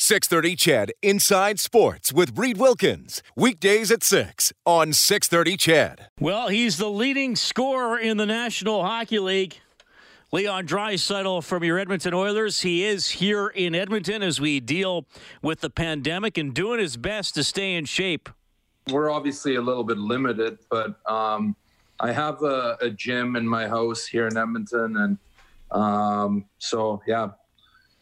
630 0.00 0.54
CHED 0.54 0.92
Inside 1.02 1.58
Sports 1.58 2.12
with 2.12 2.38
Reid 2.38 2.56
Wilkins. 2.56 3.20
Weekdays 3.34 3.90
at 3.90 4.04
6 4.04 4.52
on 4.64 4.92
630 4.92 5.56
CHED. 5.56 6.06
Well, 6.20 6.46
he's 6.46 6.76
the 6.78 6.88
leading 6.88 7.34
scorer 7.34 7.98
in 7.98 8.16
the 8.16 8.24
National 8.24 8.84
Hockey 8.84 9.18
League. 9.18 9.56
Leon 10.30 10.68
Draisaitl 10.68 11.42
from 11.42 11.64
your 11.64 11.80
Edmonton 11.80 12.14
Oilers. 12.14 12.60
He 12.60 12.84
is 12.84 13.10
here 13.10 13.48
in 13.48 13.74
Edmonton 13.74 14.22
as 14.22 14.40
we 14.40 14.60
deal 14.60 15.04
with 15.42 15.62
the 15.62 15.70
pandemic 15.70 16.38
and 16.38 16.54
doing 16.54 16.78
his 16.78 16.96
best 16.96 17.34
to 17.34 17.42
stay 17.42 17.74
in 17.74 17.84
shape. 17.84 18.28
We're 18.92 19.10
obviously 19.10 19.56
a 19.56 19.60
little 19.60 19.84
bit 19.84 19.98
limited, 19.98 20.60
but 20.70 20.94
um, 21.10 21.56
I 21.98 22.12
have 22.12 22.40
a, 22.44 22.78
a, 22.80 22.90
gym 22.90 23.34
in 23.34 23.48
my 23.48 23.66
house 23.66 24.06
here 24.06 24.28
in 24.28 24.36
Edmonton. 24.36 24.96
And 24.96 25.18
um, 25.72 26.44
so, 26.58 27.02
yeah, 27.04 27.30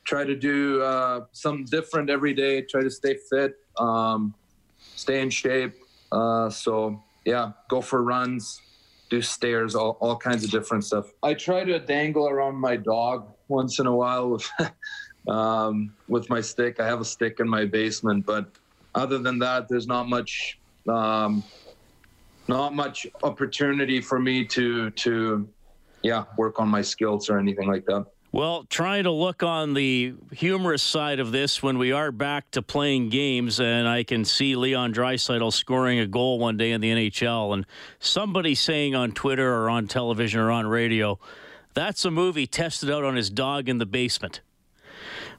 try 0.06 0.24
to 0.24 0.34
do 0.34 0.80
uh, 0.82 1.24
something 1.32 1.66
different 1.66 2.08
every 2.08 2.32
day. 2.32 2.62
Try 2.62 2.82
to 2.82 2.90
stay 2.90 3.18
fit, 3.28 3.56
um, 3.78 4.34
stay 4.78 5.20
in 5.20 5.30
shape. 5.30 5.74
Uh, 6.12 6.48
so 6.48 7.02
yeah, 7.24 7.50
go 7.68 7.80
for 7.80 8.02
runs, 8.02 8.62
do 9.10 9.20
stairs, 9.20 9.74
all, 9.74 9.98
all 10.00 10.16
kinds 10.16 10.44
of 10.44 10.50
different 10.50 10.84
stuff. 10.84 11.06
I 11.22 11.34
try 11.34 11.64
to 11.64 11.78
dangle 11.80 12.28
around 12.28 12.54
my 12.54 12.76
dog 12.76 13.28
once 13.48 13.78
in 13.80 13.86
a 13.86 13.94
while 13.94 14.30
with 14.30 14.48
um, 15.28 15.92
with 16.08 16.30
my 16.30 16.40
stick. 16.40 16.80
I 16.80 16.86
have 16.86 17.00
a 17.00 17.04
stick 17.04 17.40
in 17.40 17.48
my 17.48 17.64
basement, 17.64 18.24
but 18.24 18.46
other 18.94 19.18
than 19.18 19.38
that, 19.40 19.68
there's 19.68 19.88
not 19.88 20.08
much 20.08 20.58
um, 20.88 21.42
not 22.48 22.74
much 22.74 23.08
opportunity 23.24 24.00
for 24.00 24.20
me 24.20 24.44
to 24.46 24.90
to 24.90 25.48
yeah 26.02 26.24
work 26.38 26.60
on 26.60 26.68
my 26.68 26.82
skills 26.82 27.28
or 27.28 27.38
anything 27.38 27.66
like 27.66 27.84
that. 27.86 28.06
Well, 28.36 28.64
trying 28.68 29.04
to 29.04 29.10
look 29.10 29.42
on 29.42 29.72
the 29.72 30.12
humorous 30.30 30.82
side 30.82 31.20
of 31.20 31.32
this 31.32 31.62
when 31.62 31.78
we 31.78 31.92
are 31.92 32.12
back 32.12 32.50
to 32.50 32.60
playing 32.60 33.08
games, 33.08 33.60
and 33.60 33.88
I 33.88 34.02
can 34.02 34.26
see 34.26 34.56
Leon 34.56 34.92
Draisaitl 34.92 35.50
scoring 35.54 36.00
a 36.00 36.06
goal 36.06 36.38
one 36.38 36.58
day 36.58 36.72
in 36.72 36.82
the 36.82 36.90
NHL, 36.90 37.54
and 37.54 37.64
somebody 37.98 38.54
saying 38.54 38.94
on 38.94 39.12
Twitter 39.12 39.54
or 39.54 39.70
on 39.70 39.86
television 39.86 40.38
or 40.38 40.50
on 40.50 40.66
radio, 40.66 41.18
that's 41.72 42.04
a 42.04 42.10
movie 42.10 42.46
tested 42.46 42.90
out 42.90 43.04
on 43.04 43.16
his 43.16 43.30
dog 43.30 43.70
in 43.70 43.78
the 43.78 43.86
basement. 43.86 44.42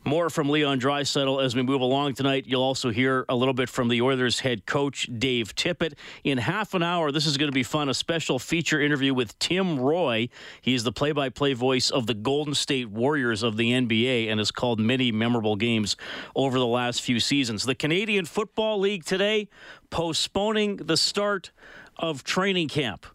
More 0.06 0.30
from 0.30 0.50
Leon 0.50 0.80
Draisaitl 0.80 1.44
as 1.44 1.56
we 1.56 1.62
move 1.62 1.81
along 1.81 2.14
tonight. 2.14 2.45
You'll 2.48 2.64
also 2.64 2.90
hear 2.90 3.26
a 3.28 3.36
little 3.36 3.53
bit 3.53 3.70
from 3.70 3.88
the 3.88 4.02
Oilers 4.02 4.39
head 4.39 4.66
coach 4.66 5.09
Dave 5.17 5.56
Tippett. 5.56 5.94
In 6.23 6.38
half 6.38 6.73
an 6.73 6.84
hour, 6.84 7.12
this 7.12 7.26
is 7.26 7.38
going 7.38 7.50
to 7.50 7.56
be 7.56 7.64
fun. 7.64 7.89
A 7.89 7.94
special 7.94 8.39
feature 8.39 8.80
interview 8.80 9.14
with 9.14 9.38
Tim 9.39 9.80
Roye. 9.80 10.30
He 10.62 10.73
is 10.73 10.84
the 10.84 10.92
play-by-play 10.92 11.54
voice 11.54 11.89
of 11.89 12.08
the 12.08 12.14
Golden 12.14 12.54
State 12.54 12.89
Warriors 12.89 13.44
of 13.44 13.58
the 13.58 13.72
NBA 13.72 14.30
and 14.30 14.39
has 14.39 14.52
called 14.52 14.80
many 14.80 15.12
memorable 15.12 15.56
games 15.56 15.98
over 16.36 16.58
the 16.58 16.67
last 16.67 17.02
few 17.02 17.20
seasons. 17.20 17.64
The 17.64 17.76
Canadian 17.76 18.26
Football 18.26 18.80
League 18.80 19.04
today 19.04 19.50
postponing 19.89 20.78
the 20.78 20.98
start 20.98 21.52
of 21.98 22.23
training 22.23 22.70
camp. 22.70 23.06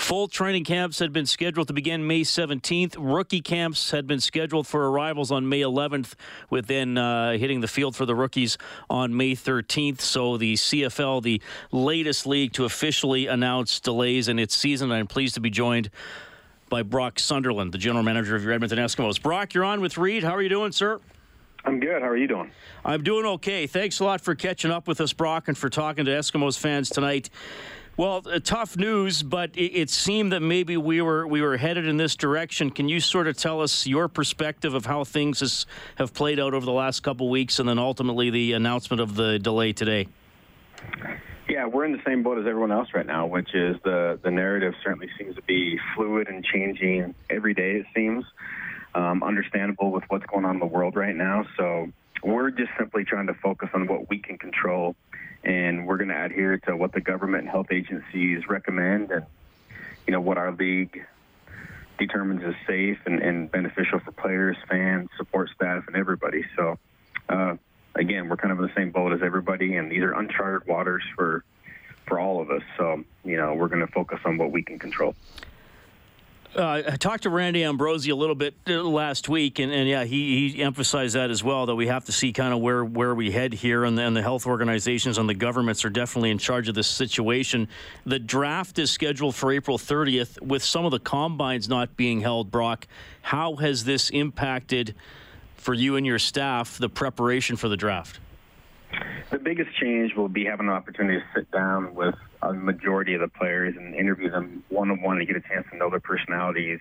Full 0.00 0.28
training 0.28 0.64
camps 0.64 0.98
had 0.98 1.12
been 1.12 1.26
scheduled 1.26 1.68
to 1.68 1.74
begin 1.74 2.06
May 2.06 2.22
17th. 2.22 2.96
Rookie 2.98 3.42
camps 3.42 3.90
had 3.90 4.06
been 4.06 4.18
scheduled 4.18 4.66
for 4.66 4.90
arrivals 4.90 5.30
on 5.30 5.48
May 5.48 5.60
11th, 5.60 6.14
with 6.48 6.66
then 6.66 6.96
uh, 6.96 7.32
hitting 7.36 7.60
the 7.60 7.68
field 7.68 7.94
for 7.94 8.06
the 8.06 8.14
rookies 8.14 8.56
on 8.88 9.14
May 9.14 9.32
13th. 9.32 10.00
So 10.00 10.38
the 10.38 10.54
CFL, 10.54 11.22
the 11.22 11.40
latest 11.70 12.26
league 12.26 12.54
to 12.54 12.64
officially 12.64 13.26
announce 13.26 13.78
delays 13.78 14.26
in 14.26 14.38
its 14.38 14.56
season. 14.56 14.90
I'm 14.90 15.06
pleased 15.06 15.34
to 15.34 15.40
be 15.40 15.50
joined 15.50 15.90
by 16.70 16.82
Brock 16.82 17.18
Sunderland, 17.20 17.70
the 17.70 17.78
general 17.78 18.02
manager 18.02 18.34
of 18.34 18.42
your 18.42 18.52
Edmonton 18.52 18.78
Eskimos. 18.78 19.20
Brock, 19.22 19.52
you're 19.52 19.64
on 19.64 19.82
with 19.82 19.98
Reid. 19.98 20.24
How 20.24 20.34
are 20.34 20.42
you 20.42 20.48
doing, 20.48 20.72
sir? 20.72 20.98
I'm 21.64 21.78
good. 21.78 22.00
How 22.00 22.08
are 22.08 22.16
you 22.16 22.26
doing? 22.26 22.50
I'm 22.86 23.02
doing 23.02 23.26
okay. 23.26 23.66
Thanks 23.66 24.00
a 24.00 24.04
lot 24.04 24.22
for 24.22 24.34
catching 24.34 24.70
up 24.70 24.88
with 24.88 24.98
us, 25.00 25.12
Brock, 25.12 25.46
and 25.48 25.58
for 25.58 25.68
talking 25.68 26.06
to 26.06 26.10
Eskimos 26.10 26.58
fans 26.58 26.88
tonight. 26.88 27.28
Well, 28.00 28.22
uh, 28.24 28.40
tough 28.42 28.78
news, 28.78 29.22
but 29.22 29.50
it, 29.58 29.74
it, 29.74 29.90
seemed 29.90 30.32
that 30.32 30.40
maybe 30.40 30.78
we 30.78 31.02
were 31.02 31.26
we 31.26 31.42
were 31.42 31.58
headed 31.58 31.86
in 31.86 31.98
this 31.98 32.16
direction. 32.16 32.70
Can 32.70 32.88
you 32.88 32.98
sort 32.98 33.26
of 33.26 33.36
tell 33.36 33.60
us 33.60 33.86
your 33.86 34.08
perspective 34.08 34.72
of 34.72 34.86
how 34.86 35.04
things 35.04 35.40
has, 35.40 35.66
have 35.96 36.14
played 36.14 36.40
out 36.40 36.54
over 36.54 36.64
the 36.64 36.72
last 36.72 37.00
couple 37.00 37.28
weeks, 37.28 37.58
and 37.58 37.68
then 37.68 37.78
ultimately 37.78 38.30
the 38.30 38.54
announcement 38.54 39.02
of 39.02 39.16
the 39.16 39.38
delay 39.38 39.74
today? 39.74 40.08
Yeah, 41.46 41.66
we're 41.66 41.84
in 41.84 41.92
the 41.92 42.00
same 42.06 42.22
boat 42.22 42.38
as 42.38 42.46
everyone 42.46 42.72
else 42.72 42.88
right 42.94 43.04
now, 43.04 43.26
which 43.26 43.54
is 43.54 43.76
the 43.84 44.18
the 44.22 44.30
narrative 44.30 44.72
certainly 44.82 45.10
seems 45.18 45.36
to 45.36 45.42
be 45.42 45.78
fluid 45.94 46.28
and 46.28 46.42
changing 46.42 47.14
every 47.28 47.52
day. 47.52 47.72
It 47.72 47.86
seems 47.94 48.24
um, 48.94 49.22
understandable 49.22 49.90
with 49.90 50.04
what's 50.08 50.24
going 50.24 50.46
on 50.46 50.54
in 50.54 50.60
the 50.60 50.64
world 50.64 50.96
right 50.96 51.14
now. 51.14 51.44
So 51.58 51.92
we're 52.24 52.50
just 52.50 52.70
simply 52.78 53.04
trying 53.04 53.26
to 53.26 53.34
focus 53.34 53.68
on 53.74 53.86
what 53.88 54.08
we 54.08 54.20
can 54.20 54.38
control 54.38 54.96
and 55.44 55.86
we're 55.86 55.96
going 55.96 56.08
to 56.08 56.24
adhere 56.24 56.58
to 56.58 56.76
what 56.76 56.92
the 56.92 57.00
government 57.00 57.42
and 57.44 57.50
health 57.50 57.68
agencies 57.70 58.48
recommend 58.48 59.10
and 59.10 59.24
you 60.06 60.12
know 60.12 60.20
what 60.20 60.38
our 60.38 60.52
league 60.52 61.04
determines 61.98 62.42
is 62.42 62.54
safe 62.66 62.98
and, 63.06 63.20
and 63.20 63.50
beneficial 63.52 64.00
for 64.00 64.10
players, 64.12 64.56
fans, 64.68 65.08
support 65.18 65.50
staff, 65.54 65.84
and 65.86 65.96
everybody. 65.96 66.44
So 66.56 66.78
uh, 67.28 67.56
again, 67.94 68.28
we're 68.28 68.36
kind 68.36 68.52
of 68.52 68.58
in 68.58 68.66
the 68.66 68.72
same 68.74 68.90
boat 68.90 69.12
as 69.12 69.20
everybody, 69.22 69.76
and 69.76 69.92
these 69.92 70.02
are 70.02 70.12
uncharted 70.12 70.66
waters 70.66 71.04
for 71.14 71.44
for 72.06 72.18
all 72.18 72.40
of 72.40 72.50
us. 72.50 72.62
So 72.76 73.04
you 73.24 73.36
know, 73.36 73.54
we're 73.54 73.68
going 73.68 73.86
to 73.86 73.92
focus 73.92 74.18
on 74.24 74.38
what 74.38 74.50
we 74.50 74.62
can 74.62 74.78
control. 74.78 75.14
Uh, 76.54 76.82
I 76.84 76.96
talked 76.96 77.22
to 77.22 77.30
Randy 77.30 77.62
Ambrosie 77.62 78.10
a 78.10 78.16
little 78.16 78.34
bit 78.34 78.54
uh, 78.68 78.82
last 78.82 79.28
week, 79.28 79.60
and, 79.60 79.70
and 79.70 79.88
yeah, 79.88 80.02
he, 80.02 80.50
he 80.50 80.62
emphasized 80.62 81.14
that 81.14 81.30
as 81.30 81.44
well. 81.44 81.66
That 81.66 81.76
we 81.76 81.86
have 81.86 82.06
to 82.06 82.12
see 82.12 82.32
kind 82.32 82.52
of 82.52 82.58
where, 82.58 82.84
where 82.84 83.14
we 83.14 83.30
head 83.30 83.52
here, 83.52 83.84
and, 83.84 83.96
and 84.00 84.16
the 84.16 84.22
health 84.22 84.46
organizations 84.46 85.16
and 85.16 85.28
the 85.28 85.34
governments 85.34 85.84
are 85.84 85.90
definitely 85.90 86.30
in 86.30 86.38
charge 86.38 86.68
of 86.68 86.74
this 86.74 86.88
situation. 86.88 87.68
The 88.04 88.18
draft 88.18 88.80
is 88.80 88.90
scheduled 88.90 89.36
for 89.36 89.52
April 89.52 89.78
30th, 89.78 90.42
with 90.42 90.64
some 90.64 90.84
of 90.84 90.90
the 90.90 90.98
combines 90.98 91.68
not 91.68 91.96
being 91.96 92.20
held. 92.20 92.50
Brock, 92.50 92.88
how 93.22 93.54
has 93.56 93.84
this 93.84 94.10
impacted 94.10 94.96
for 95.54 95.72
you 95.72 95.94
and 95.94 96.04
your 96.04 96.18
staff 96.18 96.78
the 96.78 96.88
preparation 96.88 97.54
for 97.54 97.68
the 97.68 97.76
draft? 97.76 98.18
The 99.30 99.38
biggest 99.38 99.70
change 99.76 100.14
will 100.14 100.28
be 100.28 100.44
having 100.44 100.66
an 100.66 100.72
opportunity 100.72 101.20
to 101.20 101.24
sit 101.34 101.50
down 101.50 101.94
with 101.94 102.14
a 102.42 102.52
majority 102.52 103.14
of 103.14 103.20
the 103.20 103.28
players 103.28 103.76
and 103.76 103.94
interview 103.94 104.30
them 104.30 104.64
one 104.68 104.90
on 104.90 105.02
one 105.02 105.18
to 105.18 105.24
get 105.24 105.36
a 105.36 105.40
chance 105.40 105.66
to 105.70 105.76
know 105.76 105.90
their 105.90 106.00
personalities 106.00 106.80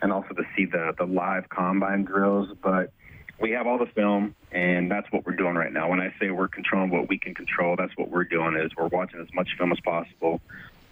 and 0.00 0.12
also 0.12 0.34
to 0.34 0.42
see 0.56 0.64
the, 0.64 0.94
the 0.96 1.04
live 1.04 1.48
combine 1.48 2.04
drills. 2.04 2.48
But 2.62 2.92
we 3.38 3.50
have 3.50 3.66
all 3.66 3.78
the 3.78 3.86
film, 3.86 4.34
and 4.52 4.90
that's 4.90 5.10
what 5.12 5.26
we're 5.26 5.36
doing 5.36 5.54
right 5.54 5.72
now. 5.72 5.90
When 5.90 6.00
I 6.00 6.14
say 6.18 6.30
we're 6.30 6.48
controlling 6.48 6.90
what 6.90 7.08
we 7.08 7.18
can 7.18 7.34
control, 7.34 7.76
that's 7.76 7.96
what 7.96 8.10
we're 8.10 8.24
doing 8.24 8.56
is 8.56 8.70
we're 8.76 8.88
watching 8.88 9.20
as 9.20 9.28
much 9.34 9.48
film 9.58 9.72
as 9.72 9.80
possible. 9.80 10.40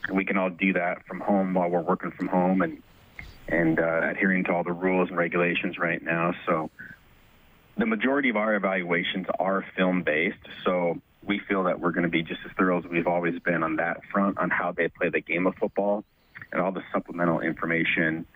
And 0.06 0.16
we 0.16 0.24
can 0.26 0.36
all 0.36 0.50
do 0.50 0.74
that 0.74 1.06
from 1.06 1.20
home 1.20 1.54
while 1.54 1.70
we're 1.70 1.80
working 1.80 2.10
from 2.10 2.28
home 2.28 2.60
and 2.62 2.82
and 3.46 3.78
uh, 3.78 4.00
adhering 4.02 4.44
to 4.44 4.52
all 4.52 4.64
the 4.64 4.72
rules 4.72 5.10
and 5.10 5.18
regulations 5.18 5.78
right 5.78 6.02
now. 6.02 6.32
So 6.46 6.70
the 7.76 7.86
majority 7.86 8.28
of 8.28 8.36
our 8.36 8.54
evaluations 8.54 9.26
are 9.38 9.64
film 9.76 10.02
based, 10.02 10.38
so 10.64 11.00
we 11.22 11.40
feel 11.48 11.64
that 11.64 11.80
we're 11.80 11.92
going 11.92 12.04
to 12.04 12.10
be 12.10 12.22
just 12.22 12.40
as 12.44 12.52
thorough 12.56 12.78
as 12.78 12.84
we've 12.84 13.06
always 13.06 13.38
been 13.40 13.62
on 13.62 13.76
that 13.76 14.00
front 14.12 14.38
on 14.38 14.50
how 14.50 14.72
they 14.72 14.88
play 14.88 15.08
the 15.08 15.20
game 15.20 15.46
of 15.46 15.54
football 15.56 16.04
and 16.52 16.60
all 16.60 16.72
the 16.72 16.82
supplemental 16.92 17.40
information. 17.40 18.26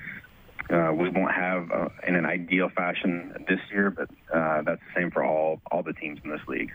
Uh, 0.71 0.93
we 0.93 1.09
won't 1.09 1.33
have 1.33 1.71
uh, 1.71 1.89
in 2.07 2.15
an 2.15 2.27
ideal 2.27 2.69
fashion 2.69 3.45
this 3.49 3.61
year, 3.71 3.91
but 3.91 4.11
uh, 4.35 4.63
that's 4.63 4.81
the 4.81 5.01
same 5.01 5.11
for 5.11 5.25
all 5.25 5.61
all 5.71 5.83
the 5.83 5.95
teams 5.95 6.19
in 6.25 6.31
this 6.31 6.41
league. 6.47 6.73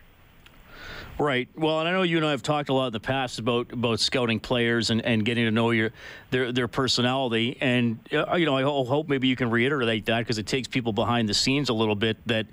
Right. 1.19 1.47
Well, 1.55 1.79
and 1.79 1.87
I 1.87 1.91
know 1.91 2.01
you 2.01 2.17
and 2.17 2.25
I 2.25 2.31
have 2.31 2.41
talked 2.41 2.69
a 2.69 2.73
lot 2.73 2.87
in 2.87 2.93
the 2.93 2.99
past 2.99 3.37
about 3.39 3.71
about 3.71 3.99
scouting 3.99 4.39
players 4.39 4.89
and, 4.89 5.01
and 5.05 5.23
getting 5.23 5.45
to 5.45 5.51
know 5.51 5.71
your 5.71 5.91
their 6.31 6.51
their 6.51 6.67
personality. 6.67 7.57
And 7.61 7.99
uh, 8.11 8.35
you 8.35 8.45
know, 8.45 8.57
I 8.57 8.63
hope 8.63 9.07
maybe 9.07 9.27
you 9.27 9.35
can 9.35 9.49
reiterate 9.49 10.07
that 10.07 10.19
because 10.19 10.37
it 10.37 10.47
takes 10.47 10.67
people 10.67 10.91
behind 10.91 11.29
the 11.29 11.33
scenes 11.33 11.69
a 11.69 11.73
little 11.73 11.95
bit 11.95 12.17
that 12.27 12.47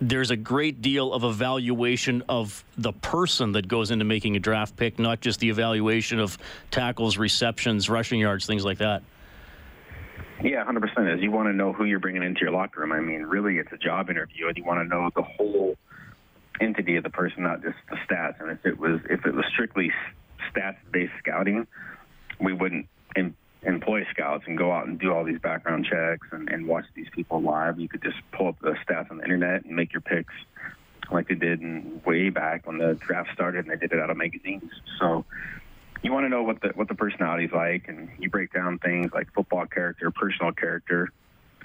there's 0.00 0.30
a 0.30 0.36
great 0.36 0.82
deal 0.82 1.12
of 1.12 1.24
evaluation 1.24 2.22
of 2.28 2.64
the 2.76 2.92
person 2.92 3.52
that 3.52 3.68
goes 3.68 3.90
into 3.90 4.04
making 4.04 4.36
a 4.36 4.40
draft 4.40 4.76
pick, 4.76 4.98
not 4.98 5.20
just 5.20 5.40
the 5.40 5.48
evaluation 5.48 6.18
of 6.18 6.36
tackles, 6.70 7.16
receptions, 7.16 7.88
rushing 7.88 8.18
yards, 8.18 8.44
things 8.44 8.64
like 8.64 8.78
that. 8.78 9.02
Yeah, 10.42 10.64
100%. 10.64 11.14
Is 11.14 11.22
you 11.22 11.30
want 11.30 11.48
to 11.48 11.52
know 11.52 11.72
who 11.72 11.84
you're 11.84 12.00
bringing 12.00 12.24
into 12.24 12.40
your 12.40 12.50
locker 12.50 12.80
room. 12.80 12.92
I 12.92 13.00
mean, 13.00 13.22
really, 13.22 13.58
it's 13.58 13.70
a 13.72 13.76
job 13.76 14.10
interview, 14.10 14.48
and 14.48 14.56
you 14.56 14.64
want 14.64 14.80
to 14.80 14.84
know 14.84 15.08
the 15.14 15.22
whole 15.22 15.76
entity 16.62 16.96
of 16.96 17.04
the 17.04 17.10
person, 17.10 17.42
not 17.42 17.62
just 17.62 17.76
the 17.90 17.96
stats. 17.96 18.40
And 18.40 18.50
if 18.50 18.64
it 18.64 18.78
was 18.78 19.00
if 19.10 19.26
it 19.26 19.34
was 19.34 19.44
strictly 19.52 19.92
stats 20.50 20.76
based 20.90 21.12
scouting, 21.18 21.66
we 22.40 22.52
wouldn't 22.52 22.86
em- 23.16 23.36
employ 23.62 24.04
scouts 24.10 24.44
and 24.46 24.56
go 24.56 24.72
out 24.72 24.86
and 24.86 24.98
do 24.98 25.12
all 25.12 25.24
these 25.24 25.38
background 25.38 25.86
checks 25.86 26.26
and, 26.32 26.48
and 26.48 26.66
watch 26.66 26.84
these 26.94 27.08
people 27.12 27.42
live. 27.42 27.78
You 27.78 27.88
could 27.88 28.02
just 28.02 28.18
pull 28.32 28.48
up 28.48 28.58
the 28.60 28.76
stats 28.86 29.10
on 29.10 29.18
the 29.18 29.24
internet 29.24 29.64
and 29.64 29.74
make 29.76 29.92
your 29.92 30.02
picks 30.02 30.34
like 31.10 31.28
they 31.28 31.34
did 31.34 31.60
in 31.60 32.00
way 32.06 32.30
back 32.30 32.66
when 32.66 32.78
the 32.78 32.94
draft 32.94 33.30
started 33.34 33.66
and 33.66 33.70
they 33.70 33.76
did 33.76 33.92
it 33.92 34.00
out 34.00 34.10
of 34.10 34.16
magazines. 34.16 34.70
So 34.98 35.24
you 36.02 36.12
want 36.12 36.24
to 36.24 36.28
know 36.28 36.42
what 36.42 36.60
the 36.60 36.68
what 36.74 36.88
the 36.88 36.94
personality's 36.94 37.52
like 37.52 37.88
and 37.88 38.08
you 38.18 38.30
break 38.30 38.52
down 38.52 38.78
things 38.78 39.12
like 39.12 39.32
football 39.32 39.66
character, 39.66 40.10
personal 40.10 40.52
character, 40.52 41.10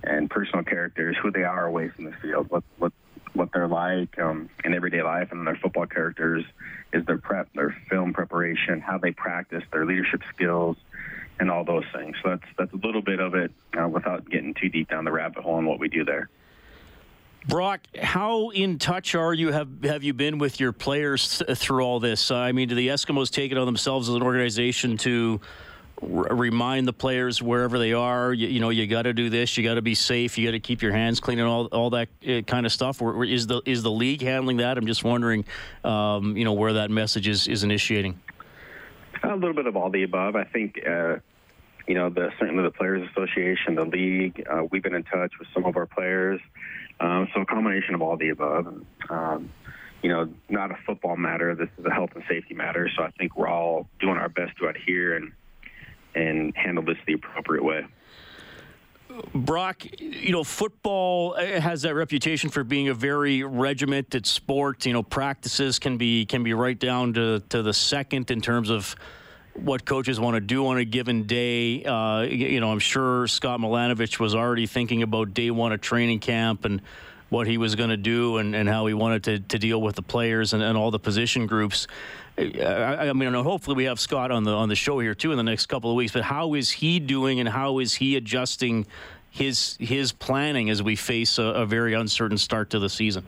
and 0.04 0.30
personal 0.30 0.64
characters, 0.64 1.16
who 1.22 1.32
they 1.32 1.44
are 1.44 1.66
away 1.66 1.90
from 1.90 2.06
the 2.06 2.14
field, 2.22 2.50
what 2.50 2.64
what 2.78 2.94
what 3.34 3.50
they're 3.54 3.68
like 3.68 4.18
um, 4.20 4.50
in 4.64 4.74
everyday 4.74 5.02
life, 5.02 5.32
and 5.32 5.46
their 5.46 5.56
football 5.56 5.86
characters 5.86 6.46
is 6.94 7.06
their 7.06 7.18
prep, 7.18 7.52
their 7.54 7.76
film 7.90 8.14
preparation, 8.14 8.82
how 8.82 8.98
they 8.98 9.12
practice, 9.12 9.64
their 9.72 9.86
leadership 9.86 10.22
skills, 10.34 10.78
and 11.40 11.52
all 11.52 11.64
those 11.64 11.86
things. 11.94 12.16
So 12.24 12.30
that's 12.30 12.44
that's 12.58 12.74
a 12.74 12.86
little 12.88 13.02
bit 13.02 13.20
of 13.20 13.36
it 13.36 13.52
uh, 13.80 13.88
without 13.88 14.30
getting 14.30 14.54
too 14.54 14.70
deep 14.70 14.90
down 14.90 15.06
the 15.06 15.12
rabbit 15.12 15.44
hole 15.44 15.56
on 15.56 15.66
what 15.66 15.80
we 15.80 15.88
do 15.88 16.04
there. 16.04 16.30
Brock, 17.48 17.82
how 18.02 18.50
in 18.50 18.78
touch 18.78 19.16
are 19.16 19.34
you? 19.34 19.52
Have 19.52 19.84
have 19.84 20.04
you 20.04 20.14
been 20.14 20.38
with 20.38 20.60
your 20.60 20.74
players 20.74 21.38
th- 21.40 21.58
through 21.58 21.82
all 21.82 22.00
this? 22.00 22.30
I 22.32 22.52
mean, 22.52 22.68
do 22.68 22.76
the 22.76 22.90
Eskimos 22.90 23.30
take 23.30 23.52
it 23.52 23.58
on 23.58 23.66
themselves 23.66 24.10
as 24.10 24.16
an 24.16 24.22
organization 24.22 24.98
to 24.98 25.40
r- 26.02 26.36
remind 26.36 26.88
the 26.88 26.94
players 26.94 27.42
wherever 27.42 27.78
they 27.80 27.94
are? 27.94 28.34
You, 28.34 28.48
you 28.48 28.60
know, 28.60 28.70
you 28.70 28.88
got 28.88 29.04
to 29.04 29.14
do 29.14 29.30
this. 29.30 29.58
You 29.58 29.64
got 29.64 29.76
to 29.76 29.82
be 29.82 29.96
safe. 29.96 30.38
You 30.38 30.48
got 30.48 30.52
to 30.52 30.60
keep 30.60 30.82
your 30.82 30.92
hands 30.92 31.20
clean 31.20 31.40
and 31.40 31.48
all 31.48 31.66
all 31.68 31.90
that 31.92 32.10
uh, 32.28 32.42
kind 32.42 32.66
of 32.66 32.72
stuff. 32.72 33.02
Or, 33.02 33.14
or 33.14 33.26
is 33.26 33.48
the 33.48 33.62
is 33.66 33.84
the 33.84 33.92
league 33.92 34.22
handling 34.22 34.58
that? 34.58 34.78
I'm 34.78 34.88
just 34.88 35.04
wondering, 35.04 35.46
um, 35.84 36.38
you 36.38 36.46
know, 36.46 36.54
where 36.54 36.74
that 36.74 36.92
message 36.92 37.28
is 37.28 37.48
is 37.48 37.64
initiating. 37.64 38.20
A 39.24 39.36
little 39.36 39.54
bit 39.54 39.66
of 39.66 39.76
all 39.76 39.90
the 39.90 40.04
above. 40.04 40.36
I 40.36 40.44
think. 40.44 40.80
Uh, 40.88 41.18
you 41.88 41.94
know, 41.94 42.10
the, 42.10 42.32
certainly 42.38 42.64
the 42.64 42.72
Players 42.72 43.08
Association, 43.12 43.76
the 43.76 43.86
league. 43.86 44.46
Uh, 44.52 44.64
we've 44.70 44.84
been 44.84 44.94
in 44.94 45.04
touch 45.04 45.32
with 45.40 45.48
some 45.54 45.64
of 45.64 45.78
our 45.78 45.86
players. 45.86 46.42
Um, 47.00 47.30
so 47.34 47.42
a 47.42 47.46
combination 47.46 47.96
of 47.96 48.02
all 48.02 48.18
the 48.18 48.30
above. 48.30 48.84
Um, 49.10 49.50
you 50.04 50.10
know, 50.10 50.30
not 50.50 50.72
a 50.72 50.78
football 50.86 51.16
matter. 51.16 51.56
This 51.56 51.70
is 51.78 51.86
a 51.86 51.90
health 51.90 52.12
and 52.14 52.24
safety 52.30 52.54
matter. 52.54 52.90
So 52.96 53.04
I 53.04 53.12
think 53.12 53.38
we're 53.38 53.48
all 53.48 53.88
doing 54.00 54.18
our 54.18 54.30
best 54.30 54.58
to 54.58 54.68
adhere 54.68 55.16
and 55.16 55.32
and 56.18 56.56
handle 56.56 56.84
this 56.84 56.98
the 57.06 57.14
appropriate 57.14 57.64
way. 57.64 57.86
Brock, 59.34 59.84
you 60.00 60.32
know, 60.32 60.44
football 60.44 61.36
uh, 61.36 61.60
has 61.60 61.82
that 61.84 61.96
reputation 61.96 62.50
for 62.50 62.64
being 62.64 62.90
a 62.90 62.94
very 62.94 63.44
regimented 63.44 64.26
sport. 64.26 64.86
You 64.86 64.94
know, 64.94 65.04
practices 65.04 65.80
can 65.80 65.98
be 65.98 66.26
can 66.26 66.44
be 66.44 66.54
right 66.54 66.78
down 66.78 67.14
to, 67.14 67.40
to 67.50 67.64
the 67.64 67.74
second 67.74 68.30
in 68.30 68.42
terms 68.42 68.70
of 68.70 68.96
what 69.54 69.86
coaches 69.86 70.20
want 70.20 70.36
to 70.36 70.42
do 70.42 70.68
on 70.68 70.78
a 70.78 70.86
given 70.86 71.24
day. 71.24 71.84
Uh, 71.84 72.22
you 72.22 72.60
know, 72.60 72.72
I'm 72.72 72.80
sure 72.80 73.26
Scott 73.28 73.60
Milanovich 73.60 74.20
was 74.20 74.36
already 74.36 74.68
thinking 74.68 75.02
about 75.02 75.34
day 75.34 75.50
one 75.50 75.72
of 75.72 75.82
training 75.82 76.20
camp 76.20 76.66
and 76.66 76.82
what 77.30 77.48
he 77.48 77.58
was 77.58 77.76
going 77.76 77.90
to 77.90 77.98
do 77.98 78.38
and, 78.38 78.56
and 78.56 78.70
how 78.70 78.86
he 78.86 78.94
wanted 78.94 79.24
to, 79.26 79.40
to 79.40 79.60
deal 79.60 79.82
with 79.82 79.96
the 79.96 80.02
players 80.02 80.54
and, 80.54 80.64
and 80.64 80.78
all 80.78 80.92
the 80.92 81.00
position 81.00 81.46
groups. 81.46 81.88
I, 82.38 83.10
I 83.10 83.14
mean, 83.14 83.34
hopefully 83.34 83.76
we 83.76 83.86
have 83.86 84.00
Scott 84.00 84.32
on 84.32 84.44
the 84.44 84.52
on 84.52 84.70
the 84.70 84.76
show 84.76 85.00
here 85.00 85.16
too 85.16 85.32
in 85.32 85.38
the 85.38 85.44
next 85.44 85.66
couple 85.66 85.90
of 85.90 85.96
weeks. 85.96 86.12
But 86.12 86.24
how 86.24 86.54
is 86.54 86.70
he 86.70 87.00
doing, 87.00 87.40
and 87.40 87.50
how 87.50 87.80
is 87.80 87.96
he 87.96 88.16
adjusting 88.16 88.86
his 89.30 89.76
his 89.80 90.12
planning 90.12 90.70
as 90.70 90.84
we 90.84 90.96
face 90.96 91.40
a, 91.40 91.44
a 91.44 91.66
very 91.66 91.94
uncertain 91.94 92.38
start 92.38 92.70
to 92.72 92.80
the 92.80 92.90
season? 92.90 93.26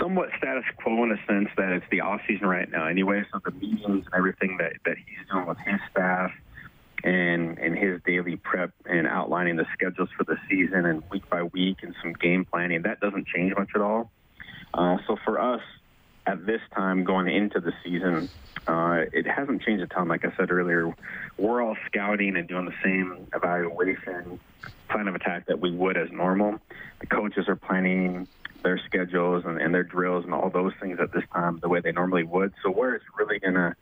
somewhat 0.00 0.30
status 0.38 0.64
quo 0.76 1.04
in 1.04 1.12
a 1.12 1.26
sense 1.26 1.48
that 1.56 1.72
it's 1.72 1.84
the 1.90 2.00
off 2.00 2.20
season 2.26 2.46
right 2.46 2.70
now 2.70 2.86
anyway. 2.86 3.24
So 3.32 3.40
the 3.44 3.50
meetings 3.52 3.84
and 3.84 4.04
everything 4.16 4.56
that, 4.58 4.72
that 4.84 4.96
he's 4.96 5.28
doing 5.30 5.46
with 5.46 5.58
his 5.58 5.78
staff 5.90 6.32
and 7.04 7.76
his 7.76 8.00
daily 8.06 8.36
prep 8.36 8.72
and 8.86 9.06
outlining 9.06 9.56
the 9.56 9.66
schedules 9.72 10.08
for 10.16 10.24
the 10.24 10.36
season 10.48 10.86
and 10.86 11.02
week 11.10 11.28
by 11.30 11.42
week 11.42 11.78
and 11.82 11.94
some 12.02 12.12
game 12.12 12.44
planning 12.44 12.82
that 12.82 13.00
doesn't 13.00 13.26
change 13.26 13.54
much 13.56 13.70
at 13.74 13.80
all. 13.80 14.10
Uh, 14.74 14.98
so 15.06 15.16
for 15.24 15.40
us 15.40 15.62
at 16.26 16.44
this 16.46 16.60
time 16.74 17.04
going 17.04 17.28
into 17.28 17.60
the 17.60 17.72
season, 17.82 18.28
uh, 18.66 19.04
it 19.12 19.26
hasn't 19.26 19.62
changed 19.62 19.82
a 19.82 19.86
ton. 19.86 20.08
Like 20.08 20.24
I 20.24 20.36
said 20.36 20.50
earlier, 20.50 20.94
we're 21.38 21.62
all 21.62 21.76
scouting 21.86 22.36
and 22.36 22.46
doing 22.46 22.66
the 22.66 22.74
same 22.84 23.26
evaluation 23.34 24.38
plan 24.88 25.08
of 25.08 25.14
attack 25.14 25.46
that 25.46 25.60
we 25.60 25.70
would 25.70 25.96
as 25.96 26.10
normal. 26.10 26.58
The 27.00 27.06
coaches 27.06 27.48
are 27.48 27.56
planning 27.56 28.28
their 28.62 28.78
schedules 28.84 29.44
and, 29.46 29.60
and 29.60 29.74
their 29.74 29.82
drills 29.82 30.24
and 30.24 30.34
all 30.34 30.50
those 30.50 30.72
things 30.80 30.98
at 31.00 31.12
this 31.12 31.24
time 31.32 31.58
the 31.60 31.68
way 31.68 31.80
they 31.80 31.92
normally 31.92 32.24
would. 32.24 32.52
So 32.62 32.70
where 32.70 32.94
it's 32.94 33.04
really 33.18 33.38
going 33.38 33.54
to 33.54 33.74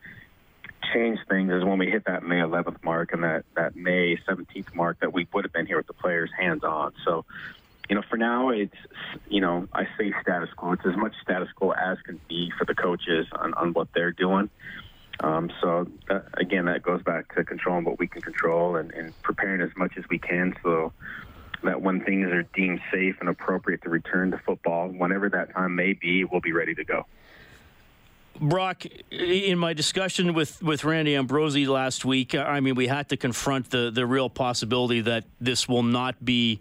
change 0.93 1.19
things 1.29 1.53
is 1.53 1.65
when 1.65 1.79
we 1.79 1.91
hit 1.91 2.05
that 2.07 2.23
May 2.23 2.37
11th 2.37 2.83
mark 2.83 3.13
and 3.13 3.23
that, 3.25 3.45
that 3.57 3.77
May 3.77 4.17
17th 4.29 4.75
mark 4.75 4.99
that 5.01 5.13
we 5.13 5.27
would 5.33 5.45
have 5.45 5.53
been 5.53 5.67
here 5.67 5.77
with 5.77 5.87
the 5.87 5.93
players 5.93 6.31
hands 6.39 6.65
on. 6.65 6.93
So, 7.05 7.25
you 7.89 7.97
know, 7.97 8.03
for 8.09 8.17
now, 8.17 8.51
it's, 8.51 8.77
you 9.29 9.41
know, 9.41 9.67
I 9.73 9.85
say 9.99 10.13
status 10.23 10.51
quo. 10.57 10.73
It's 10.73 10.83
as 10.87 10.97
much 10.97 11.15
status 11.23 11.49
quo 11.55 11.71
as 11.71 11.99
can 12.05 12.21
be 12.29 12.53
for 12.59 12.65
the 12.65 12.75
coaches 12.75 13.27
on, 13.33 13.55
on 13.55 13.73
what 13.73 13.89
they're 13.95 14.13
doing. 14.13 14.51
Um, 15.21 15.51
so, 15.61 15.87
that, 16.09 16.27
again, 16.35 16.67
that 16.67 16.83
goes 16.83 17.03
back 17.03 17.35
to 17.35 17.45
controlling 17.45 17.85
what 17.85 17.99
we 17.99 18.07
can 18.07 18.23
control 18.23 18.77
and, 18.77 18.93
and 18.93 19.21
preparing 19.23 19.61
as 19.61 19.71
much 19.77 19.93
as 19.97 20.05
we 20.11 20.19
can 20.19 20.55
so 20.63 20.93
that 21.65 21.83
when 21.83 22.05
things 22.05 22.27
are 22.27 22.45
deemed 22.55 22.81
safe 22.93 23.17
and 23.21 23.29
appropriate 23.29 23.83
to 23.83 23.91
return 23.91 24.31
to 24.31 24.39
football, 24.47 24.89
whenever 24.89 25.29
that 25.29 25.53
time 25.55 25.75
may 25.75 25.93
be, 25.93 26.25
we'll 26.25 26.41
be 26.41 26.53
ready 26.53 26.75
to 26.75 26.85
go. 26.85 27.05
Brock, 28.41 28.85
in 29.11 29.59
my 29.59 29.73
discussion 29.73 30.35
with, 30.35 30.63
with 30.63 30.85
Randy 30.85 31.17
Ambrosie 31.17 31.67
last 31.67 32.05
week, 32.05 32.35
I 32.35 32.61
mean, 32.61 32.75
we 32.75 32.87
had 32.87 33.09
to 33.11 33.17
confront 33.17 33.71
the, 33.71 33.91
the 33.91 34.07
real 34.07 34.31
possibility 34.31 35.01
that 35.03 35.25
this 35.41 35.69
will 35.69 35.83
not 35.83 36.25
be 36.25 36.61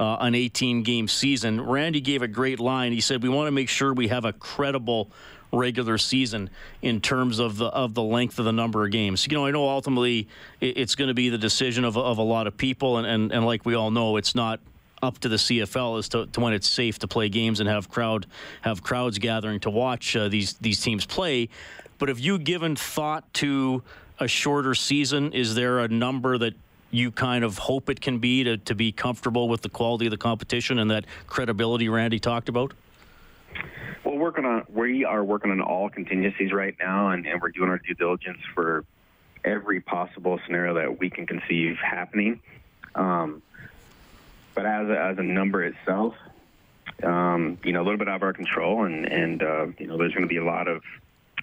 uh, 0.00 0.16
an 0.20 0.34
18 0.34 0.82
game 0.82 1.08
season. 1.08 1.60
Randy 1.60 2.00
gave 2.00 2.22
a 2.22 2.28
great 2.28 2.60
line. 2.60 2.92
He 2.92 3.00
said, 3.00 3.22
We 3.22 3.28
want 3.28 3.48
to 3.48 3.52
make 3.52 3.68
sure 3.68 3.92
we 3.92 4.08
have 4.08 4.24
a 4.24 4.32
credible 4.32 5.10
regular 5.52 5.96
season 5.98 6.50
in 6.82 7.00
terms 7.00 7.38
of 7.38 7.56
the 7.56 7.66
of 7.66 7.94
the 7.94 8.02
length 8.02 8.38
of 8.38 8.44
the 8.44 8.52
number 8.52 8.84
of 8.84 8.90
games. 8.90 9.26
You 9.26 9.36
know, 9.36 9.46
I 9.46 9.50
know 9.50 9.68
ultimately 9.68 10.28
it's 10.60 10.94
going 10.94 11.08
to 11.08 11.14
be 11.14 11.30
the 11.30 11.38
decision 11.38 11.84
of, 11.84 11.96
of 11.96 12.18
a 12.18 12.22
lot 12.22 12.46
of 12.46 12.56
people, 12.56 12.98
and, 12.98 13.06
and, 13.06 13.32
and 13.32 13.46
like 13.46 13.64
we 13.64 13.74
all 13.74 13.90
know, 13.90 14.16
it's 14.16 14.34
not 14.34 14.60
up 15.02 15.18
to 15.18 15.28
the 15.28 15.36
CFL 15.36 15.98
as 15.98 16.08
to, 16.10 16.26
to, 16.26 16.40
when 16.40 16.52
it's 16.52 16.68
safe 16.68 16.98
to 17.00 17.08
play 17.08 17.28
games 17.28 17.60
and 17.60 17.68
have 17.68 17.88
crowd 17.88 18.26
have 18.62 18.82
crowds 18.82 19.18
gathering 19.18 19.60
to 19.60 19.70
watch 19.70 20.16
uh, 20.16 20.28
these 20.28 20.54
these 20.54 20.80
teams 20.80 21.06
play. 21.06 21.48
But 21.98 22.08
have 22.08 22.18
you 22.18 22.38
given 22.38 22.76
thought 22.76 23.32
to 23.34 23.82
a 24.20 24.28
shorter 24.28 24.74
season? 24.74 25.32
Is 25.32 25.54
there 25.54 25.80
a 25.80 25.88
number 25.88 26.38
that 26.38 26.54
you 26.90 27.10
kind 27.10 27.44
of 27.44 27.58
hope 27.58 27.90
it 27.90 28.00
can 28.00 28.18
be 28.18 28.44
to, 28.44 28.56
to 28.56 28.74
be 28.74 28.92
comfortable 28.92 29.48
with 29.48 29.62
the 29.62 29.68
quality 29.68 30.06
of 30.06 30.10
the 30.10 30.16
competition 30.16 30.78
and 30.78 30.90
that 30.90 31.04
credibility 31.26 31.88
Randy 31.88 32.18
talked 32.18 32.48
about? 32.48 32.72
Well, 34.04 34.16
working 34.16 34.44
on 34.44 34.64
we 34.72 35.04
are 35.04 35.24
working 35.24 35.50
on 35.50 35.60
all 35.60 35.90
contingencies 35.90 36.52
right 36.52 36.74
now, 36.80 37.10
and, 37.10 37.26
and 37.26 37.40
we're 37.40 37.50
doing 37.50 37.68
our 37.68 37.78
due 37.78 37.94
diligence 37.94 38.38
for 38.54 38.84
every 39.44 39.80
possible 39.80 40.40
scenario 40.46 40.74
that 40.74 40.98
we 40.98 41.10
can 41.10 41.26
conceive 41.26 41.76
happening. 41.76 42.40
Um, 42.94 43.42
but 44.58 44.66
as 44.66 44.88
a, 44.88 45.00
as 45.00 45.18
a 45.18 45.22
number 45.22 45.62
itself, 45.62 46.14
um, 47.04 47.58
you 47.62 47.72
know, 47.72 47.80
a 47.80 47.84
little 47.84 47.96
bit 47.96 48.08
out 48.08 48.16
of 48.16 48.22
our 48.24 48.32
control, 48.32 48.86
and 48.86 49.06
and 49.06 49.40
uh, 49.40 49.66
you 49.78 49.86
know, 49.86 49.96
there's 49.96 50.12
going 50.12 50.24
to 50.24 50.28
be 50.28 50.38
a 50.38 50.44
lot 50.44 50.66
of 50.66 50.82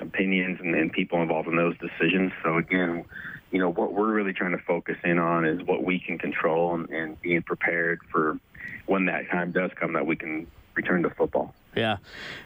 opinions 0.01 0.59
and, 0.59 0.75
and 0.75 0.91
people 0.91 1.21
involved 1.21 1.47
in 1.47 1.55
those 1.55 1.77
decisions. 1.77 2.33
So 2.43 2.57
again, 2.57 3.05
you 3.51 3.59
know, 3.59 3.71
what 3.71 3.93
we're 3.93 4.11
really 4.11 4.33
trying 4.33 4.51
to 4.51 4.61
focus 4.61 4.97
in 5.05 5.17
on 5.17 5.45
is 5.45 5.65
what 5.65 5.81
we 5.81 5.97
can 5.97 6.17
control 6.17 6.75
and, 6.75 6.89
and 6.89 7.21
being 7.21 7.41
prepared 7.41 8.01
for 8.11 8.37
when 8.85 9.05
that 9.05 9.29
time 9.31 9.53
does 9.53 9.71
come 9.79 9.93
that 9.93 10.05
we 10.05 10.17
can 10.17 10.45
return 10.73 11.01
to 11.03 11.09
football. 11.09 11.55
Yeah, 11.75 11.97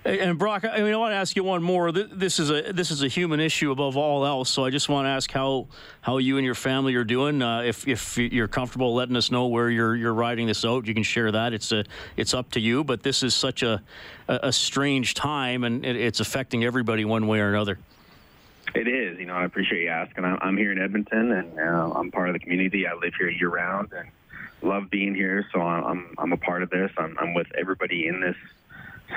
and 0.06 0.40
Brock, 0.40 0.66
I 0.66 0.82
mean, 0.82 0.92
I 0.92 0.98
want 0.98 1.12
to 1.12 1.16
ask 1.18 1.36
you 1.36 1.44
one 1.44 1.62
more. 1.62 1.92
This 1.92 2.40
is 2.40 2.50
a 2.50 2.74
this 2.74 2.90
is 2.90 3.04
a 3.04 3.08
human 3.08 3.40
issue 3.40 3.72
above 3.72 3.96
all 3.96 4.26
else. 4.26 4.50
So 4.50 4.66
I 4.66 4.72
just 4.72 4.90
want 4.90 5.06
to 5.06 5.10
ask 5.10 5.32
how 5.32 5.68
how 6.02 6.18
you 6.18 6.38
and 6.38 6.46
your 6.46 6.56
family 6.56 6.96
are 6.96 7.04
doing. 7.04 7.44
Uh, 7.44 7.62
if 7.62 7.88
if 7.88 8.18
you're 8.18 8.48
comfortable 8.48 8.96
letting 8.96 9.16
us 9.16 9.30
know 9.30 9.46
where 9.46 9.70
you're 9.70 9.96
you're 9.96 10.16
riding 10.16 10.48
this 10.48 10.66
out, 10.66 10.88
you 10.88 10.96
can 10.96 11.04
share 11.04 11.32
that. 11.32 11.54
It's 11.54 11.72
a 11.72 11.86
it's 12.18 12.34
up 12.34 12.50
to 12.52 12.60
you. 12.60 12.84
But 12.84 13.04
this 13.04 13.22
is 13.22 13.36
such 13.36 13.62
a 13.62 13.84
a, 14.28 14.52
strange 14.52 15.14
time, 15.14 15.64
and 15.64 15.86
it, 15.86 15.96
it's 15.96 16.20
affecting 16.20 16.64
everybody 16.64 17.06
one 17.06 17.28
way 17.28 17.40
or 17.40 17.50
another. 17.50 17.78
It 18.76 18.88
is. 18.88 19.20
You 19.20 19.26
know, 19.26 19.34
I 19.34 19.46
appreciate 19.46 19.84
you 19.84 19.90
asking. 19.90 20.26
I'm 20.26 20.58
here 20.58 20.72
in 20.72 20.80
Edmonton, 20.80 21.32
and 21.32 21.60
uh, 21.60 21.92
I'm 21.96 22.12
part 22.12 22.30
of 22.30 22.34
the 22.34 22.40
community. 22.40 22.88
I 22.88 22.94
live 22.94 23.14
here 23.16 23.30
year 23.30 23.50
round, 23.50 23.92
and 23.94 24.10
love 24.62 24.90
being 24.90 25.14
here. 25.14 25.46
So 25.54 25.62
I'm 25.62 26.16
I'm 26.18 26.34
a 26.34 26.38
part 26.38 26.64
of 26.64 26.70
this. 26.70 26.92
I'm, 26.98 27.16
I'm 27.20 27.34
with 27.34 27.48
everybody 27.56 28.08
in 28.08 28.22
this 28.22 28.36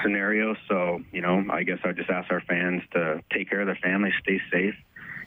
scenario. 0.02 0.56
So, 0.68 1.00
you 1.12 1.20
know, 1.20 1.44
I 1.50 1.62
guess 1.64 1.78
I 1.84 1.92
just 1.92 2.10
ask 2.10 2.30
our 2.30 2.40
fans 2.40 2.82
to 2.92 3.22
take 3.32 3.50
care 3.50 3.60
of 3.60 3.66
their 3.66 3.78
families, 3.82 4.14
stay 4.22 4.40
safe, 4.50 4.74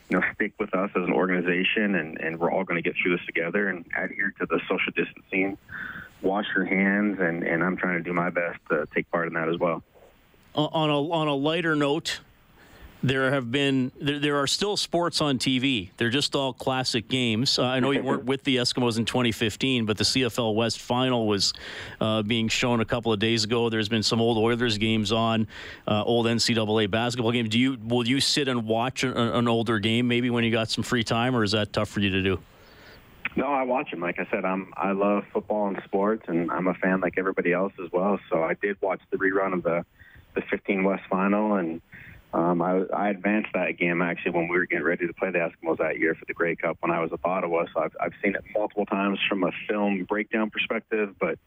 you 0.09 0.19
know, 0.19 0.25
stick 0.33 0.53
with 0.59 0.73
us 0.75 0.89
as 0.95 1.03
an 1.03 1.13
organization, 1.13 1.95
and, 1.95 2.19
and 2.19 2.39
we're 2.39 2.51
all 2.51 2.63
going 2.63 2.81
to 2.81 2.87
get 2.87 2.95
through 3.01 3.17
this 3.17 3.25
together 3.25 3.69
and 3.69 3.85
adhere 3.97 4.33
to 4.39 4.45
the 4.45 4.59
social 4.67 4.91
distancing, 4.95 5.57
wash 6.21 6.45
your 6.55 6.65
hands, 6.65 7.19
and, 7.19 7.43
and 7.43 7.63
I'm 7.63 7.77
trying 7.77 7.97
to 7.97 8.03
do 8.03 8.13
my 8.13 8.29
best 8.29 8.59
to 8.69 8.87
take 8.93 9.09
part 9.11 9.27
in 9.27 9.33
that 9.33 9.49
as 9.49 9.57
well. 9.57 9.83
on 10.55 10.89
a 10.89 11.01
on 11.11 11.27
a 11.27 11.35
lighter 11.35 11.75
note, 11.75 12.21
there 13.07 13.31
have 13.31 13.51
been 13.51 13.91
there, 14.01 14.19
there 14.19 14.37
are 14.37 14.47
still 14.47 14.75
sports 14.75 15.21
on 15.21 15.37
TV. 15.37 15.91
They're 15.97 16.09
just 16.09 16.35
all 16.35 16.53
classic 16.53 17.07
games. 17.07 17.59
Uh, 17.59 17.65
I 17.65 17.79
know 17.79 17.91
you 17.91 18.01
weren't 18.01 18.25
with 18.25 18.43
the 18.43 18.57
Eskimos 18.57 18.97
in 18.97 19.05
2015, 19.05 19.85
but 19.85 19.97
the 19.97 20.03
CFL 20.03 20.55
West 20.55 20.81
Final 20.81 21.27
was 21.27 21.53
uh, 22.01 22.23
being 22.23 22.47
shown 22.47 22.81
a 22.81 22.85
couple 22.85 23.13
of 23.13 23.19
days 23.19 23.43
ago. 23.43 23.69
There's 23.69 23.89
been 23.89 24.03
some 24.03 24.19
old 24.19 24.37
Oilers 24.37 24.77
games 24.79 25.11
on, 25.11 25.47
uh, 25.87 26.03
old 26.03 26.25
NCAA 26.25 26.89
basketball 26.89 27.31
games. 27.31 27.49
Do 27.49 27.59
you 27.59 27.77
will 27.83 28.07
you 28.07 28.19
sit 28.19 28.47
and 28.47 28.65
watch 28.65 29.03
an, 29.03 29.15
an 29.15 29.47
older 29.47 29.77
game 29.77 30.07
maybe 30.07 30.31
when 30.31 30.43
you 30.43 30.51
got 30.51 30.69
some 30.69 30.83
free 30.83 31.03
time, 31.03 31.35
or 31.35 31.43
is 31.43 31.51
that 31.51 31.73
tough 31.73 31.89
for 31.89 31.99
you 31.99 32.09
to 32.09 32.23
do? 32.23 32.39
No, 33.35 33.47
I 33.47 33.63
watch 33.63 33.91
them. 33.91 33.99
Like 33.99 34.17
I 34.17 34.27
said, 34.31 34.45
I'm 34.45 34.73
I 34.75 34.93
love 34.93 35.25
football 35.31 35.67
and 35.67 35.79
sports, 35.85 36.23
and 36.27 36.49
I'm 36.49 36.67
a 36.67 36.73
fan 36.73 37.01
like 37.01 37.17
everybody 37.17 37.53
else 37.53 37.73
as 37.83 37.91
well. 37.91 38.19
So 38.31 38.43
I 38.43 38.55
did 38.55 38.81
watch 38.81 39.01
the 39.11 39.17
rerun 39.17 39.53
of 39.53 39.61
the 39.61 39.85
the 40.33 40.41
15 40.49 40.83
West 40.83 41.03
Final, 41.09 41.55
and 41.55 41.81
um, 42.35 42.61
I, 42.61 42.83
I 42.93 43.09
advanced 43.09 43.49
that 43.53 43.77
game 43.77 44.01
actually 44.01 44.31
when 44.31 44.49
we 44.49 44.57
were 44.57 44.65
getting 44.65 44.83
ready 44.83 45.07
to 45.07 45.13
play 45.13 45.31
the 45.31 45.39
Eskimos 45.39 45.77
that 45.77 45.97
year 45.99 46.15
for 46.15 46.25
the 46.25 46.33
Grey 46.33 46.57
Cup 46.57 46.77
when 46.81 46.91
I 46.91 46.99
was 46.99 47.11
at 47.13 47.19
Ottawa. 47.23 47.63
So 47.73 47.81
I've, 47.81 47.95
I've 48.01 48.11
seen 48.21 48.35
it 48.35 48.43
multiple 48.53 48.85
times 48.85 49.19
from 49.29 49.43
a 49.45 49.51
film 49.69 50.03
breakdown 50.03 50.49
perspective, 50.49 51.15
but 51.19 51.39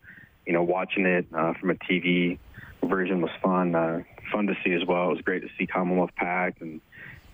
you 0.46 0.54
know, 0.54 0.62
watching 0.62 1.04
it 1.04 1.26
uh, 1.34 1.52
from 1.60 1.70
a 1.70 1.74
TV 1.74 2.38
version 2.82 3.20
was 3.20 3.30
fun. 3.42 3.74
Uh, 3.74 4.02
fun 4.32 4.46
to 4.46 4.54
see 4.64 4.72
as 4.72 4.86
well. 4.86 5.10
It 5.10 5.14
was 5.16 5.20
great 5.20 5.42
to 5.42 5.48
see 5.58 5.66
Commonwealth 5.66 6.14
packed 6.16 6.62
and 6.62 6.80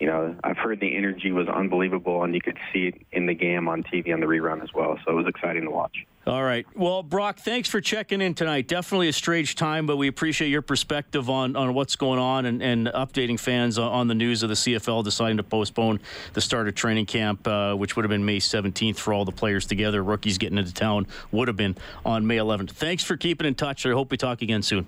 you 0.01 0.09
know, 0.09 0.35
I've 0.43 0.57
heard 0.57 0.81
the 0.81 0.97
energy 0.97 1.31
was 1.31 1.49
unbelievable, 1.49 2.25
and 2.25 2.35
you 2.35 2.41
could 2.41 2.59
see 2.73 2.89
it 2.89 3.07
in 3.13 3.27
the 3.27 3.35
game 3.35 3.69
on 3.69 3.85
TV 3.85 4.13
on 4.13 4.21
the 4.21 4.27
rerun 4.27 4.63
as 4.63 4.71
well. 4.75 4.99
So 5.05 5.13
it 5.13 5.15
was 5.15 5.27
exciting 5.27 5.63
to 5.63 5.71
watch. 5.71 6.05
All 6.27 6.43
right. 6.43 6.67
Well, 6.75 7.03
Brock, 7.03 7.39
thanks 7.41 7.69
for 7.69 7.83
checking 7.83 8.23
in 8.23 8.35
tonight. 8.35 8.67
Definitely 8.67 9.09
a 9.09 9.13
strange 9.13 9.57
time, 9.57 9.87
but 9.87 9.99
we 9.99 10.09
appreciate 10.09 10.49
your 10.49 10.63
perspective 10.63 11.29
on, 11.29 11.55
on 11.55 11.75
what's 11.75 11.97
going 11.97 12.19
on 12.19 12.47
and, 12.47 12.63
and 12.63 12.87
updating 12.87 13.39
fans 13.39 13.79
on, 13.79 14.09
the 14.09 14.15
news 14.15 14.43
of 14.43 14.49
the 14.49 14.55
CFL 14.55 15.05
deciding 15.05 15.37
to 15.37 15.43
postpone 15.43 16.01
the 16.33 16.41
start 16.41 16.69
of 16.69 16.75
training 16.75 17.07
camp, 17.07 17.47
uh, 17.47 17.75
which 17.75 17.97
would 17.97 18.05
have 18.05 18.11
been 18.11 18.25
May 18.25 18.39
17th 18.39 18.97
for 18.97 19.13
all 19.13 19.25
the 19.27 19.33
players 19.33 19.67
together. 19.67 20.03
Rookies 20.03 20.39
getting 20.39 20.57
into 20.57 20.73
town 20.73 21.07
would 21.31 21.49
have 21.49 21.57
been 21.57 21.77
on 22.07 22.27
May 22.27 22.37
11th. 22.37 22.71
Thanks 22.71 23.05
for 23.05 23.17
keeping 23.17 23.47
in 23.47 23.55
touch. 23.55 23.85
I 23.85 23.91
hope 23.91 24.11
we 24.11 24.17
talk 24.17 24.41
again 24.41 24.63
soon. 24.63 24.87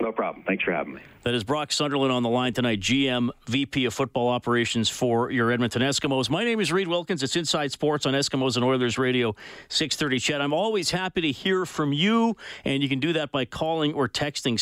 No 0.00 0.10
problem. 0.10 0.44
Thanks 0.44 0.64
for 0.64 0.72
having 0.72 0.94
me. 0.94 1.00
That 1.24 1.34
is 1.34 1.44
Brock 1.44 1.70
Sunderland 1.70 2.10
on 2.10 2.24
the 2.24 2.28
line 2.28 2.52
tonight, 2.52 2.80
GM, 2.80 3.30
VP 3.46 3.84
of 3.84 3.94
Football 3.94 4.28
Operations 4.30 4.88
for 4.88 5.30
your 5.30 5.52
Edmonton 5.52 5.80
Eskimos. 5.80 6.28
My 6.28 6.42
name 6.42 6.58
is 6.58 6.72
Reid 6.72 6.88
Wilkins. 6.88 7.22
It's 7.22 7.36
Inside 7.36 7.70
Sports 7.70 8.06
on 8.06 8.14
Eskimos 8.14 8.56
and 8.56 8.64
Oilers 8.64 8.98
Radio 8.98 9.36
630 9.68 10.18
CHED. 10.18 10.40
I'm 10.40 10.52
always 10.52 10.90
happy 10.90 11.20
to 11.20 11.30
hear 11.30 11.64
from 11.64 11.92
you, 11.92 12.36
and 12.64 12.82
you 12.82 12.88
can 12.88 12.98
do 12.98 13.12
that 13.12 13.30
by 13.30 13.44
calling 13.44 13.94
or 13.94 14.08
texting 14.08 14.54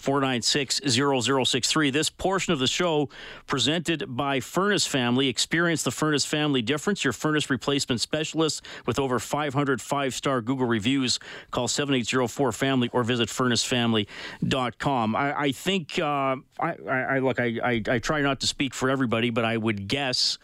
780-496-0063. 0.00 1.92
This 1.92 2.10
portion 2.10 2.52
of 2.52 2.58
the 2.58 2.66
show 2.66 3.08
presented 3.46 4.16
by 4.16 4.40
Furnace 4.40 4.88
Family. 4.88 5.28
Experience 5.28 5.84
the 5.84 5.92
Furnace 5.92 6.24
Family 6.26 6.60
difference. 6.62 7.04
Your 7.04 7.12
furnace 7.12 7.48
replacement 7.50 8.00
specialist 8.00 8.64
with 8.84 8.98
over 8.98 9.20
500 9.20 9.80
five-star 9.80 10.40
Google 10.40 10.66
reviews. 10.66 11.20
Call 11.52 11.68
7804-FAMILY 11.68 12.90
or 12.92 13.04
visit 13.04 13.28
furnacefamily.com. 13.28 15.14
I, 15.14 15.40
I 15.40 15.51
I 15.52 15.54
think 15.54 15.98
uh, 15.98 16.36
I, 16.58 16.76
I, 16.88 17.18
look. 17.18 17.38
I, 17.38 17.58
I, 17.62 17.82
I 17.86 17.98
try 17.98 18.22
not 18.22 18.40
to 18.40 18.46
speak 18.46 18.72
for 18.72 18.88
everybody, 18.88 19.28
but 19.28 19.44
I 19.44 19.58
would 19.58 19.86
guess 19.86 20.38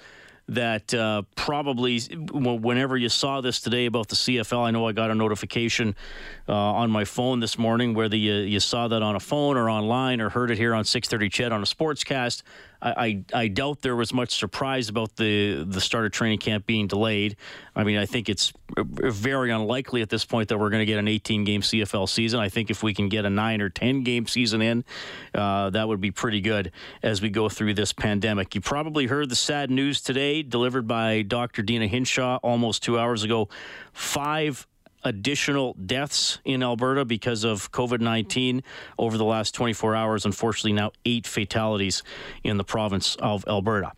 that 0.49 0.93
uh, 0.93 1.23
probably 1.35 1.99
whenever 2.31 2.95
you 2.95 3.09
saw 3.09 3.41
this 3.41 3.59
today 3.63 3.87
about 3.87 4.09
the 4.09 4.17
CFL, 4.17 4.67
I 4.67 4.71
know 4.71 4.87
I 4.87 4.93
got 4.93 5.11
a 5.11 5.15
notification 5.15 5.97
uh, 6.47 6.53
on 6.53 6.91
my 6.91 7.07
phone 7.07 7.41
this 7.41 7.57
morning, 7.57 7.95
whether 7.95 8.17
you, 8.17 8.35
you 8.35 8.61
saw 8.61 8.87
that 8.89 9.01
on 9.01 9.17
a 9.17 9.21
phone 9.21 9.57
or 9.57 9.71
online 9.71 10.21
or 10.21 10.29
heard 10.29 10.51
it 10.51 10.59
here 10.59 10.75
on 10.75 10.85
6:30 10.85 11.33
CHED 11.33 11.53
on 11.53 11.63
a 11.63 11.67
sportscast. 11.67 12.43
I, 12.81 13.25
I, 13.33 13.43
I 13.43 13.49
doubt 13.49 13.83
there 13.83 13.97
was 13.97 14.13
much 14.13 14.39
surprise 14.39 14.89
about 14.89 15.17
the 15.17 15.65
the 15.65 15.81
start 15.81 16.07
of 16.07 16.13
training 16.13 16.39
camp 16.39 16.67
being 16.67 16.87
delayed. 16.87 17.37
I 17.75 17.85
mean, 17.85 17.99
I 17.99 18.07
think 18.07 18.29
it's 18.29 18.53
very 18.77 19.51
unlikely 19.51 20.03
at 20.03 20.09
this 20.09 20.25
point 20.25 20.49
that 20.49 20.59
we're 20.59 20.71
going 20.71 20.83
to 20.83 20.87
get 20.87 20.99
an 20.99 21.09
18 21.09 21.45
game 21.45 21.61
CFL 21.61 22.09
season. 22.09 22.41
I 22.41 22.49
think 22.49 22.71
if 22.71 22.83
we 22.83 22.95
can 22.95 23.09
get 23.09 23.25
a 23.25 23.31
nine 23.31 23.61
or 23.61 23.69
10 23.69 24.03
game 24.03 24.27
season 24.27 24.63
in, 24.63 24.85
uh, 25.35 25.71
that 25.71 25.87
would 25.87 26.01
be 26.01 26.11
pretty 26.11 26.41
good 26.41 26.73
as 27.03 27.23
we 27.23 27.31
go 27.31 27.49
through 27.49 27.75
this 27.75 27.93
pandemic. 27.93 28.55
You 28.55 28.61
probably 28.61 29.07
heard 29.07 29.29
the 29.29 29.37
sad 29.37 29.71
news 29.71 30.01
today, 30.01 30.43
delivered 30.43 30.87
by 30.87 31.23
Dr. 31.23 31.63
Deena 31.63 31.87
Hinshaw 31.87 32.39
almost 32.43 32.83
two 32.83 32.99
hours 32.99 33.23
ago. 33.23 33.49
Five 33.93 34.67
additional 35.05 35.75
deaths 35.75 36.39
in 36.45 36.63
Alberta 36.63 37.05
because 37.05 37.45
of 37.45 37.71
COVID 37.73 38.01
19 38.01 38.63
over 38.99 39.17
the 39.17 39.25
last 39.25 39.55
24 39.55 39.95
hours. 39.95 40.25
Unfortunately, 40.25 40.73
now 40.73 40.93
eight 41.05 41.27
fatalities 41.27 42.03
in 42.45 42.57
the 42.57 42.65
province 42.65 43.17
of 43.17 43.45
Alberta. 43.47 43.93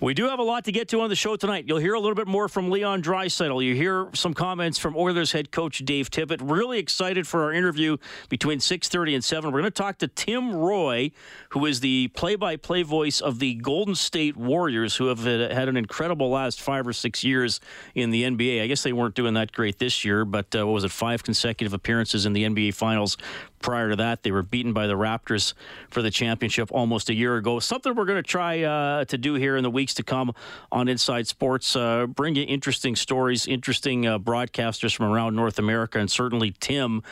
We 0.00 0.14
do 0.14 0.28
have 0.28 0.38
a 0.38 0.42
lot 0.42 0.64
to 0.64 0.72
get 0.72 0.88
to 0.88 1.00
on 1.00 1.08
the 1.08 1.16
show 1.16 1.36
tonight. 1.36 1.64
You'll 1.66 1.78
hear 1.78 1.94
a 1.94 2.00
little 2.00 2.14
bit 2.14 2.26
more 2.26 2.48
from 2.48 2.70
Leon 2.70 3.02
Draisaitl. 3.02 3.64
You 3.64 3.74
hear 3.74 4.08
some 4.14 4.34
comments 4.34 4.78
from 4.78 4.96
Oilers 4.96 5.32
head 5.32 5.50
coach 5.50 5.78
Dave 5.84 6.10
Tippett. 6.10 6.40
Really 6.42 6.78
excited 6.78 7.26
for 7.26 7.42
our 7.44 7.52
interview 7.52 7.96
between 8.28 8.58
6:30 8.58 9.14
and 9.14 9.24
7. 9.24 9.50
We're 9.50 9.60
going 9.60 9.72
to 9.72 9.82
talk 9.82 9.98
to 9.98 10.08
Tim 10.08 10.54
Roye, 10.54 11.10
who 11.50 11.66
is 11.66 11.80
the 11.80 12.08
play-by-play 12.08 12.82
voice 12.82 13.20
of 13.20 13.38
the 13.38 13.54
Golden 13.54 13.94
State 13.94 14.36
Warriors, 14.36 14.96
who 14.96 15.06
have 15.06 15.20
had 15.24 15.68
an 15.68 15.76
incredible 15.76 16.30
last 16.30 16.60
five 16.60 16.86
or 16.86 16.92
six 16.92 17.24
years 17.24 17.60
in 17.94 18.10
the 18.10 18.24
NBA. 18.24 18.62
I 18.62 18.66
guess 18.66 18.82
they 18.82 18.92
weren't 18.92 19.14
doing 19.14 19.34
that 19.34 19.52
great 19.52 19.78
this 19.78 20.04
year, 20.04 20.24
but 20.24 20.54
uh, 20.54 20.66
what 20.66 20.74
was 20.74 20.84
it? 20.84 20.90
Five 20.90 21.22
consecutive 21.22 21.72
appearances 21.72 22.26
in 22.26 22.32
the 22.32 22.44
NBA 22.44 22.74
Finals 22.74 23.16
prior 23.64 23.88
to 23.88 23.96
that. 23.96 24.22
They 24.22 24.30
were 24.30 24.42
beaten 24.42 24.74
by 24.74 24.86
the 24.86 24.92
Raptors 24.92 25.54
for 25.88 26.02
the 26.02 26.10
championship 26.10 26.70
almost 26.70 27.08
a 27.08 27.14
year 27.14 27.36
ago. 27.36 27.58
Something 27.60 27.94
we're 27.94 28.04
going 28.04 28.22
to 28.22 28.28
try 28.28 28.62
uh, 28.62 29.06
to 29.06 29.16
do 29.16 29.34
here 29.34 29.56
in 29.56 29.62
the 29.62 29.70
weeks 29.70 29.94
to 29.94 30.02
come 30.02 30.34
on 30.70 30.86
Inside 30.86 31.26
Sports. 31.26 31.74
Uh, 31.74 32.06
bring 32.06 32.36
you 32.36 32.44
interesting 32.44 32.94
stories, 32.94 33.46
interesting 33.46 34.06
uh, 34.06 34.18
broadcasters 34.18 34.94
from 34.94 35.06
around 35.06 35.34
North 35.34 35.58
America, 35.58 35.98
and 35.98 36.10
certainly 36.10 36.54
Tim. 36.60 37.02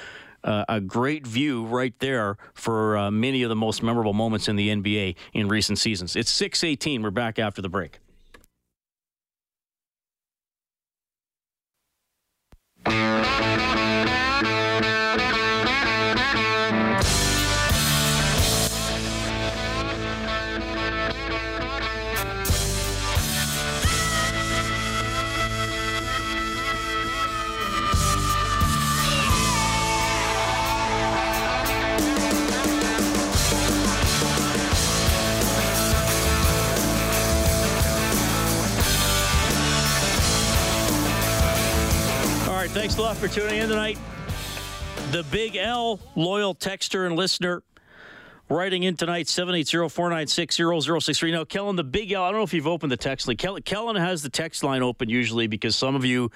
Uh, 0.45 0.65
a 0.69 0.81
great 0.81 1.25
view 1.25 1.65
right 1.67 1.95
there 2.01 2.37
for 2.53 2.97
uh, 2.97 3.13
many 3.13 3.45
of 3.45 3.49
the 3.49 3.55
most 3.55 3.81
memorable 3.81 4.13
moments 4.13 4.49
in 4.49 4.57
the 4.57 4.71
NBA 4.71 5.15
in 5.33 5.47
recent 5.47 5.79
seasons. 5.79 6.17
It's 6.17 6.33
6:18. 6.33 7.01
We're 7.01 7.13
back 7.13 7.39
after 7.39 7.63
the 7.63 7.69
break. 7.69 8.01
Thanks 42.73 42.97
a 42.97 43.03
lot 43.03 43.19
for 43.19 43.29
tuning 43.29 43.59
in 43.59 43.69
tonight. 43.69 43.99
The 45.11 45.25
Big 45.25 45.57
L, 45.57 46.01
loyal 46.17 46.55
texter 46.55 47.05
and 47.05 47.17
listener, 47.17 47.63
writing 48.49 48.85
in 48.85 48.97
tonight, 48.97 49.27
780-496-0063. 49.27 51.33
Now, 51.33 51.45
Kellen, 51.45 51.77
the 51.77 51.85
Big 51.85 52.13
L, 52.13 52.23
I 52.23 52.31
don't 52.31 52.41
know 52.41 52.45
if 52.45 52.55
you've 52.55 52.67
opened 52.67 52.91
the 52.91 52.97
text 52.97 53.29
line. 53.29 53.37
Kellen, 53.37 53.61
Kellen 53.61 53.97
has 53.97 54.23
the 54.23 54.31
text 54.31 54.65
line 54.65 54.83
open 54.83 55.11
usually 55.11 55.49
because 55.49 55.77
some 55.77 55.95
of 55.95 56.07
you... 56.07 56.31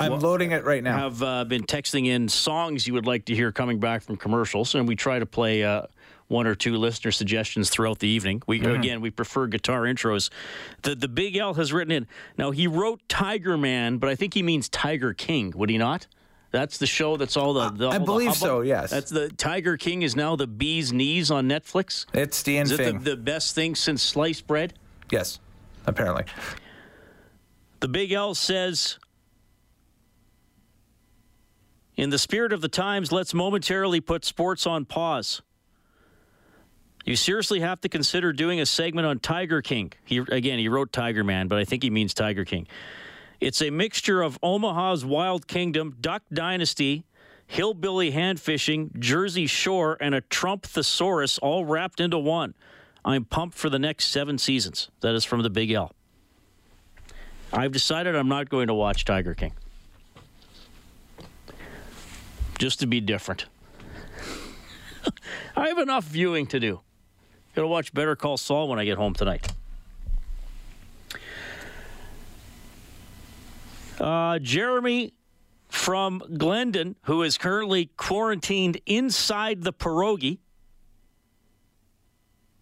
I'm 0.00 0.12
well, 0.12 0.20
loading 0.20 0.52
it 0.52 0.64
right 0.64 0.82
now. 0.82 0.96
...have 0.96 1.22
uh, 1.22 1.44
been 1.44 1.64
texting 1.64 2.06
in 2.06 2.26
songs 2.26 2.86
you 2.86 2.94
would 2.94 3.04
like 3.04 3.26
to 3.26 3.34
hear 3.34 3.52
coming 3.52 3.78
back 3.78 4.00
from 4.00 4.16
commercials, 4.16 4.74
and 4.74 4.88
we 4.88 4.96
try 4.96 5.18
to 5.18 5.26
play... 5.26 5.62
Uh, 5.62 5.82
one 6.32 6.46
or 6.46 6.54
two 6.54 6.76
listener 6.76 7.12
suggestions 7.12 7.70
throughout 7.70 8.00
the 8.00 8.08
evening. 8.08 8.42
We 8.46 8.60
mm-hmm. 8.60 8.70
again 8.70 9.00
we 9.00 9.10
prefer 9.10 9.46
guitar 9.46 9.82
intros. 9.82 10.30
The 10.82 10.96
the 10.96 11.08
Big 11.08 11.36
L 11.36 11.54
has 11.54 11.72
written 11.72 11.92
in. 11.92 12.08
Now 12.36 12.50
he 12.50 12.66
wrote 12.66 13.00
Tiger 13.08 13.56
Man, 13.56 13.98
but 13.98 14.08
I 14.08 14.16
think 14.16 14.34
he 14.34 14.42
means 14.42 14.68
Tiger 14.68 15.12
King. 15.14 15.52
Would 15.54 15.70
he 15.70 15.78
not? 15.78 16.08
That's 16.50 16.76
the 16.78 16.86
show. 16.86 17.16
That's 17.16 17.36
all 17.36 17.54
the. 17.54 17.70
the 17.70 17.88
I 17.88 17.98
all 17.98 18.04
believe 18.04 18.30
the 18.30 18.36
so. 18.36 18.60
Yes. 18.60 18.90
That's 18.90 19.10
the 19.10 19.30
Tiger 19.30 19.76
King 19.76 20.02
is 20.02 20.14
now 20.14 20.36
the 20.36 20.46
bee's 20.46 20.92
knees 20.92 21.30
on 21.30 21.48
Netflix. 21.48 22.06
It's 22.12 22.42
the 22.42 22.58
end 22.58 22.72
Is 22.72 22.78
it 22.78 23.04
the, 23.04 23.10
the 23.10 23.16
best 23.16 23.54
thing 23.54 23.74
since 23.74 24.02
sliced 24.02 24.46
bread? 24.46 24.74
Yes, 25.10 25.40
apparently. 25.86 26.24
The 27.80 27.88
Big 27.88 28.12
L 28.12 28.34
says. 28.34 28.98
In 31.94 32.08
the 32.08 32.18
spirit 32.18 32.54
of 32.54 32.62
the 32.62 32.68
times, 32.68 33.12
let's 33.12 33.34
momentarily 33.34 34.00
put 34.00 34.24
sports 34.24 34.66
on 34.66 34.86
pause. 34.86 35.42
You 37.04 37.16
seriously 37.16 37.60
have 37.60 37.80
to 37.80 37.88
consider 37.88 38.32
doing 38.32 38.60
a 38.60 38.66
segment 38.66 39.06
on 39.06 39.18
Tiger 39.18 39.60
King. 39.60 39.92
He 40.04 40.18
again, 40.18 40.58
he 40.58 40.68
wrote 40.68 40.92
Tiger 40.92 41.24
Man, 41.24 41.48
but 41.48 41.58
I 41.58 41.64
think 41.64 41.82
he 41.82 41.90
means 41.90 42.14
Tiger 42.14 42.44
King. 42.44 42.66
It's 43.40 43.60
a 43.60 43.70
mixture 43.70 44.22
of 44.22 44.38
Omaha's 44.42 45.04
Wild 45.04 45.48
Kingdom, 45.48 45.96
Duck 46.00 46.22
Dynasty, 46.32 47.04
hillbilly 47.46 48.12
hand 48.12 48.40
fishing, 48.40 48.92
Jersey 48.98 49.46
Shore, 49.46 49.96
and 50.00 50.14
a 50.14 50.20
Trump 50.20 50.64
thesaurus 50.64 51.38
all 51.38 51.64
wrapped 51.64 51.98
into 51.98 52.18
one. 52.18 52.54
I'm 53.04 53.24
pumped 53.24 53.58
for 53.58 53.68
the 53.68 53.80
next 53.80 54.06
seven 54.06 54.38
seasons. 54.38 54.90
That 55.00 55.16
is 55.16 55.24
from 55.24 55.42
the 55.42 55.50
Big 55.50 55.72
L. 55.72 55.92
I've 57.52 57.72
decided 57.72 58.14
I'm 58.14 58.28
not 58.28 58.48
going 58.48 58.68
to 58.68 58.74
watch 58.74 59.04
Tiger 59.04 59.34
King. 59.34 59.52
Just 62.58 62.78
to 62.78 62.86
be 62.86 63.00
different. 63.00 63.46
I 65.56 65.66
have 65.66 65.78
enough 65.78 66.04
viewing 66.04 66.46
to 66.46 66.60
do. 66.60 66.80
Gonna 67.54 67.68
watch 67.68 67.92
Better 67.92 68.16
Call 68.16 68.36
Saul 68.36 68.68
when 68.68 68.78
I 68.78 68.84
get 68.84 68.96
home 68.96 69.14
tonight. 69.14 69.46
Uh, 74.00 74.38
Jeremy 74.38 75.12
from 75.68 76.22
Glendon, 76.36 76.96
who 77.02 77.22
is 77.22 77.36
currently 77.36 77.90
quarantined 77.96 78.80
inside 78.86 79.62
the 79.62 79.72
pierogi 79.72 80.38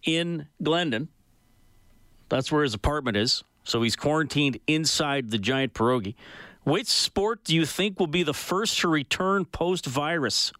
in 0.03 0.47
Glendon. 0.61 1.09
That's 2.29 2.51
where 2.51 2.63
his 2.63 2.73
apartment 2.73 3.17
is. 3.17 3.43
So 3.63 3.81
he's 3.81 3.95
quarantined 3.95 4.59
inside 4.67 5.31
the 5.31 5.37
giant 5.37 5.73
pierogi. 5.73 6.15
Which 6.63 6.87
sport 6.87 7.43
do 7.43 7.55
you 7.55 7.65
think 7.65 7.99
will 7.99 8.07
be 8.07 8.23
the 8.23 8.33
first 8.33 8.79
to 8.79 8.87
return 8.87 9.45
post 9.45 9.85
virus? 9.85 10.51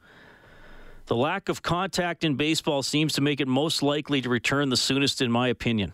The 1.11 1.17
lack 1.17 1.49
of 1.49 1.61
contact 1.61 2.23
in 2.23 2.35
baseball 2.35 2.83
seems 2.83 3.11
to 3.15 3.21
make 3.21 3.41
it 3.41 3.47
most 3.49 3.83
likely 3.83 4.21
to 4.21 4.29
return 4.29 4.69
the 4.69 4.77
soonest, 4.77 5.21
in 5.21 5.29
my 5.29 5.49
opinion. 5.49 5.91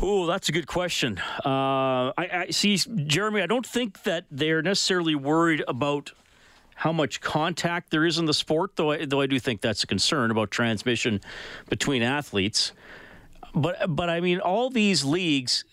Oh, 0.00 0.26
that's 0.26 0.48
a 0.48 0.52
good 0.52 0.66
question. 0.66 1.20
Uh, 1.46 2.10
I, 2.10 2.12
I, 2.18 2.46
see, 2.50 2.76
Jeremy. 2.76 3.40
I 3.40 3.46
don't 3.46 3.64
think 3.64 4.02
that 4.02 4.24
they're 4.32 4.62
necessarily 4.62 5.14
worried 5.14 5.62
about 5.68 6.10
how 6.74 6.92
much 6.92 7.20
contact 7.20 7.92
there 7.92 8.04
is 8.04 8.18
in 8.18 8.24
the 8.24 8.34
sport, 8.34 8.74
though. 8.74 8.90
I, 8.90 9.04
though 9.04 9.20
I 9.20 9.26
do 9.26 9.38
think 9.38 9.60
that's 9.60 9.84
a 9.84 9.86
concern 9.86 10.32
about 10.32 10.50
transmission 10.50 11.20
between 11.68 12.02
athletes. 12.02 12.72
But 13.54 13.94
but 13.94 14.10
I 14.10 14.18
mean, 14.18 14.40
all 14.40 14.70
these 14.70 15.04
leagues, 15.04 15.64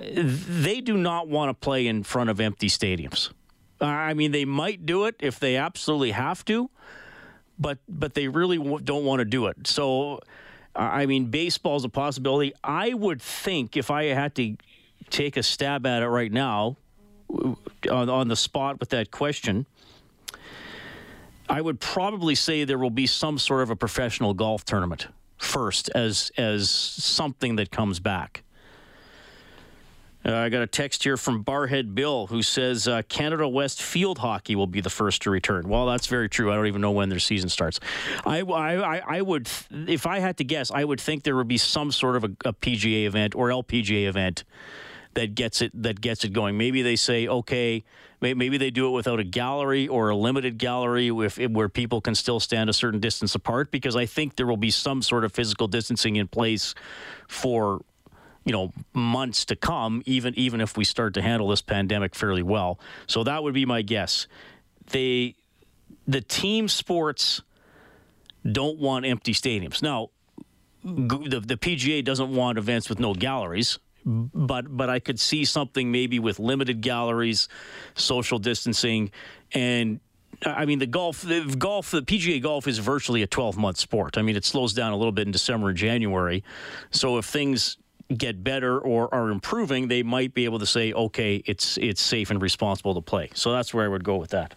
they 0.00 0.80
do 0.80 0.96
not 0.96 1.28
want 1.28 1.50
to 1.50 1.54
play 1.54 1.86
in 1.86 2.04
front 2.04 2.30
of 2.30 2.40
empty 2.40 2.68
stadiums. 2.68 3.32
I 3.86 4.14
mean, 4.14 4.32
they 4.32 4.44
might 4.44 4.86
do 4.86 5.04
it 5.06 5.16
if 5.20 5.38
they 5.38 5.56
absolutely 5.56 6.12
have 6.12 6.44
to, 6.46 6.70
but 7.58 7.78
but 7.88 8.14
they 8.14 8.28
really 8.28 8.58
don't 8.80 9.04
want 9.04 9.20
to 9.20 9.24
do 9.24 9.46
it. 9.46 9.66
So, 9.66 10.20
I 10.74 11.06
mean, 11.06 11.26
baseball 11.26 11.76
is 11.76 11.84
a 11.84 11.88
possibility. 11.88 12.52
I 12.62 12.94
would 12.94 13.20
think 13.20 13.76
if 13.76 13.90
I 13.90 14.04
had 14.04 14.34
to 14.36 14.56
take 15.10 15.36
a 15.36 15.42
stab 15.42 15.86
at 15.86 16.02
it 16.02 16.08
right 16.08 16.32
now, 16.32 16.76
on, 17.90 18.08
on 18.08 18.28
the 18.28 18.36
spot 18.36 18.80
with 18.80 18.90
that 18.90 19.10
question, 19.10 19.66
I 21.48 21.60
would 21.60 21.80
probably 21.80 22.34
say 22.34 22.64
there 22.64 22.78
will 22.78 22.90
be 22.90 23.06
some 23.06 23.38
sort 23.38 23.62
of 23.62 23.70
a 23.70 23.76
professional 23.76 24.34
golf 24.34 24.64
tournament 24.64 25.08
first 25.36 25.90
as 25.94 26.32
as 26.36 26.70
something 26.70 27.56
that 27.56 27.70
comes 27.70 28.00
back. 28.00 28.42
Uh, 30.26 30.34
I 30.34 30.48
got 30.48 30.62
a 30.62 30.66
text 30.66 31.04
here 31.04 31.16
from 31.16 31.44
Barrhead 31.44 31.94
Bill 31.94 32.26
who 32.26 32.42
says 32.42 32.88
uh, 32.88 33.02
Canada 33.08 33.46
West 33.46 33.82
field 33.82 34.18
hockey 34.18 34.56
will 34.56 34.66
be 34.66 34.80
the 34.80 34.90
first 34.90 35.22
to 35.22 35.30
return. 35.30 35.68
Well, 35.68 35.86
that's 35.86 36.06
very 36.06 36.28
true. 36.28 36.50
I 36.50 36.56
don't 36.56 36.66
even 36.66 36.80
know 36.80 36.92
when 36.92 37.10
their 37.10 37.18
season 37.18 37.50
starts. 37.50 37.78
I, 38.24 38.40
I, 38.40 39.16
I 39.18 39.20
would, 39.20 39.48
if 39.70 40.06
I 40.06 40.20
had 40.20 40.38
to 40.38 40.44
guess, 40.44 40.70
I 40.70 40.84
would 40.84 41.00
think 41.00 41.24
there 41.24 41.36
would 41.36 41.48
be 41.48 41.58
some 41.58 41.92
sort 41.92 42.16
of 42.16 42.24
a, 42.24 42.30
a 42.46 42.52
PGA 42.54 43.04
event 43.06 43.34
or 43.34 43.48
LPGA 43.48 44.06
event 44.06 44.44
that 45.14 45.34
gets 45.34 45.62
it 45.62 45.70
that 45.82 46.00
gets 46.00 46.24
it 46.24 46.32
going. 46.32 46.56
Maybe 46.56 46.82
they 46.82 46.96
say, 46.96 47.28
okay, 47.28 47.84
maybe 48.20 48.58
they 48.58 48.70
do 48.70 48.88
it 48.88 48.90
without 48.90 49.20
a 49.20 49.24
gallery 49.24 49.88
or 49.88 50.08
a 50.08 50.16
limited 50.16 50.58
gallery 50.58 51.08
if, 51.08 51.38
where 51.38 51.68
people 51.68 52.00
can 52.00 52.14
still 52.14 52.40
stand 52.40 52.68
a 52.68 52.72
certain 52.72 53.00
distance 53.00 53.34
apart 53.34 53.70
because 53.70 53.96
I 53.96 54.06
think 54.06 54.36
there 54.36 54.46
will 54.46 54.56
be 54.56 54.70
some 54.70 55.02
sort 55.02 55.24
of 55.24 55.32
physical 55.32 55.68
distancing 55.68 56.16
in 56.16 56.28
place 56.28 56.74
for 57.28 57.82
you 58.44 58.52
know 58.52 58.72
months 58.92 59.44
to 59.44 59.56
come 59.56 60.02
even 60.06 60.34
even 60.36 60.60
if 60.60 60.76
we 60.76 60.84
start 60.84 61.14
to 61.14 61.22
handle 61.22 61.48
this 61.48 61.62
pandemic 61.62 62.14
fairly 62.14 62.42
well 62.42 62.78
so 63.06 63.24
that 63.24 63.42
would 63.42 63.54
be 63.54 63.64
my 63.64 63.82
guess 63.82 64.26
they 64.90 65.34
the 66.06 66.20
team 66.20 66.68
sports 66.68 67.40
don't 68.50 68.78
want 68.78 69.06
empty 69.06 69.32
stadiums 69.32 69.82
now 69.82 70.10
the, 70.86 71.40
the 71.40 71.56
PGA 71.56 72.04
doesn't 72.04 72.34
want 72.34 72.58
events 72.58 72.90
with 72.90 73.00
no 73.00 73.14
galleries 73.14 73.78
but 74.04 74.76
but 74.76 74.90
I 74.90 74.98
could 74.98 75.18
see 75.18 75.44
something 75.44 75.90
maybe 75.90 76.18
with 76.18 76.38
limited 76.38 76.80
galleries, 76.80 77.48
social 77.94 78.38
distancing, 78.38 79.10
and 79.52 80.00
I 80.44 80.66
mean 80.66 80.78
the 80.78 80.86
golf 80.86 81.22
the 81.22 81.42
golf 81.58 81.90
the 81.90 82.02
PGA 82.02 82.42
golf 82.42 82.68
is 82.68 82.78
virtually 82.78 83.22
a 83.22 83.26
12 83.26 83.56
month 83.56 83.78
sport. 83.78 84.18
I 84.18 84.22
mean 84.22 84.36
it 84.36 84.44
slows 84.44 84.74
down 84.74 84.92
a 84.92 84.96
little 84.96 85.12
bit 85.12 85.26
in 85.26 85.32
December 85.32 85.70
and 85.70 85.78
January. 85.78 86.44
So 86.90 87.18
if 87.18 87.24
things 87.24 87.78
get 88.08 88.44
better 88.44 88.78
or 88.78 89.12
are 89.14 89.30
improving, 89.30 89.88
they 89.88 90.02
might 90.02 90.34
be 90.34 90.44
able 90.44 90.58
to 90.58 90.66
say, 90.66 90.92
okay, 90.92 91.42
it's 91.46 91.78
it's 91.78 92.00
safe 92.00 92.30
and 92.30 92.40
responsible 92.40 92.94
to 92.94 93.00
play. 93.00 93.30
So 93.34 93.52
that's 93.52 93.72
where 93.72 93.84
I 93.84 93.88
would 93.88 94.04
go 94.04 94.16
with 94.16 94.30
that. 94.30 94.54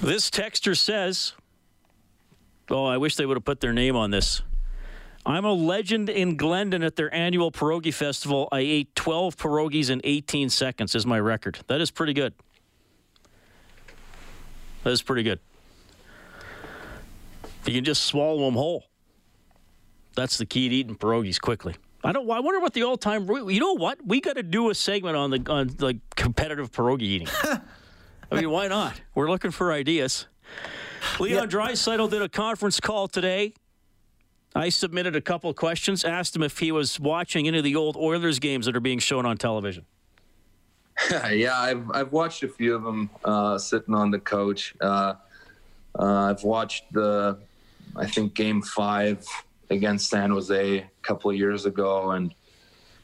This 0.00 0.30
texter 0.30 0.76
says, 0.76 1.32
"Oh, 2.70 2.84
I 2.84 2.98
wish 2.98 3.16
they 3.16 3.26
would 3.26 3.36
have 3.36 3.44
put 3.44 3.60
their 3.60 3.72
name 3.72 3.96
on 3.96 4.10
this." 4.10 4.42
I'm 5.26 5.44
a 5.44 5.52
legend 5.52 6.08
in 6.08 6.36
Glendon 6.36 6.82
at 6.82 6.96
their 6.96 7.12
annual 7.12 7.52
pierogi 7.52 7.92
festival. 7.92 8.48
I 8.50 8.60
ate 8.60 8.94
12 8.94 9.36
pierogies 9.36 9.90
in 9.90 10.00
18 10.02 10.48
seconds 10.48 10.94
is 10.94 11.04
my 11.04 11.20
record. 11.20 11.58
That 11.66 11.82
is 11.82 11.90
pretty 11.90 12.14
good. 12.14 12.32
That 14.84 14.90
is 14.90 15.02
pretty 15.02 15.24
good. 15.24 15.40
You 17.66 17.74
can 17.74 17.84
just 17.84 18.04
swallow 18.04 18.46
them 18.46 18.54
whole. 18.54 18.87
That's 20.18 20.38
the 20.38 20.46
key 20.46 20.68
to 20.68 20.74
eating 20.74 20.96
pierogies 20.96 21.40
quickly. 21.40 21.76
I 22.04 22.12
don't. 22.12 22.30
I 22.30 22.40
wonder 22.40 22.60
what 22.60 22.74
the 22.74 22.82
all-time. 22.84 23.28
You 23.28 23.60
know 23.60 23.74
what? 23.74 23.98
We 24.06 24.20
got 24.20 24.36
to 24.36 24.42
do 24.42 24.70
a 24.70 24.74
segment 24.74 25.16
on 25.16 25.30
the 25.30 25.50
on 25.50 25.70
like 25.78 25.96
competitive 26.16 26.70
pierogi 26.70 27.02
eating. 27.02 27.28
I 28.30 28.34
mean, 28.34 28.50
why 28.50 28.68
not? 28.68 29.00
We're 29.14 29.30
looking 29.30 29.50
for 29.50 29.72
ideas. 29.72 30.26
Leon 31.18 31.50
yeah. 31.50 31.58
Draisaitl 31.58 32.10
did 32.10 32.22
a 32.22 32.28
conference 32.28 32.78
call 32.80 33.08
today 33.08 33.54
I 34.54 34.70
submitted 34.70 35.14
a 35.14 35.20
couple 35.20 35.52
questions, 35.54 36.04
asked 36.04 36.34
him 36.34 36.42
if 36.42 36.58
he 36.58 36.72
was 36.72 36.98
watching 36.98 37.46
any 37.46 37.58
of 37.58 37.64
the 37.64 37.76
old 37.76 37.96
Oilers 37.96 38.38
games 38.38 38.66
that 38.66 38.74
are 38.74 38.80
being 38.80 38.98
shown 38.98 39.26
on 39.26 39.36
television. 39.36 39.84
yeah, 41.30 41.56
I've 41.56 41.90
I've 41.92 42.12
watched 42.12 42.42
a 42.42 42.48
few 42.48 42.74
of 42.74 42.82
them 42.82 43.08
uh, 43.24 43.56
sitting 43.58 43.94
on 43.94 44.10
the 44.10 44.18
couch. 44.18 44.74
Uh, 44.80 45.14
uh, 45.98 46.30
I've 46.30 46.42
watched 46.42 46.92
the, 46.92 47.38
I 47.94 48.06
think 48.06 48.34
Game 48.34 48.62
Five 48.62 49.24
against 49.70 50.08
San 50.10 50.30
Jose 50.30 50.78
a 50.78 50.90
couple 51.02 51.30
of 51.30 51.36
years 51.36 51.66
ago, 51.66 52.12
and 52.12 52.34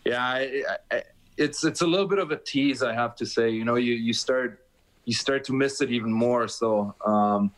yeah, 0.04 0.22
I, 0.24 0.62
I, 0.90 1.02
it's 1.36 1.64
it's 1.64 1.82
a 1.82 1.86
little 1.86 2.08
bit 2.08 2.18
of 2.18 2.30
a 2.30 2.36
tease, 2.36 2.82
I 2.82 2.92
have 2.92 3.16
to 3.16 3.26
say. 3.26 3.50
You 3.50 3.64
know, 3.64 3.76
you 3.76 3.94
you 3.94 4.12
start 4.12 4.66
you 5.04 5.14
start 5.14 5.44
to 5.44 5.52
miss 5.52 5.80
it 5.80 5.90
even 5.90 6.12
more. 6.12 6.48
So. 6.48 6.94
Um, 7.04 7.52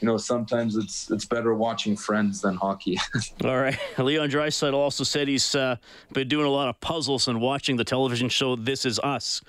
you 0.00 0.06
know, 0.06 0.16
sometimes 0.16 0.76
it's 0.76 1.10
it's 1.10 1.26
better 1.26 1.54
watching 1.54 1.94
Friends 1.94 2.40
than 2.40 2.54
hockey. 2.54 2.98
All 3.44 3.58
right. 3.58 3.78
Leon 3.98 4.30
Draisaitl 4.30 4.72
also 4.72 5.04
said 5.04 5.28
he's 5.28 5.54
uh, 5.54 5.76
been 6.12 6.26
doing 6.26 6.46
a 6.46 6.50
lot 6.50 6.68
of 6.68 6.80
puzzles 6.80 7.28
and 7.28 7.40
watching 7.40 7.76
the 7.76 7.84
television 7.84 8.28
show 8.28 8.56
This 8.56 8.86
Is 8.86 8.98
Us, 9.00 9.42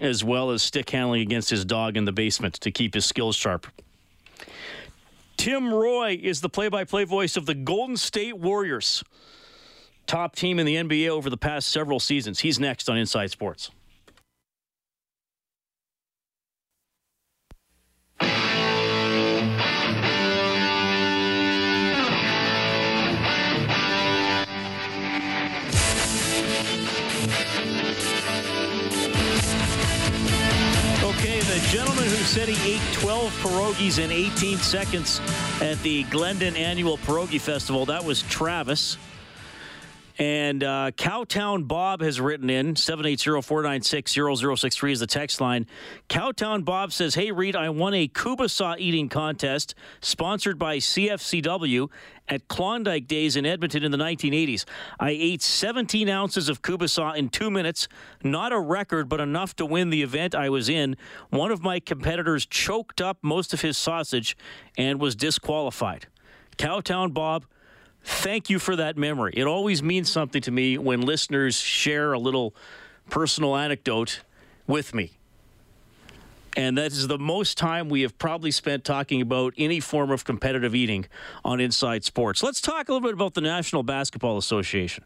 as 0.00 0.22
well 0.22 0.50
as 0.50 0.62
stick 0.62 0.90
handling 0.90 1.22
against 1.22 1.48
his 1.50 1.64
dog 1.64 1.96
in 1.96 2.04
the 2.04 2.12
basement 2.12 2.54
to 2.54 2.70
keep 2.70 2.94
his 2.94 3.06
skills 3.06 3.36
sharp. 3.36 3.66
Tim 5.36 5.72
Roye 5.72 6.18
is 6.20 6.40
the 6.40 6.48
play-by-play 6.48 7.04
voice 7.04 7.36
of 7.36 7.46
the 7.46 7.54
Golden 7.54 7.96
State 7.96 8.36
Warriors, 8.36 9.04
top 10.06 10.34
team 10.34 10.58
in 10.58 10.66
the 10.66 10.76
NBA 10.76 11.08
over 11.08 11.30
the 11.30 11.36
past 11.36 11.68
several 11.68 12.00
seasons. 12.00 12.40
He's 12.40 12.58
next 12.58 12.88
on 12.88 12.96
Inside 12.96 13.30
Sports. 13.30 13.70
Gentleman 31.70 32.04
who 32.04 32.24
said 32.24 32.48
he 32.48 32.74
ate 32.74 32.82
12 32.92 33.32
pierogies 33.42 34.02
in 34.02 34.10
18 34.10 34.58
seconds 34.58 35.20
at 35.60 35.80
the 35.82 36.02
Glendon 36.04 36.56
Annual 36.56 36.98
Pierogi 36.98 37.40
Festival, 37.40 37.86
that 37.86 38.04
was 38.04 38.22
Travis. 38.22 38.98
And 40.18 40.64
uh, 40.64 40.92
Cowtown 40.96 41.68
Bob 41.68 42.00
has 42.00 42.18
written 42.20 42.48
in 42.48 42.72
780-496-0063 42.74 44.92
is 44.92 45.00
the 45.00 45.06
text 45.06 45.42
line. 45.42 45.66
Cowtown 46.08 46.64
Bob 46.64 46.90
says, 46.92 47.14
"Hey 47.14 47.32
Reid, 47.32 47.54
I 47.54 47.68
won 47.68 47.92
a 47.92 48.08
kubasa 48.08 48.78
eating 48.78 49.10
contest 49.10 49.74
sponsored 50.00 50.58
by 50.58 50.78
CFCW 50.78 51.90
at 52.28 52.48
Klondike 52.48 53.06
Days 53.06 53.36
in 53.36 53.46
Edmonton 53.46 53.84
in 53.84 53.92
the 53.92 53.98
1980s. 53.98 54.64
I 54.98 55.10
ate 55.10 55.42
17 55.42 56.08
ounces 56.08 56.48
of 56.48 56.62
kubasa 56.62 57.14
in 57.14 57.28
two 57.28 57.50
minutes. 57.50 57.86
Not 58.24 58.52
a 58.52 58.58
record, 58.58 59.10
but 59.10 59.20
enough 59.20 59.54
to 59.56 59.66
win 59.66 59.90
the 59.90 60.02
event 60.02 60.34
I 60.34 60.48
was 60.48 60.70
in. 60.70 60.96
One 61.28 61.52
of 61.52 61.62
my 61.62 61.78
competitors 61.78 62.46
choked 62.46 63.02
up 63.02 63.18
most 63.22 63.52
of 63.52 63.60
his 63.60 63.76
sausage 63.76 64.34
and 64.78 64.98
was 64.98 65.14
disqualified." 65.14 66.06
Cowtown 66.56 67.12
Bob 67.12 67.44
thank 68.06 68.48
you 68.48 68.58
for 68.58 68.76
that 68.76 68.96
memory. 68.96 69.32
It 69.36 69.46
always 69.46 69.82
means 69.82 70.10
something 70.10 70.40
to 70.42 70.50
me 70.50 70.78
when 70.78 71.00
listeners 71.00 71.56
share 71.56 72.12
a 72.12 72.18
little 72.18 72.54
personal 73.10 73.56
anecdote 73.56 74.20
with 74.66 74.94
me. 74.94 75.12
And 76.56 76.78
that 76.78 76.92
is 76.92 77.06
the 77.06 77.18
most 77.18 77.58
time 77.58 77.88
we 77.90 78.00
have 78.02 78.16
probably 78.16 78.50
spent 78.50 78.84
talking 78.84 79.20
about 79.20 79.52
any 79.58 79.80
form 79.80 80.10
of 80.10 80.24
competitive 80.24 80.74
eating 80.74 81.06
on 81.44 81.60
Inside 81.60 82.02
Sports. 82.04 82.42
Let's 82.42 82.62
talk 82.62 82.88
a 82.88 82.92
little 82.92 83.06
bit 83.06 83.12
about 83.12 83.34
the 83.34 83.42
National 83.42 83.82
Basketball 83.82 84.38
Association. 84.38 85.04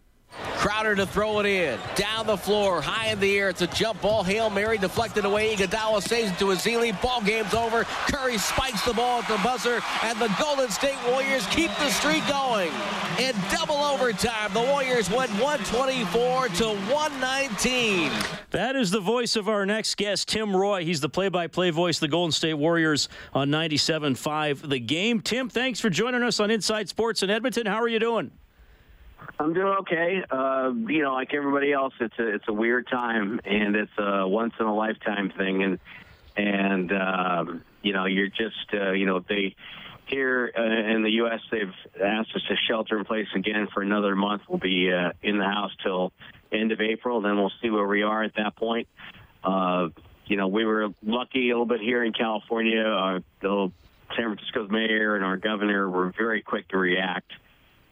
Crowder 0.61 0.95
to 0.95 1.07
throw 1.07 1.41
it 1.41 1.47
in. 1.47 1.79
Down 1.95 2.27
the 2.27 2.37
floor, 2.37 2.83
high 2.83 3.09
in 3.09 3.21
the 3.21 3.39
air. 3.39 3.49
It's 3.49 3.63
a 3.63 3.67
jump 3.67 4.03
ball. 4.03 4.23
Hail 4.23 4.51
Mary 4.51 4.79
deflected 4.79 5.25
away. 5.25 5.55
Iguodala 5.57 6.03
saves 6.03 6.31
it 6.33 6.39
to 6.39 6.47
Ezeli. 6.47 7.01
Ball 7.01 7.23
game's 7.23 7.55
over. 7.55 7.85
Curry 7.85 8.37
spikes 8.39 8.85
the 8.85 8.93
ball 8.93 9.23
at 9.23 9.29
the 9.29 9.39
buzzer, 9.43 9.81
and 10.03 10.19
the 10.21 10.31
Golden 10.39 10.69
State 10.71 10.99
Warriors 11.09 11.47
keep 11.47 11.71
the 11.79 11.89
streak 11.91 12.27
going. 12.29 12.71
In 13.19 13.35
double 13.51 13.77
overtime, 13.77 14.53
the 14.53 14.61
Warriors 14.61 15.09
went 15.11 15.31
124 15.41 16.49
to 16.49 16.65
119. 16.93 18.13
That 18.51 18.77
is 18.77 18.91
the 18.91 19.01
voice 19.01 19.37
of 19.37 19.49
our 19.49 19.65
next 19.65 19.97
guest, 19.97 20.29
Tim 20.29 20.55
Roye. 20.55 20.85
He's 20.85 21.01
the 21.01 21.09
play-by-play 21.09 21.71
voice 21.71 21.97
of 21.97 22.01
the 22.01 22.09
Golden 22.09 22.33
State 22.33 22.55
Warriors 22.55 23.09
on 23.33 23.49
97.5 23.49 24.69
The 24.69 24.81
Game. 24.81 25.21
Tim, 25.21 25.49
thanks 25.49 25.81
for 25.81 25.89
joining 25.89 26.23
us 26.23 26.41
on 26.41 26.51
Inside 26.51 26.89
Sports 26.89 27.23
in 27.23 27.31
Edmonton. 27.31 27.67
How 27.67 27.81
are 27.81 27.89
you 27.89 27.99
doing? 27.99 28.31
I'm 29.39 29.55
doing 29.55 29.77
okay. 29.81 30.23
Uh, 30.31 30.73
you 30.89 31.03
know, 31.03 31.15
like 31.15 31.33
everybody 31.33 31.73
else, 31.73 31.95
it's 32.01 32.19
a 32.19 32.35
it's 32.35 32.49
a 32.49 32.53
weird 32.53 32.87
time, 32.89 33.41
and 33.45 33.75
it's 33.75 33.93
a 33.99 34.29
once 34.29 34.55
in 34.61 34.67
a 34.67 34.75
lifetime 34.75 35.33
thing, 35.37 35.63
and 35.63 35.79
and 36.37 36.93
um, 36.93 37.63
you 37.83 37.93
know, 37.93 38.05
you're 38.05 38.29
just 38.29 38.75
uh, 38.75 38.93
you 38.93 39.07
know 39.07 39.21
they 39.27 39.57
here 40.07 40.53
uh, 40.57 40.63
in 40.63 41.03
the 41.03 41.11
U.S. 41.13 41.41
they've 41.51 41.73
asked 42.03 42.35
us 42.35 42.43
to 42.49 42.57
shelter 42.69 42.99
in 42.99 43.05
place 43.05 43.29
again 43.35 43.69
for 43.73 43.83
another 43.83 44.15
month. 44.15 44.43
We'll 44.49 44.59
be 44.59 44.93
uh, 44.93 45.13
in 45.23 45.39
the 45.39 45.45
house 45.45 45.73
till 45.83 46.13
end 46.53 46.73
of 46.73 46.81
April, 46.81 47.21
then 47.21 47.37
we'll 47.37 47.53
see 47.63 47.71
where 47.71 47.87
we 47.87 48.03
are 48.03 48.23
at 48.23 48.35
that 48.37 48.57
point. 48.57 48.89
Uh, 49.43 49.89
you 50.27 50.37
know, 50.37 50.49
we 50.49 50.65
were 50.65 50.89
lucky 51.03 51.51
a 51.51 51.53
little 51.53 51.67
bit 51.67 51.81
here 51.81 52.05
in 52.05 52.13
California. 52.13 52.83
Uh, 52.83 53.21
the 53.41 53.73
San 54.17 54.25
Francisco's 54.35 54.71
mayor 54.71 55.17
and 55.17 55.25
our 55.25 55.37
governor 55.37 55.89
were 55.89 56.13
very 56.17 56.43
quick 56.43 56.69
to 56.69 56.79
react 56.79 57.33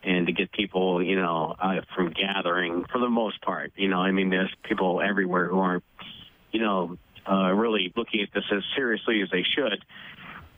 and 0.02 0.26
to 0.26 0.32
get 0.32 0.52
people, 0.52 1.02
you 1.02 1.16
know, 1.16 1.54
uh, 1.58 1.80
from 1.94 2.10
gathering 2.10 2.84
for 2.90 2.98
the 2.98 3.08
most 3.08 3.42
part. 3.42 3.72
You 3.76 3.88
know, 3.88 3.98
I 3.98 4.12
mean, 4.12 4.30
there's 4.30 4.52
people 4.62 5.00
everywhere 5.00 5.48
who 5.48 5.58
aren't, 5.58 5.84
you 6.52 6.60
know, 6.60 6.96
uh, 7.28 7.52
really 7.52 7.92
looking 7.96 8.22
at 8.22 8.28
this 8.32 8.44
as 8.52 8.62
seriously 8.74 9.22
as 9.22 9.28
they 9.30 9.42
should. 9.42 9.84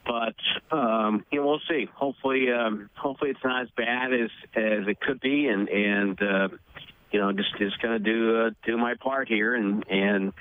But 0.07 0.76
um, 0.76 1.24
you 1.31 1.40
know, 1.40 1.46
we'll 1.46 1.61
see. 1.68 1.88
Hopefully, 1.94 2.50
um, 2.50 2.90
hopefully 2.94 3.31
it's 3.31 3.44
not 3.44 3.62
as 3.62 3.68
bad 3.76 4.12
as 4.12 4.31
as 4.55 4.88
it 4.88 5.00
could 5.00 5.20
be, 5.20 5.46
and 5.46 5.68
and 5.68 6.22
uh, 6.22 6.48
you 7.12 7.20
know, 7.20 7.33
just 7.33 7.57
just 7.59 7.81
gonna 7.83 7.98
do 7.98 8.46
uh, 8.46 8.50
do 8.64 8.79
my 8.79 8.94
part 8.94 9.29
here, 9.29 9.55
and 9.55 9.85
and 9.88 10.33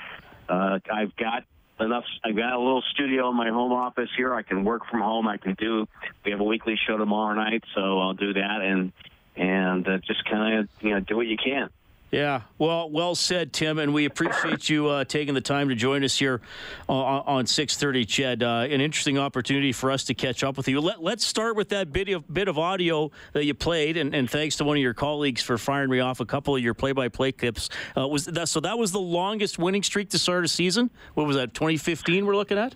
uh, 0.48 0.80
I've 0.92 1.16
got 1.18 1.44
enough. 1.80 2.06
I've 2.24 2.36
got 2.36 2.54
a 2.54 2.60
little 2.60 2.84
studio 2.94 3.30
in 3.30 3.36
my 3.36 3.50
home 3.50 3.72
office 3.72 4.10
here. 4.16 4.34
I 4.34 4.42
can 4.42 4.64
work 4.64 4.84
from 4.90 5.02
home. 5.02 5.28
I 5.28 5.38
can 5.38 5.54
do. 5.54 5.88
We 6.26 6.32
have 6.32 6.40
a 6.40 6.44
weekly 6.44 6.78
show 6.88 6.98
tomorrow 6.98 7.34
night, 7.36 7.64
so 7.76 8.00
I'll 8.00 8.14
do 8.14 8.34
that 8.34 8.62
and 8.62 8.92
and 9.36 9.88
uh, 9.88 9.98
just 10.00 10.26
kind 10.30 10.60
of 10.60 10.70
you 10.82 10.92
know 10.92 11.00
do 11.00 11.16
what 11.16 11.28
you 11.28 11.38
can. 11.38 11.70
Yeah, 12.12 12.42
well, 12.58 12.90
well 12.90 13.14
said, 13.14 13.54
Tim, 13.54 13.78
and 13.78 13.94
we 13.94 14.06
appreciate 14.06 14.68
you 14.68 14.88
uh, 14.88 15.04
taking 15.04 15.36
the 15.36 15.42
time 15.42 15.70
to 15.70 15.76
join 15.76 16.04
us 16.04 16.18
here 16.18 16.42
uh, 16.88 16.94
on 16.94 17.46
6:30. 17.46 18.06
Ched, 18.08 18.42
uh, 18.42 18.74
an 18.74 18.82
interesting 18.82 19.20
opportunity 19.20 19.72
for 19.72 19.92
us 19.92 20.06
to 20.06 20.16
catch 20.16 20.44
up 20.44 20.58
with 20.58 20.68
you. 20.68 20.82
Let, 20.82 21.00
us 21.00 21.24
start 21.24 21.56
with 21.56 21.70
that 21.70 21.94
bit 21.94 22.10
of 22.10 22.32
bit 22.34 22.48
of 22.48 22.58
audio 22.58 23.12
that 23.34 23.46
you 23.46 23.54
played, 23.54 23.96
and, 23.96 24.16
and, 24.16 24.28
thanks 24.28 24.56
to 24.56 24.64
one 24.64 24.78
of 24.78 24.82
your 24.82 24.96
colleagues 24.96 25.44
for 25.44 25.60
firing 25.60 25.92
me 25.92 26.00
off 26.00 26.20
a 26.20 26.26
couple 26.26 26.56
of 26.56 26.64
your 26.64 26.74
play-by-play 26.74 27.34
clips. 27.34 27.70
Uh, 27.96 28.08
was 28.08 28.26
that 28.26 28.50
so? 28.50 28.60
That 28.60 28.80
was 28.80 28.92
the 28.92 29.00
longest 29.00 29.60
winning 29.60 29.84
streak 29.84 30.10
to 30.10 30.18
start 30.18 30.44
a 30.44 30.48
season. 30.48 30.90
What 31.14 31.28
was 31.28 31.36
that? 31.36 31.54
2015. 31.54 32.26
We're 32.26 32.36
looking 32.36 32.58
at. 32.58 32.74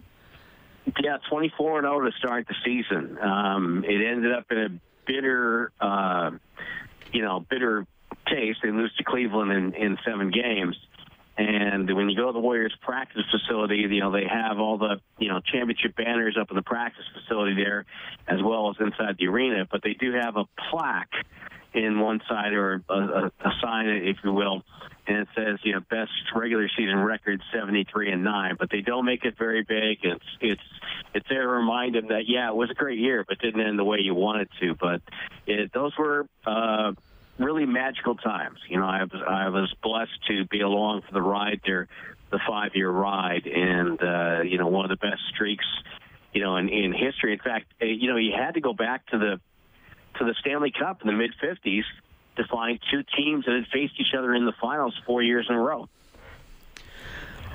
Yeah, 1.02 1.18
24 1.30 1.80
and 1.80 1.86
0 1.86 2.02
to 2.02 2.12
start 2.18 2.48
the 2.48 2.56
season. 2.64 3.18
Um, 3.18 3.84
it 3.84 4.06
ended 4.06 4.32
up 4.32 4.52
in 4.52 4.58
a 4.58 4.70
bitter, 5.08 5.72
uh, 5.80 6.32
you 7.12 7.22
know, 7.24 7.40
bitter 7.40 7.88
case, 8.26 8.56
they 8.62 8.72
lose 8.72 8.94
to 8.98 9.04
Cleveland 9.04 9.52
in, 9.52 9.74
in 9.74 9.98
seven 10.06 10.32
games. 10.32 10.78
And 11.36 11.94
when 11.96 12.10
you 12.10 12.16
go 12.16 12.28
to 12.28 12.34
the 12.34 12.40
Warriors 12.40 12.76
practice 12.82 13.24
facility, 13.32 13.78
you 13.90 14.02
know, 14.02 14.12
they 14.12 14.26
have 14.28 14.60
all 14.60 14.78
the, 14.78 15.02
you 15.18 15.30
know, 15.30 15.40
championship 15.40 15.96
banners 15.96 16.38
up 16.40 16.52
in 16.52 16.56
the 16.56 16.62
practice 16.62 17.06
facility 17.14 17.56
there, 17.56 17.86
as 18.28 18.40
well 18.44 18.70
as 18.70 18.76
inside 18.80 19.18
the 19.18 19.28
arena. 19.28 19.68
But 19.70 19.82
they 19.84 19.94
do 19.94 20.14
have 20.14 20.38
a 20.38 20.46
plaque 20.70 21.14
in 21.74 22.00
one 22.00 22.22
side 22.30 22.54
or 22.54 22.84
a, 22.88 22.94
a, 22.94 23.32
a 23.44 23.52
sign, 23.64 23.88
if 23.88 24.18
you 24.24 24.32
will, 24.32 24.64
and 25.08 25.18
it 25.18 25.28
says, 25.36 25.58
you 25.64 25.74
know, 25.74 25.80
best 25.90 26.12
regular 26.36 26.70
season 26.78 26.98
record 27.00 27.42
73 27.52 28.12
and 28.12 28.24
9. 28.24 28.56
But 28.60 28.70
they 28.70 28.82
don't 28.82 29.06
make 29.06 29.26
it 29.26 29.36
very 29.38 29.64
big. 29.64 30.00
It's, 30.04 30.24
it's, 30.40 30.62
it's 31.16 31.28
there 31.30 31.42
to 31.42 31.48
remind 31.48 31.96
them 31.96 32.10
that, 32.10 32.24
yeah, 32.28 32.50
it 32.50 32.56
was 32.56 32.70
a 32.70 32.76
great 32.76 33.00
year, 33.00 33.26
but 33.28 33.40
didn't 33.40 33.62
end 33.62 33.80
the 33.80 33.84
way 33.84 33.98
you 34.02 34.14
wanted 34.14 34.50
to. 34.62 34.76
But 34.76 35.02
it, 35.48 35.72
those 35.74 35.94
were, 35.98 36.28
uh, 36.46 36.94
really 37.38 37.66
magical 37.66 38.16
times. 38.16 38.60
You 38.68 38.80
know, 38.80 38.86
I 38.86 39.04
was 39.04 39.22
I 39.28 39.50
was 39.50 39.74
blessed 39.82 40.26
to 40.28 40.46
be 40.46 40.62
along 40.62 41.02
for 41.02 41.14
the 41.14 41.22
ride 41.22 41.62
there, 41.66 41.88
the 42.32 42.40
five 42.48 42.72
year 42.76 42.90
ride, 42.90 43.48
and 43.48 44.02
uh, 44.02 44.42
you 44.44 44.58
know 44.58 44.68
one 44.68 44.86
of 44.86 44.90
the 44.90 44.98
best 45.08 45.22
streaks, 45.34 45.66
you 46.34 46.42
know, 46.42 46.58
in, 46.58 46.70
in 46.70 46.94
history. 46.94 47.34
In 47.34 47.40
fact, 47.40 47.74
uh, 47.82 47.86
you 47.86 48.10
know, 48.10 48.18
you 48.18 48.34
had 48.38 48.56
to 48.56 48.62
go 48.62 48.74
back 48.74 49.06
to 49.08 49.18
the 49.18 49.40
to 50.20 50.26
the 50.26 50.36
Stanley 50.42 50.72
Cup 50.72 51.02
in 51.02 51.08
the 51.08 51.14
mid 51.14 51.32
'50s 51.42 51.84
to 52.38 52.44
find 52.46 52.80
two 52.92 53.04
teams 53.16 53.46
that 53.46 53.54
had 53.54 53.68
faced 53.68 53.94
each 54.00 54.14
other 54.18 54.34
in 54.34 54.46
the 54.46 54.54
finals 54.62 55.00
four 55.06 55.22
years 55.22 55.48
in 55.50 55.56
a 55.56 55.60
row. 55.60 55.88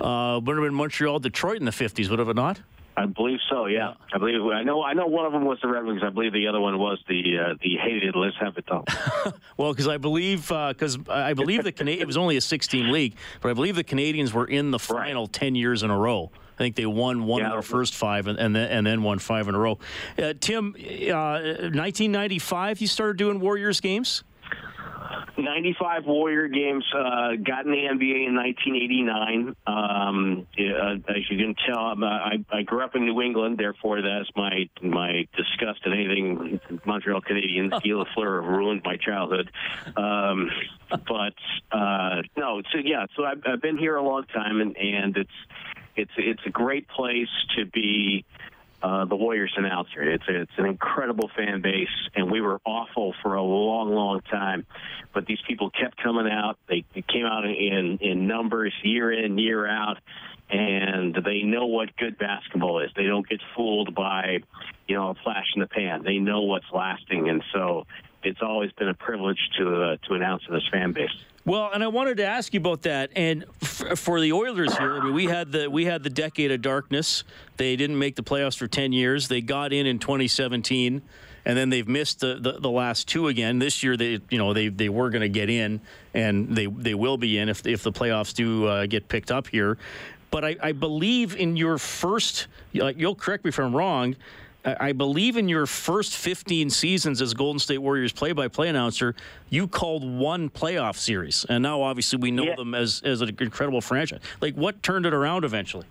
Uh, 0.00 0.38
would 0.38 0.56
have 0.56 0.64
been 0.64 0.74
Montreal, 0.74 1.18
Detroit 1.18 1.58
in 1.58 1.64
the 1.64 1.72
'50s, 1.72 2.08
would 2.08 2.18
have 2.18 2.28
it 2.28 2.36
not? 2.36 2.60
I 2.98 3.06
believe 3.06 3.38
so. 3.48 3.66
Yeah, 3.66 3.94
I 4.12 4.18
believe. 4.18 4.44
I 4.46 4.64
know. 4.64 4.82
I 4.82 4.92
know 4.92 5.06
one 5.06 5.24
of 5.24 5.32
them 5.32 5.44
was 5.44 5.58
the 5.62 5.68
Red 5.68 5.84
Wings. 5.84 6.02
I 6.04 6.08
believe 6.08 6.32
the 6.32 6.48
other 6.48 6.60
one 6.60 6.76
was 6.78 6.98
the 7.08 7.38
uh, 7.38 7.54
the 7.62 7.76
hated 7.76 8.16
Les 8.16 8.32
Habitants. 8.40 8.92
well, 9.56 9.72
because 9.72 9.86
I 9.86 9.98
believe 9.98 10.48
because 10.48 10.98
uh, 11.08 11.12
I 11.12 11.34
believe 11.34 11.62
the 11.62 11.70
Canadian 11.70 12.02
it 12.02 12.06
was 12.06 12.16
only 12.16 12.36
a 12.36 12.40
16 12.40 12.90
league, 12.90 13.14
but 13.40 13.50
I 13.50 13.54
believe 13.54 13.76
the 13.76 13.84
Canadiens 13.84 14.32
were 14.32 14.46
in 14.46 14.72
the 14.72 14.80
final 14.80 15.24
right. 15.24 15.32
10 15.32 15.54
years 15.54 15.84
in 15.84 15.90
a 15.90 15.96
row. 15.96 16.32
I 16.58 16.58
think 16.58 16.74
they 16.74 16.86
won 16.86 17.24
one 17.24 17.40
yeah. 17.40 17.46
of 17.46 17.52
their 17.52 17.62
first 17.62 17.94
five 17.94 18.26
and, 18.26 18.36
and, 18.36 18.56
then 18.56 18.68
and 18.68 18.84
then 18.84 19.04
won 19.04 19.20
five 19.20 19.46
in 19.46 19.54
a 19.54 19.58
row. 19.58 19.78
Uh, 20.20 20.34
Tim, 20.40 20.72
1995, 20.72 22.76
uh, 22.76 22.80
you 22.80 22.88
started 22.88 23.16
doing 23.16 23.38
Warriors 23.38 23.80
games. 23.80 24.24
95 25.38 26.06
Warrior 26.06 26.48
games. 26.48 26.84
Uh, 26.92 27.36
got 27.42 27.64
in 27.64 27.70
the 27.70 27.78
NBA 27.78 28.26
in 28.26 28.34
1989. 28.34 29.56
Um, 29.66 30.46
uh, 30.58 31.12
as 31.12 31.30
you 31.30 31.38
can 31.38 31.54
tell, 31.66 31.94
I, 32.04 32.44
I 32.50 32.62
grew 32.62 32.82
up 32.82 32.94
in 32.94 33.06
New 33.06 33.20
England, 33.22 33.58
therefore 33.58 34.02
that's 34.02 34.30
my 34.36 34.68
my 34.82 35.26
disgust 35.36 35.80
at 35.86 35.92
anything 35.92 36.60
Montreal 36.84 37.20
Canadiens. 37.22 37.70
Guy 37.82 37.90
Lafleur 37.90 38.42
ruined 38.42 38.82
my 38.84 38.96
childhood. 38.96 39.50
Um, 39.96 40.50
but 40.90 41.34
uh, 41.72 42.22
no, 42.36 42.62
so 42.72 42.78
yeah, 42.82 43.06
so 43.16 43.24
I've, 43.24 43.42
I've 43.46 43.62
been 43.62 43.78
here 43.78 43.96
a 43.96 44.02
long 44.02 44.24
time, 44.24 44.60
and 44.60 44.76
and 44.76 45.16
it's 45.16 45.30
it's 45.96 46.12
it's 46.16 46.42
a 46.46 46.50
great 46.50 46.88
place 46.88 47.28
to 47.56 47.66
be 47.66 48.24
uh, 48.34 48.47
Uh, 48.80 49.04
the 49.06 49.16
Warriors 49.16 49.52
announcer. 49.56 50.02
It's 50.02 50.22
it's 50.28 50.52
an 50.56 50.66
incredible 50.66 51.28
fan 51.36 51.60
base, 51.60 51.88
and 52.14 52.30
we 52.30 52.40
were 52.40 52.60
awful 52.64 53.12
for 53.22 53.34
a 53.34 53.42
long, 53.42 53.92
long 53.92 54.20
time. 54.20 54.66
But 55.12 55.26
these 55.26 55.40
people 55.48 55.70
kept 55.70 56.00
coming 56.00 56.30
out. 56.30 56.58
They, 56.68 56.84
they 56.94 57.02
came 57.02 57.26
out 57.26 57.44
in 57.44 57.98
in 58.00 58.28
numbers 58.28 58.72
year 58.84 59.10
in, 59.10 59.36
year 59.36 59.66
out, 59.66 59.98
and 60.48 61.12
they 61.24 61.42
know 61.42 61.66
what 61.66 61.96
good 61.96 62.18
basketball 62.18 62.80
is. 62.80 62.90
They 62.94 63.06
don't 63.06 63.28
get 63.28 63.40
fooled 63.56 63.96
by, 63.96 64.38
you 64.86 64.96
know, 64.96 65.08
a 65.08 65.14
flash 65.24 65.46
in 65.56 65.60
the 65.60 65.66
pan. 65.66 66.04
They 66.04 66.18
know 66.18 66.42
what's 66.42 66.70
lasting, 66.72 67.28
and 67.28 67.42
so 67.52 67.84
it's 68.28 68.42
always 68.42 68.72
been 68.72 68.88
a 68.88 68.94
privilege 68.94 69.38
to 69.58 69.82
uh, 69.82 69.96
to 70.08 70.14
announce 70.14 70.44
to 70.44 70.52
this 70.52 70.66
fan 70.70 70.92
base. 70.92 71.10
Well, 71.44 71.70
and 71.72 71.82
I 71.82 71.88
wanted 71.88 72.18
to 72.18 72.24
ask 72.24 72.52
you 72.52 72.60
about 72.60 72.82
that. 72.82 73.10
And 73.16 73.44
f- 73.62 73.98
for 73.98 74.20
the 74.20 74.32
Oilers 74.32 74.76
here, 74.76 74.96
I 74.96 75.04
mean, 75.04 75.14
we 75.14 75.24
had 75.24 75.50
the 75.50 75.70
we 75.70 75.84
had 75.84 76.02
the 76.02 76.10
decade 76.10 76.52
of 76.52 76.62
darkness. 76.62 77.24
They 77.56 77.76
didn't 77.76 77.98
make 77.98 78.16
the 78.16 78.22
playoffs 78.22 78.56
for 78.56 78.68
ten 78.68 78.92
years. 78.92 79.28
They 79.28 79.40
got 79.40 79.72
in 79.72 79.86
in 79.86 79.98
2017 79.98 81.02
and 81.48 81.56
then 81.56 81.70
they've 81.70 81.88
missed 81.88 82.20
the, 82.20 82.38
the, 82.40 82.60
the 82.60 82.70
last 82.70 83.08
two 83.08 83.28
again. 83.28 83.58
This 83.58 83.82
year, 83.82 83.96
they 83.96 84.20
you 84.28 84.38
know 84.38 84.52
they 84.52 84.68
they 84.68 84.90
were 84.90 85.10
going 85.10 85.22
to 85.22 85.28
get 85.28 85.48
in, 85.48 85.80
and 86.12 86.54
they 86.54 86.66
they 86.66 86.94
will 86.94 87.16
be 87.16 87.38
in 87.38 87.48
if 87.48 87.66
if 87.66 87.82
the 87.82 87.90
playoffs 87.90 88.34
do 88.34 88.66
uh, 88.66 88.86
get 88.86 89.08
picked 89.08 89.30
up 89.30 89.46
here. 89.46 89.78
But 90.30 90.44
I, 90.44 90.56
I 90.62 90.72
believe 90.72 91.36
in 91.36 91.56
your 91.56 91.78
first, 91.78 92.48
you'll 92.72 93.14
correct 93.14 93.44
me 93.44 93.48
if 93.48 93.58
I'm 93.58 93.74
wrong. 93.74 94.14
I 94.78 94.92
believe 94.92 95.36
in 95.36 95.48
your 95.48 95.66
first 95.66 96.16
15 96.16 96.70
seasons 96.70 97.22
as 97.22 97.34
Golden 97.34 97.58
State 97.58 97.78
Warriors 97.78 98.12
play-by-play 98.12 98.68
announcer, 98.68 99.14
you 99.50 99.68
called 99.68 100.04
one 100.04 100.50
playoff 100.50 100.96
series, 100.96 101.44
and 101.48 101.62
now 101.62 101.82
obviously 101.82 102.18
we 102.18 102.30
know 102.30 102.44
yeah. 102.44 102.56
them 102.56 102.74
as 102.74 103.02
as 103.04 103.20
an 103.20 103.36
incredible 103.40 103.80
franchise. 103.80 104.20
Like, 104.40 104.54
what 104.54 104.82
turned 104.82 105.06
it 105.06 105.14
around 105.14 105.44
eventually? 105.44 105.86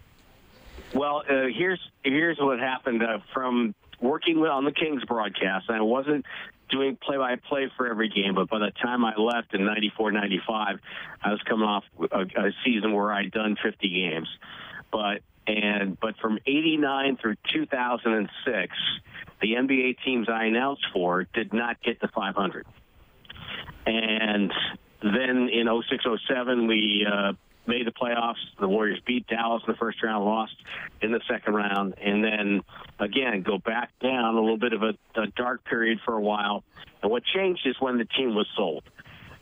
Well, 0.94 1.24
uh, 1.30 1.48
here's 1.54 1.80
here's 2.04 2.38
what 2.40 2.60
happened 2.60 3.04
uh, 3.04 3.20
from 3.34 3.76
working 4.02 4.38
on 4.38 4.66
the 4.66 4.72
Kings 4.72 5.04
broadcast. 5.06 5.70
I 5.70 5.82
wasn't 5.82 6.26
doing 6.70 6.98
play-by-play 6.98 7.72
for 7.78 7.88
every 7.88 8.10
game, 8.10 8.36
but 8.36 8.50
by 8.50 8.60
the 8.60 8.72
time 8.82 9.06
I 9.06 9.16
left 9.18 9.54
in 9.54 9.66
'94, 9.66 10.12
'95, 10.12 10.80
I 11.24 11.32
was 11.32 11.42
coming 11.44 11.68
off 11.68 11.84
a, 12.12 12.22
a 12.22 12.52
season 12.66 12.94
where 12.94 13.12
I'd 13.12 13.32
done 13.32 13.58
50 13.62 13.90
games. 13.90 14.28
But 14.92 15.22
and 15.48 15.98
but 16.00 16.18
from 16.18 16.40
89 16.46 17.18
through 17.22 17.36
2006, 17.54 18.74
the 19.42 19.54
NBA 19.54 19.98
teams 20.04 20.28
I 20.30 20.46
announced 20.46 20.86
for 20.94 21.26
did 21.34 21.54
not 21.54 21.82
get 21.82 22.02
to 22.02 22.10
500. 22.10 22.66
And 23.86 24.52
then 25.02 25.50
in 25.50 25.68
06 25.90 26.04
07, 26.28 26.68
we 26.68 27.08
uh, 27.10 27.34
made 27.66 27.88
the 27.88 27.92
playoffs. 27.92 28.36
The 28.60 28.68
Warriors 28.68 29.00
beat 29.06 29.28
Dallas 29.28 29.64
in 29.66 29.72
the 29.72 29.78
first 29.78 30.04
round, 30.04 30.26
lost 30.26 30.56
in 31.02 31.12
the 31.12 31.22
second 31.30 31.54
round, 31.54 31.96
and 32.02 32.24
then 32.24 32.62
again 33.00 33.42
go 33.42 33.58
back 33.58 33.92
down 34.02 34.36
a 34.36 34.42
little 34.42 34.58
bit 34.58 34.74
of 34.74 34.84
a, 34.84 34.94
a 35.16 35.28
dark 35.38 35.64
period 35.64 36.00
for 36.04 36.14
a 36.14 36.22
while. 36.22 36.64
And 37.02 37.10
what 37.10 37.24
changed 37.24 37.66
is 37.66 37.76
when 37.80 37.98
the 37.98 38.06
team 38.06 38.36
was 38.36 38.48
sold. 38.58 38.84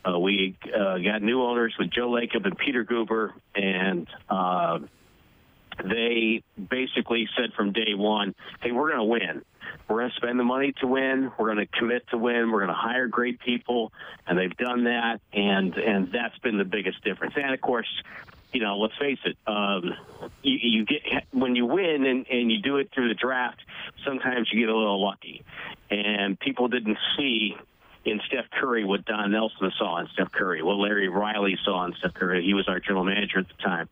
Uh, 0.07 0.19
we 0.19 0.55
uh, 0.65 0.99
got 0.99 1.23
new 1.23 1.41
owners 1.41 1.73
with 1.79 1.89
Joe 1.89 2.09
Lacob 2.09 2.45
and 2.45 2.55
Peter 2.55 2.85
Guber, 2.85 3.31
and 3.55 4.07
uh, 4.29 4.79
they 5.83 6.43
basically 6.69 7.27
said 7.37 7.53
from 7.53 7.71
day 7.71 7.93
one, 7.95 8.35
hey, 8.61 8.71
we're 8.71 8.91
going 8.91 8.99
to 8.99 9.03
win. 9.03 9.43
We're 9.87 9.99
going 9.99 10.09
to 10.11 10.15
spend 10.15 10.39
the 10.39 10.43
money 10.43 10.73
to 10.79 10.87
win. 10.87 11.31
We're 11.37 11.53
going 11.53 11.65
to 11.65 11.77
commit 11.77 12.07
to 12.09 12.17
win. 12.17 12.51
We're 12.51 12.59
going 12.59 12.69
to 12.69 12.73
hire 12.73 13.07
great 13.07 13.39
people, 13.39 13.91
and 14.25 14.37
they've 14.37 14.55
done 14.55 14.85
that, 14.85 15.21
and 15.33 15.75
and 15.75 16.11
that's 16.11 16.37
been 16.39 16.57
the 16.57 16.65
biggest 16.65 17.03
difference. 17.03 17.33
And 17.35 17.53
of 17.53 17.61
course, 17.61 17.87
you 18.51 18.61
know, 18.61 18.77
let's 18.77 18.97
face 18.97 19.19
it, 19.25 19.37
um, 19.47 19.93
you, 20.41 20.57
you 20.61 20.85
get 20.85 21.01
when 21.31 21.55
you 21.55 21.65
win 21.65 22.05
and, 22.05 22.25
and 22.29 22.51
you 22.51 22.61
do 22.61 22.77
it 22.77 22.89
through 22.93 23.09
the 23.09 23.15
draft. 23.15 23.59
Sometimes 24.05 24.49
you 24.51 24.59
get 24.59 24.69
a 24.69 24.77
little 24.77 25.03
lucky, 25.03 25.43
and 25.89 26.39
people 26.39 26.67
didn't 26.67 26.97
see 27.17 27.55
in 28.05 28.21
Steph 28.27 28.49
Curry 28.51 28.85
what 28.85 29.05
Don 29.05 29.31
Nelson 29.31 29.71
saw 29.77 29.97
in 29.97 30.07
Steph 30.13 30.31
Curry, 30.31 30.61
what 30.61 30.77
Larry 30.77 31.09
Riley 31.09 31.57
saw 31.63 31.85
in 31.85 31.93
Steph 31.95 32.13
Curry. 32.13 32.43
He 32.43 32.53
was 32.53 32.67
our 32.67 32.79
general 32.79 33.03
manager 33.03 33.39
at 33.39 33.47
the 33.47 33.63
time, 33.63 33.89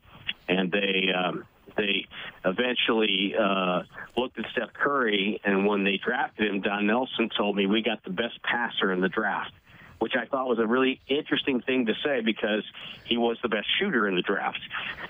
and 0.47 0.71
they. 0.71 1.11
Um, 1.13 1.45
they 1.75 2.07
eventually 2.45 3.33
uh, 3.39 3.83
looked 4.17 4.39
at 4.39 4.45
Steph 4.51 4.73
Curry, 4.73 5.39
and 5.43 5.65
when 5.65 5.83
they 5.83 5.99
drafted 6.03 6.47
him, 6.47 6.61
Don 6.61 6.87
Nelson 6.87 7.29
told 7.35 7.55
me 7.55 7.65
we 7.65 7.81
got 7.81 8.03
the 8.03 8.11
best 8.11 8.41
passer 8.43 8.91
in 8.91 9.01
the 9.01 9.09
draft, 9.09 9.51
which 9.99 10.13
I 10.15 10.25
thought 10.25 10.47
was 10.47 10.59
a 10.59 10.67
really 10.67 11.01
interesting 11.07 11.61
thing 11.61 11.85
to 11.87 11.93
say 12.03 12.21
because 12.21 12.63
he 13.05 13.17
was 13.17 13.37
the 13.41 13.49
best 13.49 13.67
shooter 13.79 14.07
in 14.07 14.15
the 14.15 14.21
draft. 14.21 14.59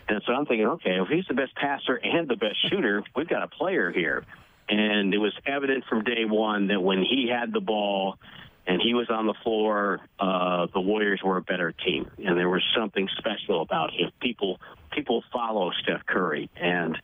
And 0.07 0.21
so 0.25 0.33
I'm 0.33 0.45
thinking, 0.45 0.67
okay, 0.67 0.99
if 1.01 1.07
he's 1.07 1.25
the 1.27 1.33
best 1.33 1.55
passer 1.55 1.95
and 1.95 2.27
the 2.27 2.35
best 2.35 2.57
shooter, 2.69 3.03
we've 3.15 3.27
got 3.27 3.43
a 3.43 3.47
player 3.47 3.91
here. 3.91 4.23
And 4.69 5.13
it 5.13 5.17
was 5.17 5.33
evident 5.45 5.83
from 5.89 6.03
day 6.03 6.25
one 6.25 6.67
that 6.67 6.81
when 6.81 7.03
he 7.03 7.27
had 7.27 7.51
the 7.51 7.59
ball, 7.59 8.17
and 8.65 8.81
he 8.81 8.93
was 8.93 9.09
on 9.09 9.27
the 9.27 9.33
floor, 9.43 9.99
uh, 10.19 10.67
the 10.73 10.79
Warriors 10.79 11.21
were 11.23 11.37
a 11.37 11.41
better 11.41 11.71
team, 11.71 12.09
and 12.17 12.37
there 12.37 12.49
was 12.49 12.63
something 12.75 13.09
special 13.17 13.61
about 13.61 13.91
him. 13.91 14.11
People 14.21 14.59
people 14.91 15.23
follow 15.33 15.71
Steph 15.83 16.05
Curry, 16.05 16.49
and 16.55 16.97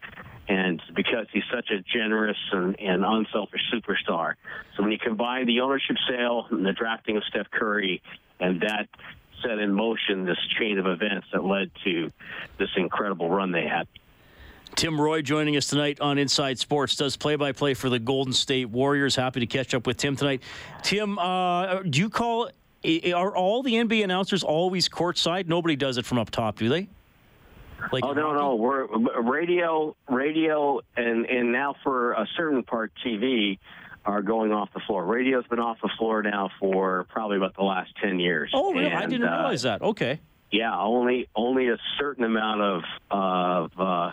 and 0.47 0.81
because 0.95 1.27
he's 1.31 1.43
such 1.53 1.69
a 1.69 1.81
generous 1.81 2.37
and, 2.51 2.79
and 2.79 3.03
unselfish 3.05 3.61
superstar. 3.73 4.33
So 4.75 4.83
when 4.83 4.91
you 4.91 4.99
combine 4.99 5.45
the 5.45 5.61
ownership 5.61 5.97
sale 6.09 6.47
and 6.49 6.65
the 6.65 6.73
drafting 6.73 7.17
of 7.17 7.23
Steph 7.25 7.51
Curry, 7.51 8.01
and 8.39 8.61
that 8.61 8.87
set 9.43 9.59
in 9.59 9.73
motion 9.73 10.25
this 10.25 10.39
chain 10.57 10.79
of 10.79 10.85
events 10.85 11.27
that 11.33 11.43
led 11.43 11.71
to 11.83 12.11
this 12.57 12.69
incredible 12.75 13.29
run 13.29 13.51
they 13.51 13.67
had. 13.67 13.87
Tim 14.75 14.99
Roye 14.99 15.21
joining 15.21 15.57
us 15.57 15.67
tonight 15.67 15.99
on 15.99 16.17
Inside 16.17 16.57
Sports 16.59 16.95
does 16.95 17.17
play 17.17 17.35
by 17.35 17.51
play 17.51 17.73
for 17.73 17.89
the 17.89 17.99
Golden 17.99 18.33
State 18.33 18.69
Warriors. 18.69 19.15
Happy 19.15 19.39
to 19.41 19.45
catch 19.45 19.73
up 19.73 19.85
with 19.85 19.97
Tim 19.97 20.15
tonight. 20.15 20.41
Tim, 20.83 21.19
uh, 21.19 21.81
do 21.83 21.99
you 21.99 22.09
call 22.09 22.49
are 23.13 23.35
all 23.35 23.61
the 23.61 23.73
NBA 23.73 24.03
announcers 24.03 24.43
always 24.43 24.87
courtside? 24.87 25.47
Nobody 25.47 25.75
does 25.75 25.97
it 25.97 26.05
from 26.05 26.17
up 26.17 26.29
top, 26.29 26.57
do 26.57 26.69
they? 26.69 26.87
Like 27.91 28.03
oh 28.03 28.13
no, 28.13 28.33
no, 28.33 28.55
we're 28.55 28.87
radio, 29.21 29.95
radio, 30.09 30.81
and 30.97 31.25
and 31.25 31.51
now 31.51 31.75
for 31.83 32.11
a 32.13 32.27
certain 32.35 32.63
part, 32.63 32.91
TV 33.05 33.57
are 34.05 34.21
going 34.21 34.51
off 34.51 34.69
the 34.73 34.81
floor. 34.81 35.05
Radio's 35.05 35.47
been 35.47 35.59
off 35.59 35.77
the 35.81 35.89
floor 35.97 36.21
now 36.21 36.49
for 36.59 37.05
probably 37.09 37.37
about 37.37 37.55
the 37.55 37.63
last 37.63 37.91
ten 38.01 38.19
years. 38.19 38.51
Oh, 38.53 38.73
really? 38.73 38.87
And, 38.87 38.95
I 38.95 39.05
didn't 39.05 39.27
uh, 39.27 39.37
realize 39.37 39.61
that. 39.63 39.81
Okay. 39.81 40.19
Yeah, 40.51 40.77
only 40.77 41.29
only 41.35 41.69
a 41.69 41.77
certain 41.99 42.23
amount 42.23 42.61
of 42.61 42.83
of 43.11 43.71
uh, 43.79 44.11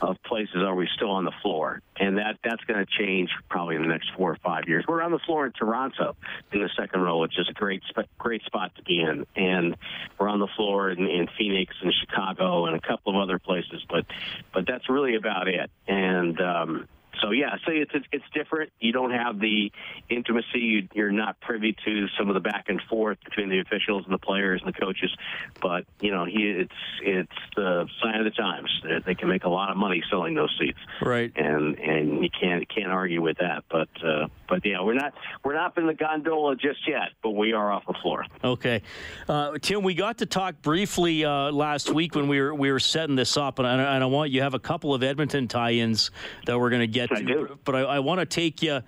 of 0.00 0.22
places 0.22 0.56
are 0.56 0.74
we 0.74 0.88
still 0.94 1.10
on 1.10 1.24
the 1.24 1.32
floor, 1.42 1.80
and 1.96 2.18
that 2.18 2.38
that's 2.44 2.62
going 2.64 2.84
to 2.84 2.86
change 2.98 3.30
probably 3.48 3.76
in 3.76 3.82
the 3.82 3.88
next 3.88 4.10
four 4.16 4.30
or 4.30 4.38
five 4.42 4.64
years. 4.68 4.84
We're 4.86 5.02
on 5.02 5.10
the 5.10 5.18
floor 5.20 5.46
in 5.46 5.52
Toronto 5.52 6.16
in 6.52 6.60
the 6.60 6.70
second 6.76 7.00
row, 7.00 7.20
which 7.20 7.38
is 7.38 7.48
a 7.48 7.52
great 7.52 7.82
great 8.18 8.42
spot 8.44 8.74
to 8.76 8.82
be 8.82 9.00
in, 9.00 9.26
and 9.36 9.76
we're 10.18 10.28
on 10.28 10.40
the 10.40 10.48
floor 10.56 10.90
in, 10.90 11.06
in 11.06 11.28
Phoenix 11.38 11.74
and 11.82 11.92
Chicago 11.92 12.66
and 12.66 12.76
a 12.76 12.80
couple 12.80 13.14
of 13.14 13.22
other 13.22 13.38
places, 13.38 13.84
but 13.88 14.04
but 14.52 14.66
that's 14.66 14.88
really 14.88 15.16
about 15.16 15.48
it. 15.48 15.70
And 15.86 16.40
um, 16.40 16.88
so 17.20 17.30
yeah, 17.30 17.56
so 17.64 17.72
it's, 17.72 17.90
it's 17.94 18.06
it's 18.12 18.24
different. 18.34 18.72
You 18.80 18.92
don't 18.92 19.10
have 19.10 19.38
the 19.38 19.72
intimacy. 20.08 20.88
You, 20.94 21.04
are 21.04 21.12
not 21.12 21.40
privy 21.40 21.76
to 21.84 22.06
some 22.18 22.28
of 22.28 22.34
the 22.34 22.40
back 22.40 22.66
and 22.68 22.80
forth 22.88 23.18
between 23.24 23.48
the 23.48 23.60
officials 23.60 24.04
and 24.04 24.12
the 24.12 24.18
players 24.18 24.62
and 24.64 24.74
the 24.74 24.78
coaches. 24.78 25.14
But 25.60 25.84
you 26.00 26.10
know, 26.10 26.24
he 26.24 26.42
it's 26.50 26.72
it's 27.02 27.32
the 27.56 27.86
sign 28.02 28.16
of 28.16 28.24
the 28.24 28.30
times. 28.30 28.70
They 29.06 29.14
can 29.14 29.28
make 29.28 29.44
a 29.44 29.48
lot 29.48 29.70
of 29.70 29.76
money 29.76 30.02
selling 30.10 30.34
those 30.34 30.54
seats. 30.58 30.78
Right. 31.02 31.32
And 31.36 31.78
and 31.78 32.22
you 32.22 32.30
can't 32.30 32.68
can't 32.68 32.90
argue 32.90 33.22
with 33.22 33.38
that. 33.38 33.64
But 33.70 33.88
uh, 34.04 34.28
but 34.48 34.64
yeah, 34.64 34.82
we're 34.82 34.94
not 34.94 35.14
we're 35.44 35.54
not 35.54 35.76
in 35.78 35.86
the 35.86 35.94
gondola 35.94 36.56
just 36.56 36.86
yet, 36.88 37.10
but 37.22 37.30
we 37.30 37.52
are 37.52 37.70
off 37.70 37.84
the 37.86 37.94
floor. 38.02 38.24
Okay, 38.42 38.82
uh, 39.28 39.58
Tim, 39.60 39.82
we 39.82 39.94
got 39.94 40.18
to 40.18 40.26
talk 40.26 40.60
briefly 40.62 41.24
uh, 41.24 41.50
last 41.52 41.92
week 41.92 42.14
when 42.14 42.28
we 42.28 42.40
were 42.40 42.54
we 42.54 42.72
were 42.72 42.80
setting 42.80 43.16
this 43.16 43.36
up, 43.36 43.58
and 43.58 43.68
I, 43.68 43.94
and 43.94 44.02
I 44.02 44.06
want 44.06 44.30
you 44.30 44.42
have 44.42 44.54
a 44.54 44.58
couple 44.58 44.94
of 44.94 45.02
Edmonton 45.02 45.48
tie-ins 45.48 46.10
that 46.46 46.58
we're 46.58 46.70
going 46.70 46.80
to 46.80 46.86
get 46.86 47.07
I 47.10 47.22
do. 47.22 47.58
But 47.64 47.74
I, 47.74 47.80
I 47.80 47.98
want 48.00 48.20
to 48.20 48.26
take 48.26 48.62
you 48.62 48.82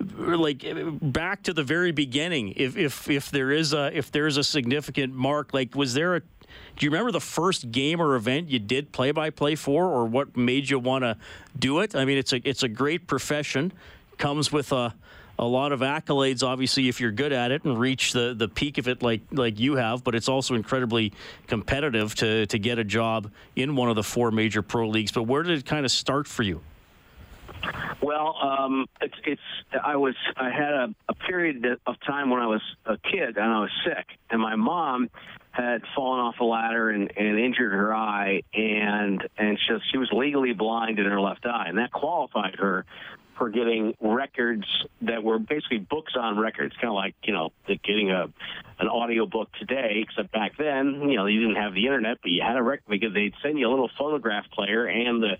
like 0.00 0.64
back 1.02 1.42
to 1.44 1.52
the 1.52 1.62
very 1.62 1.92
beginning. 1.92 2.54
If 2.56 2.76
if 2.76 3.10
if 3.10 3.30
there 3.30 3.50
is 3.50 3.72
a 3.72 3.96
if 3.96 4.10
there 4.10 4.26
is 4.26 4.36
a 4.36 4.44
significant 4.44 5.14
mark, 5.14 5.52
like 5.52 5.74
was 5.74 5.94
there 5.94 6.16
a 6.16 6.20
do 6.76 6.86
you 6.86 6.90
remember 6.90 7.12
the 7.12 7.20
first 7.20 7.70
game 7.70 8.00
or 8.00 8.16
event 8.16 8.48
you 8.48 8.58
did 8.58 8.92
play 8.92 9.12
by 9.12 9.30
play 9.30 9.54
for, 9.54 9.86
or 9.86 10.06
what 10.06 10.36
made 10.36 10.68
you 10.70 10.78
want 10.78 11.04
to 11.04 11.16
do 11.58 11.80
it? 11.80 11.94
I 11.94 12.04
mean, 12.04 12.18
it's 12.18 12.32
a 12.32 12.48
it's 12.48 12.62
a 12.62 12.68
great 12.68 13.06
profession, 13.06 13.72
comes 14.18 14.50
with 14.50 14.72
a 14.72 14.94
a 15.38 15.46
lot 15.46 15.72
of 15.72 15.80
accolades, 15.80 16.42
obviously, 16.46 16.88
if 16.88 17.00
you're 17.00 17.10
good 17.10 17.32
at 17.32 17.50
it 17.50 17.64
and 17.64 17.78
reach 17.78 18.12
the, 18.12 18.34
the 18.36 18.46
peak 18.46 18.76
of 18.76 18.88
it 18.88 19.02
like 19.02 19.22
like 19.32 19.58
you 19.58 19.76
have. 19.76 20.04
But 20.04 20.14
it's 20.14 20.28
also 20.28 20.54
incredibly 20.54 21.12
competitive 21.46 22.14
to 22.16 22.46
to 22.46 22.58
get 22.58 22.78
a 22.78 22.84
job 22.84 23.30
in 23.56 23.74
one 23.76 23.88
of 23.88 23.96
the 23.96 24.02
four 24.02 24.30
major 24.30 24.62
pro 24.62 24.88
leagues. 24.88 25.12
But 25.12 25.24
where 25.24 25.42
did 25.42 25.58
it 25.58 25.64
kind 25.64 25.84
of 25.84 25.92
start 25.92 26.28
for 26.28 26.42
you? 26.42 26.60
Well, 28.02 28.36
um, 28.40 28.86
it's 29.00 29.14
it's. 29.24 29.40
I 29.82 29.96
was 29.96 30.14
I 30.36 30.50
had 30.50 30.72
a, 30.72 30.94
a 31.08 31.14
period 31.14 31.64
of 31.86 31.94
time 32.06 32.30
when 32.30 32.40
I 32.40 32.46
was 32.46 32.62
a 32.86 32.96
kid 32.96 33.36
and 33.36 33.44
I 33.44 33.60
was 33.60 33.70
sick, 33.84 34.06
and 34.30 34.40
my 34.40 34.56
mom 34.56 35.10
had 35.50 35.82
fallen 35.94 36.20
off 36.20 36.36
a 36.40 36.44
ladder 36.44 36.90
and, 36.90 37.12
and 37.16 37.38
injured 37.38 37.72
her 37.72 37.94
eye, 37.94 38.42
and 38.54 39.26
and 39.36 39.58
she, 39.58 39.74
she 39.92 39.98
was 39.98 40.08
legally 40.12 40.52
blind 40.52 40.98
in 40.98 41.06
her 41.06 41.20
left 41.20 41.44
eye, 41.44 41.66
and 41.68 41.78
that 41.78 41.92
qualified 41.92 42.56
her 42.58 42.86
for 43.36 43.48
getting 43.48 43.94
records 44.00 44.66
that 45.00 45.24
were 45.24 45.38
basically 45.38 45.78
books 45.78 46.12
on 46.14 46.38
records, 46.38 46.74
kind 46.76 46.88
of 46.88 46.94
like 46.94 47.14
you 47.24 47.32
know 47.32 47.50
getting 47.66 48.10
a 48.10 48.26
an 48.78 48.88
audio 48.88 49.26
book 49.26 49.50
today. 49.58 50.04
Except 50.08 50.32
back 50.32 50.56
then, 50.56 51.08
you 51.08 51.16
know, 51.16 51.26
you 51.26 51.40
didn't 51.40 51.56
have 51.56 51.74
the 51.74 51.86
internet, 51.86 52.18
but 52.22 52.30
you 52.30 52.42
had 52.46 52.56
a 52.56 52.62
record 52.62 52.88
because 52.88 53.12
they'd 53.12 53.34
send 53.42 53.58
you 53.58 53.68
a 53.68 53.70
little 53.70 53.90
phonograph 53.98 54.44
player 54.52 54.86
and 54.86 55.22
the 55.22 55.36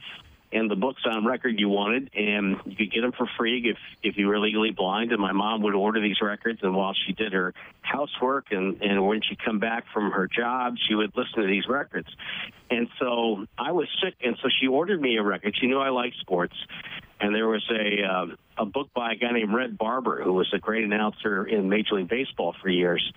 and 0.53 0.71
the 0.71 0.77
books 0.77 1.03
on 1.05 1.25
record 1.25 1.61
you 1.61 1.69
wanted, 1.69 2.11
and 2.15 2.57
you 2.65 2.75
could 2.75 2.93
get 2.93 3.03
them 3.03 3.13
for 3.13 3.29
free 3.39 3.71
if 3.71 3.79
if 4.03 4.17
you 4.17 4.27
were 4.27 4.39
legally 4.39 4.73
blind. 4.73 5.13
And 5.13 5.21
my 5.21 5.33
mom 5.33 5.63
would 5.63 5.75
order 5.75 6.01
these 6.01 6.21
records, 6.21 6.61
and 6.63 6.75
while 6.75 6.95
she 7.07 7.13
did 7.13 7.33
her 7.33 7.55
housework, 7.83 8.47
and 8.51 8.83
and 8.83 9.07
when 9.07 9.21
she'd 9.23 9.43
come 9.43 9.59
back 9.59 9.85
from 9.93 10.11
her 10.11 10.27
job, 10.27 10.75
she 10.89 10.95
would 10.95 11.13
listen 11.17 11.43
to 11.43 11.47
these 11.47 11.69
records. 11.69 12.09
And 12.71 12.89
so 12.99 13.47
I 13.59 13.73
was 13.73 13.89
sick, 14.03 14.15
and 14.23 14.37
so 14.43 14.49
she 14.61 14.67
ordered 14.67 15.01
me 15.01 15.17
a 15.17 15.23
record. 15.23 15.57
She 15.61 15.67
knew 15.67 15.79
I 15.79 15.91
liked 15.91 16.17
sports, 16.19 16.55
and 17.21 17.35
there 17.35 17.49
was 17.49 17.65
a 17.71 18.03
um, 18.03 18.37
a 18.59 18.65
book 18.65 18.89
by 18.93 19.13
a 19.13 19.17
guy 19.17 19.33
named 19.33 19.55
Red 19.55 19.79
Barber, 19.79 20.23
who 20.23 20.33
was 20.33 20.53
a 20.53 20.59
great 20.59 20.85
announcer 20.85 21.45
in 21.45 21.69
Major 21.69 21.95
League 21.95 22.09
Baseball 22.09 22.57
for 22.61 22.69
years, 22.69 23.13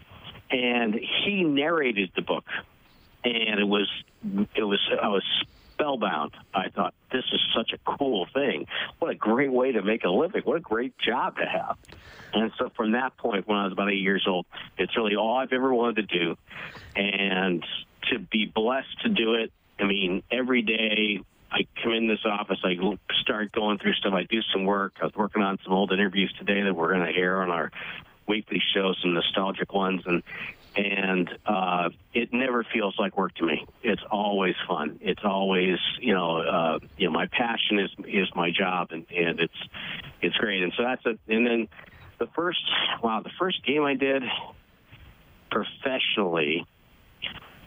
and 0.51 0.93
he 0.93 1.43
narrated 1.43 2.11
the 2.15 2.21
book, 2.21 2.45
and 3.23 3.59
it 3.59 3.67
was 3.67 3.89
it 4.55 4.63
was 4.63 4.79
I 5.01 5.07
was 5.07 5.23
spellbound. 5.83 6.31
I 6.53 6.69
thought 6.69 6.93
this 7.11 7.25
is 7.31 7.41
such 7.55 7.73
a 7.73 7.97
cool 7.97 8.27
thing. 8.33 8.67
What 8.99 9.11
a 9.11 9.15
great 9.15 9.51
way 9.51 9.73
to 9.73 9.81
make 9.81 10.03
a 10.03 10.09
living. 10.09 10.41
What 10.43 10.57
a 10.57 10.61
great 10.61 10.97
job 10.97 11.37
to 11.37 11.45
have. 11.45 11.77
And 12.33 12.51
so 12.57 12.69
from 12.75 12.93
that 12.93 13.17
point, 13.17 13.47
when 13.47 13.57
I 13.57 13.65
was 13.65 13.73
about 13.73 13.91
eight 13.91 14.01
years 14.01 14.25
old, 14.27 14.45
it's 14.77 14.95
really 14.95 15.15
all 15.15 15.37
I've 15.37 15.51
ever 15.51 15.73
wanted 15.73 16.07
to 16.07 16.19
do, 16.19 16.37
and 16.95 17.65
to 18.11 18.19
be 18.19 18.45
blessed 18.45 19.01
to 19.03 19.09
do 19.09 19.35
it. 19.35 19.51
I 19.79 19.83
mean, 19.83 20.23
every 20.31 20.61
day 20.61 21.19
I 21.51 21.67
come 21.81 21.93
in 21.93 22.07
this 22.07 22.25
office, 22.25 22.59
I 22.63 22.75
start 23.21 23.51
going 23.51 23.77
through 23.77 23.93
stuff. 23.93 24.13
I 24.13 24.23
do 24.23 24.41
some 24.53 24.65
work. 24.65 24.93
I 25.01 25.05
was 25.05 25.15
working 25.15 25.41
on 25.41 25.59
some 25.63 25.73
old 25.73 25.91
interviews 25.91 26.33
today 26.39 26.61
that 26.63 26.73
we're 26.73 26.93
going 26.93 27.05
to 27.05 27.19
air 27.19 27.41
on 27.41 27.51
our 27.51 27.71
weekly 28.27 28.61
show, 28.73 28.93
some 29.01 29.13
nostalgic 29.13 29.73
ones, 29.73 30.01
and 30.05 30.23
and 30.75 31.29
uh, 31.45 31.89
it 32.13 32.33
never 32.33 32.65
feels 32.73 32.95
like 32.97 33.17
work 33.17 33.35
to 33.35 33.45
me. 33.45 33.65
It's 33.83 34.01
always 34.09 34.55
fun. 34.67 34.99
It's 35.01 35.23
always 35.23 35.77
you 35.99 36.13
know 36.13 36.37
uh, 36.37 36.79
you 36.97 37.07
know 37.07 37.13
my 37.13 37.27
passion 37.27 37.79
is 37.79 37.91
is 38.07 38.27
my 38.35 38.51
job, 38.51 38.89
and 38.91 39.05
and 39.15 39.39
it's 39.39 39.53
it's 40.21 40.35
great. 40.37 40.63
And 40.63 40.73
so 40.75 40.83
that's 40.83 41.05
it. 41.05 41.19
And 41.27 41.45
then 41.45 41.67
the 42.19 42.27
first 42.27 42.63
wow, 43.03 43.21
the 43.21 43.31
first 43.39 43.65
game 43.65 43.83
I 43.83 43.95
did 43.95 44.23
professionally. 45.51 46.65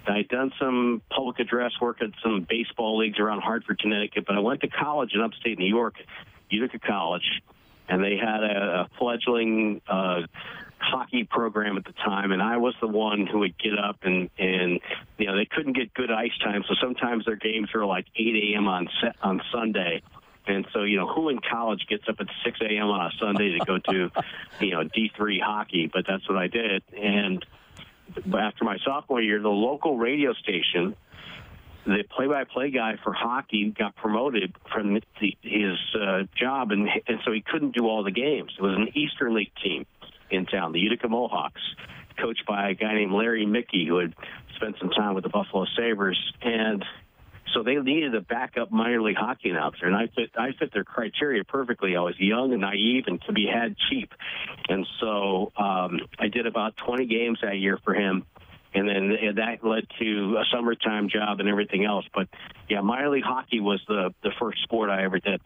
I'd 0.09 0.29
done 0.29 0.53
some 0.61 1.03
public 1.11 1.41
address 1.41 1.73
work 1.81 2.01
at 2.01 2.11
some 2.23 2.47
baseball 2.49 2.97
leagues 2.97 3.19
around 3.19 3.41
Hartford, 3.41 3.81
Connecticut, 3.81 4.25
but 4.25 4.37
I 4.37 4.39
went 4.39 4.61
to 4.61 4.69
college 4.69 5.11
in 5.15 5.21
upstate 5.21 5.59
New 5.59 5.67
York, 5.67 5.95
Utica 6.49 6.79
College, 6.79 7.43
and 7.89 8.05
they 8.05 8.17
had 8.17 8.45
a, 8.45 8.83
a 8.83 8.89
fledgling 9.01 9.81
uh, 9.89 10.23
hockey 10.79 11.25
program 11.25 11.77
at 11.77 11.85
the 11.85 11.93
time, 11.93 12.33
and 12.33 12.43
I 12.43 12.57
was 12.59 12.75
the 12.81 12.87
one 12.87 13.27
who 13.27 13.41
would 13.41 13.59
get 13.59 13.79
up 13.79 13.99
and 14.03 14.31
and 14.39 14.81
you 15.19 15.27
know 15.27 15.37
they 15.37 15.47
couldn't 15.47 15.75
get 15.75 15.95
good 15.95 16.11
ice 16.11 16.37
time, 16.43 16.65
so 16.69 16.75
sometimes 16.81 17.25
their 17.25 17.37
games 17.37 17.69
were 17.75 17.87
like 17.87 18.07
8 18.17 18.53
a.m. 18.53 18.69
on 18.69 18.89
set, 19.01 19.17
on 19.23 19.41
Sunday. 19.53 20.03
And 20.49 20.65
so, 20.73 20.85
you 20.85 20.97
know, 20.97 21.09
who 21.09 21.29
in 21.29 21.41
college 21.41 21.87
gets 21.89 22.05
up 22.09 22.21
at 22.21 22.29
6 22.45 22.61
a.m. 22.61 22.87
on 22.87 23.07
a 23.07 23.11
Sunday 23.19 23.59
to 23.59 23.65
go 23.65 23.79
to, 23.79 24.11
you 24.61 24.71
know, 24.71 24.85
D3 24.85 25.41
hockey? 25.43 25.91
But 25.93 26.05
that's 26.07 26.29
what 26.29 26.39
I 26.39 26.47
did. 26.47 26.85
And 26.97 27.45
after 28.33 28.65
my 28.65 28.79
sophomore 28.85 29.21
year, 29.21 29.41
the 29.41 29.49
local 29.49 29.99
radio 29.99 30.33
station, 30.35 30.95
the 31.85 32.05
play-by-play 32.17 32.71
guy 32.71 32.97
for 33.03 33.13
hockey 33.13 33.75
got 33.77 33.97
promoted 33.97 34.55
from 34.73 35.01
his 35.43 35.79
uh, 36.01 36.23
job, 36.37 36.73
and 36.73 36.89
and 37.07 37.21
so 37.25 37.33
he 37.33 37.43
couldn't 37.43 37.75
do 37.77 37.87
all 37.87 38.03
the 38.03 38.11
games. 38.11 38.53
It 38.59 38.63
was 38.63 38.75
an 38.75 38.89
Eastern 38.95 39.35
League 39.35 39.53
team 39.63 39.87
in 40.31 40.47
town, 40.47 40.73
the 40.73 40.81
Utica 40.81 41.09
Mohawks, 41.09 41.61
coached 42.21 42.45
by 42.47 42.71
a 42.71 42.75
guy 42.75 42.95
named 42.95 43.13
Larry 43.13 43.47
Mickey, 43.47 43.87
who 43.87 43.99
had 43.99 44.15
spent 44.57 44.77
some 44.81 44.91
time 44.91 45.15
with 45.15 45.25
the 45.25 45.31
Buffalo 45.31 45.67
Sabres, 45.77 46.19
and 46.43 46.85
so 47.57 47.63
they 47.63 47.77
needed 47.77 48.15
a 48.15 48.21
backup 48.21 48.71
minor 48.71 49.01
league 49.01 49.17
hockey 49.17 49.51
announcer, 49.51 49.87
and 49.87 49.95
I 49.95 50.09
fit 50.15 50.31
I 50.37 50.51
fit 50.59 50.73
their 50.73 50.85
criteria 50.85 51.45
perfectly. 51.45 51.97
I 51.97 52.01
was 52.01 52.15
young 52.19 52.53
and 52.53 52.61
naive 52.61 53.05
and 53.07 53.21
to 53.23 53.33
be 53.33 53.47
had 53.47 53.77
cheap, 53.89 54.13
and 54.69 54.87
so 55.01 55.53
um, 55.57 56.01
I 56.19 56.29
did 56.29 56.47
about 56.47 56.77
20 56.85 57.07
games 57.07 57.39
that 57.43 57.57
year 57.57 57.79
for 57.83 57.95
him. 57.95 58.25
And 58.75 58.87
then 58.87 59.37
that 59.37 59.65
led 59.65 59.87
to 60.01 60.37
a 60.37 60.45
summertime 60.55 61.09
job 61.09 61.41
and 61.41 61.49
everything 61.49 61.87
else. 61.87 62.05
But 62.15 62.29
yeah, 62.69 62.83
minor 62.83 63.09
league 63.09 63.25
hockey 63.25 63.61
was 63.61 63.81
the 63.89 64.13
the 64.23 64.33
first 64.39 64.63
sport 64.65 64.91
I 64.91 65.05
ever 65.05 65.19
did. 65.19 65.41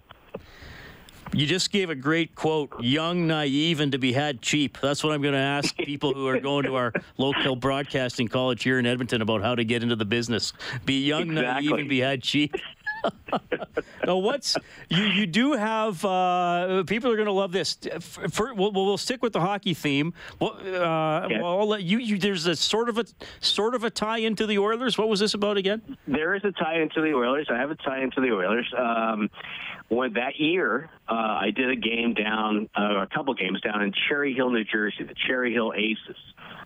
You 1.33 1.47
just 1.47 1.71
gave 1.71 1.91
a 1.91 1.95
great 1.95 2.35
quote 2.35 2.73
young, 2.81 3.29
naive, 3.29 3.79
and 3.79 3.93
to 3.93 3.99
be 3.99 4.13
had 4.13 4.43
cheap. 4.43 4.79
That's 4.81 5.05
what 5.05 5.13
I'm 5.13 5.23
going 5.23 5.35
to 5.35 5.39
ask 5.39 5.77
people 5.77 6.13
who 6.13 6.27
are 6.27 6.41
going 6.41 6.65
to 6.65 6.75
our 6.75 6.93
local 7.19 7.55
broadcasting 7.55 8.27
college 8.27 8.65
here 8.65 8.81
in 8.81 8.87
Edmonton 8.87 9.23
about 9.23 9.41
how 9.41 9.55
to 9.55 9.65
get 9.65 9.85
into 9.85 9.95
the 9.95 10.05
business. 10.05 10.53
Be 10.85 11.07
young, 11.07 11.31
exactly. 11.31 11.69
naive, 11.69 11.79
and 11.79 11.89
be 11.89 12.01
had 12.01 12.23
cheap. 12.23 12.57
Now, 14.07 14.17
what's 14.17 14.57
you? 14.89 15.05
You 15.05 15.27
do 15.27 15.53
have 15.53 16.05
uh, 16.05 16.85
people 16.87 17.11
are 17.11 17.17
going 17.17 17.27
to 17.27 17.33
love 17.33 17.53
this. 17.53 17.79
For, 18.01 18.29
for, 18.29 18.55
we'll, 18.55 18.73
we'll, 18.73 18.99
stick 18.99 19.23
with 19.23 19.33
the 19.33 19.41
hockey 19.41 19.75
theme. 19.75 20.13
Well, 20.39 20.57
uh, 20.59 21.29
yeah. 21.29 21.41
well, 21.41 21.79
you, 21.79 21.99
you. 21.99 22.19
There's 22.19 22.47
a 22.47 22.57
sort 22.57 22.89
of 22.89 22.99
a 22.99 23.05
sort 23.41 23.75
of 23.75 23.85
a 23.85 23.91
tie 23.91 24.19
into 24.19 24.47
the 24.47 24.59
Oilers. 24.59 24.99
What 24.99 25.09
was 25.09 25.21
this 25.21 25.35
about 25.35 25.57
again? 25.57 25.97
There 26.07 26.35
is 26.35 26.45
a 26.45 26.53
tie 26.53 26.81
into 26.81 27.01
the 27.01 27.15
Oilers. 27.15 27.49
I 27.51 27.57
have 27.57 27.71
a 27.71 27.77
tie 27.77 28.03
into 28.03 28.21
the 28.21 28.33
Oilers. 28.33 28.73
Um, 28.77 29.31
when 29.89 30.13
that 30.13 30.39
year, 30.39 30.89
uh, 31.09 31.15
I 31.15 31.51
did 31.51 31.69
a 31.69 31.77
game 31.77 32.15
down, 32.15 32.69
uh, 32.79 33.03
a 33.03 33.09
couple 33.13 33.35
games 33.35 33.61
down 33.61 33.83
in 33.83 33.93
Cherry 34.09 34.33
Hill, 34.33 34.51
New 34.51 34.63
Jersey, 34.65 35.03
the 35.03 35.17
Cherry 35.27 35.53
Hill 35.53 35.73
Aces. 35.77 36.17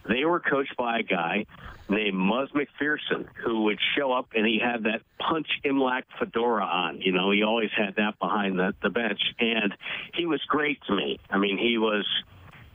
They 0.09 0.25
were 0.25 0.41
coached 0.41 0.77
by 0.77 0.99
a 0.99 1.03
guy 1.03 1.47
named 1.89 2.17
Muzz 2.17 2.49
MacPherson, 2.53 3.27
who 3.45 3.65
would 3.65 3.79
show 3.97 4.13
up 4.13 4.29
and 4.35 4.47
he 4.47 4.59
had 4.59 4.85
that 4.85 5.01
Punch 5.19 5.49
Imlach 5.65 6.05
fedora 6.19 6.65
on. 6.65 7.01
You 7.01 7.13
know, 7.13 7.31
he 7.31 7.43
always 7.43 7.71
had 7.77 7.97
that 7.97 8.19
behind 8.19 8.59
the, 8.59 8.75
the 8.83 8.91
bench, 8.91 9.21
and 9.39 9.75
he 10.15 10.27
was 10.27 10.41
great 10.49 10.83
to 10.89 10.95
me. 10.95 11.19
I 11.31 11.39
mean, 11.39 11.59
he 11.59 11.79
was 11.79 12.07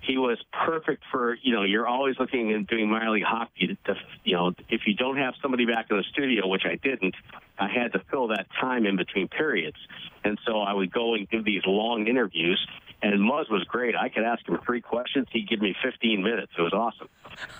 he 0.01 0.17
was 0.17 0.37
perfect 0.51 1.03
for 1.11 1.37
you 1.41 1.53
know 1.53 1.63
you're 1.63 1.87
always 1.87 2.15
looking 2.19 2.53
and 2.53 2.65
doing 2.67 2.89
minor 2.89 3.11
league 3.11 3.23
hockey 3.23 3.77
to, 3.85 3.95
you 4.23 4.35
know 4.35 4.53
if 4.69 4.81
you 4.87 4.93
don't 4.95 5.17
have 5.17 5.33
somebody 5.41 5.65
back 5.65 5.87
in 5.91 5.97
the 5.97 6.03
studio 6.11 6.47
which 6.47 6.63
I 6.65 6.75
didn't 6.75 7.15
I 7.57 7.67
had 7.67 7.93
to 7.93 8.01
fill 8.09 8.29
that 8.29 8.47
time 8.59 8.85
in 8.85 8.95
between 8.95 9.27
periods 9.27 9.77
and 10.23 10.39
so 10.47 10.61
I 10.61 10.73
would 10.73 10.91
go 10.91 11.15
and 11.15 11.29
give 11.29 11.43
these 11.43 11.63
long 11.65 12.07
interviews 12.07 12.65
and 13.01 13.19
Muzz 13.19 13.49
was 13.49 13.63
great 13.65 13.95
I 13.95 14.09
could 14.09 14.23
ask 14.23 14.47
him 14.47 14.59
three 14.65 14.81
questions 14.81 15.27
he'd 15.31 15.49
give 15.49 15.61
me 15.61 15.75
15 15.83 16.23
minutes 16.23 16.51
it 16.57 16.61
was 16.61 16.73
awesome 16.73 17.09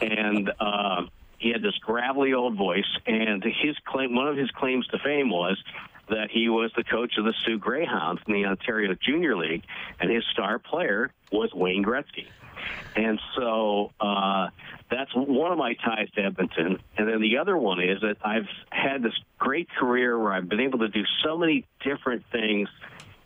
and 0.01 0.51
uh, 0.59 1.03
he 1.37 1.51
had 1.51 1.61
this 1.61 1.77
gravelly 1.81 2.33
old 2.33 2.55
voice 2.55 2.97
and 3.05 3.43
his 3.43 3.75
claim 3.85 4.15
one 4.15 4.27
of 4.27 4.37
his 4.37 4.51
claims 4.51 4.87
to 4.87 4.99
fame 4.99 5.29
was 5.29 5.57
that 6.09 6.29
he 6.31 6.49
was 6.49 6.71
the 6.75 6.83
coach 6.83 7.17
of 7.17 7.25
the 7.25 7.33
Soo 7.45 7.57
Greyhounds 7.57 8.21
in 8.27 8.33
the 8.33 8.45
Ontario 8.45 8.95
Junior 8.95 9.37
League, 9.37 9.63
and 9.99 10.11
his 10.11 10.23
star 10.31 10.59
player 10.59 11.11
was 11.31 11.53
Wayne 11.53 11.83
Gretzky. 11.83 12.27
And 12.95 13.19
so 13.37 13.91
uh, 13.99 14.49
that's 14.91 15.11
one 15.15 15.51
of 15.51 15.57
my 15.57 15.75
ties 15.75 16.09
to 16.15 16.21
Edmonton. 16.21 16.79
And 16.97 17.07
then 17.07 17.21
the 17.21 17.37
other 17.37 17.57
one 17.57 17.81
is 17.81 18.01
that 18.01 18.17
I've 18.23 18.47
had 18.69 19.01
this 19.01 19.13
great 19.37 19.69
career 19.69 20.19
where 20.19 20.33
I've 20.33 20.49
been 20.49 20.59
able 20.59 20.79
to 20.79 20.89
do 20.89 21.03
so 21.23 21.37
many 21.37 21.65
different 21.83 22.23
things 22.31 22.67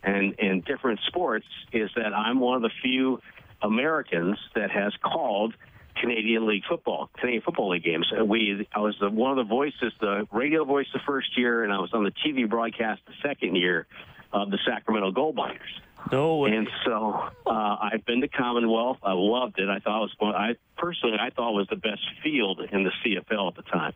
and 0.04 0.34
in 0.40 0.62
different 0.62 1.00
sports. 1.08 1.46
Is 1.72 1.90
that 1.96 2.14
I'm 2.14 2.40
one 2.40 2.58
of 2.58 2.62
the 2.62 2.72
few 2.82 3.22
Americans 3.62 4.38
that 4.56 4.72
has 4.72 4.94
called 5.04 5.56
Canadian 6.00 6.48
League 6.48 6.64
football, 6.68 7.10
Canadian 7.18 7.44
Football 7.44 7.70
League 7.72 7.84
games. 7.84 8.12
We, 8.26 8.68
I 8.74 8.80
was 8.80 8.96
the, 9.00 9.10
one 9.10 9.38
of 9.38 9.38
the 9.38 9.50
voices, 9.50 9.94
the 10.00 10.28
radio 10.32 10.66
voice 10.66 10.88
the 10.94 11.00
first 11.06 11.38
year, 11.38 11.64
and 11.64 11.72
I 11.72 11.80
was 11.80 11.92
on 11.94 12.04
the 12.04 12.12
TV 12.12 12.50
broadcast 12.50 13.02
the 13.06 13.14
second 13.22 13.56
year 13.56 13.88
of 14.32 14.50
the 14.50 14.58
Sacramento 14.66 15.12
Gold 15.12 15.36
Miners. 15.36 15.82
No 16.12 16.38
way. 16.38 16.52
And 16.52 16.68
so 16.86 17.30
uh, 17.46 17.50
I've 17.50 18.06
been 18.06 18.22
to 18.22 18.28
Commonwealth. 18.28 18.98
I 19.04 19.14
loved 19.14 19.60
it. 19.60 19.70
I 19.70 19.80
thought 19.80 20.00
it 20.00 20.02
was 20.02 20.16
one. 20.18 20.36
I 20.36 20.56
personally, 20.78 21.18
I 21.20 21.30
thought 21.30 21.52
it 21.52 21.56
was 21.56 21.68
the 21.70 21.78
best 21.78 22.02
field 22.22 22.60
in 22.72 22.84
the 22.84 22.92
CFL 23.06 23.50
at 23.50 23.56
the 23.56 23.62
time, 23.62 23.94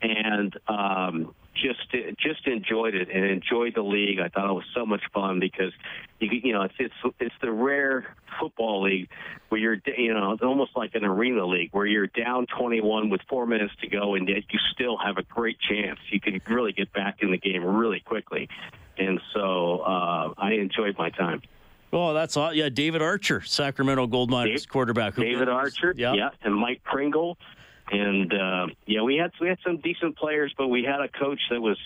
and 0.00 0.56
um, 0.68 1.34
just 1.62 1.90
just 2.18 2.46
enjoyed 2.46 2.94
it 2.94 3.08
and 3.12 3.24
enjoyed 3.24 3.74
the 3.74 3.82
league. 3.82 4.20
I 4.20 4.28
thought 4.28 4.48
it 4.48 4.52
was 4.52 4.64
so 4.74 4.86
much 4.86 5.02
fun 5.12 5.40
because 5.40 5.72
you 6.20 6.28
you 6.42 6.52
know 6.52 6.62
it's 6.62 6.74
it's 6.78 6.94
it's 7.20 7.34
the 7.40 7.50
rare 7.50 8.14
football 8.40 8.82
league 8.82 9.08
where 9.48 9.60
you're 9.60 9.78
you 9.96 10.14
know 10.14 10.32
it's 10.32 10.42
almost 10.42 10.76
like 10.76 10.94
an 10.94 11.04
arena 11.04 11.44
league 11.46 11.70
where 11.72 11.86
you're 11.86 12.06
down 12.06 12.46
21 12.46 13.10
with 13.10 13.20
four 13.28 13.46
minutes 13.46 13.72
to 13.80 13.88
go 13.88 14.14
and 14.14 14.28
yet 14.28 14.44
you 14.50 14.58
still 14.72 14.96
have 14.96 15.18
a 15.18 15.22
great 15.24 15.58
chance. 15.60 15.98
You 16.10 16.20
can 16.20 16.40
really 16.48 16.72
get 16.72 16.92
back 16.92 17.22
in 17.22 17.30
the 17.30 17.38
game 17.38 17.64
really 17.64 18.00
quickly, 18.00 18.48
and 18.96 19.20
so 19.34 19.80
uh, 19.80 20.34
I 20.36 20.52
enjoyed 20.52 20.96
my 20.98 21.10
time. 21.10 21.42
Oh, 21.92 22.12
that's 22.12 22.36
all. 22.36 22.52
Yeah, 22.52 22.68
David 22.68 23.00
Archer, 23.00 23.40
Sacramento 23.40 24.06
Gold 24.08 24.30
Miners 24.30 24.62
Dave, 24.62 24.68
quarterback. 24.68 25.14
David 25.14 25.48
Archer, 25.48 25.94
yeah. 25.96 26.12
yeah, 26.12 26.30
and 26.42 26.54
Mike 26.54 26.82
Pringle, 26.84 27.38
and 27.90 28.32
uh, 28.32 28.66
yeah, 28.86 29.02
we 29.02 29.16
had 29.16 29.32
we 29.40 29.48
had 29.48 29.58
some 29.64 29.78
decent 29.78 30.16
players, 30.16 30.52
but 30.56 30.68
we 30.68 30.84
had 30.84 31.00
a 31.00 31.08
coach 31.08 31.40
that 31.50 31.60
was 31.60 31.78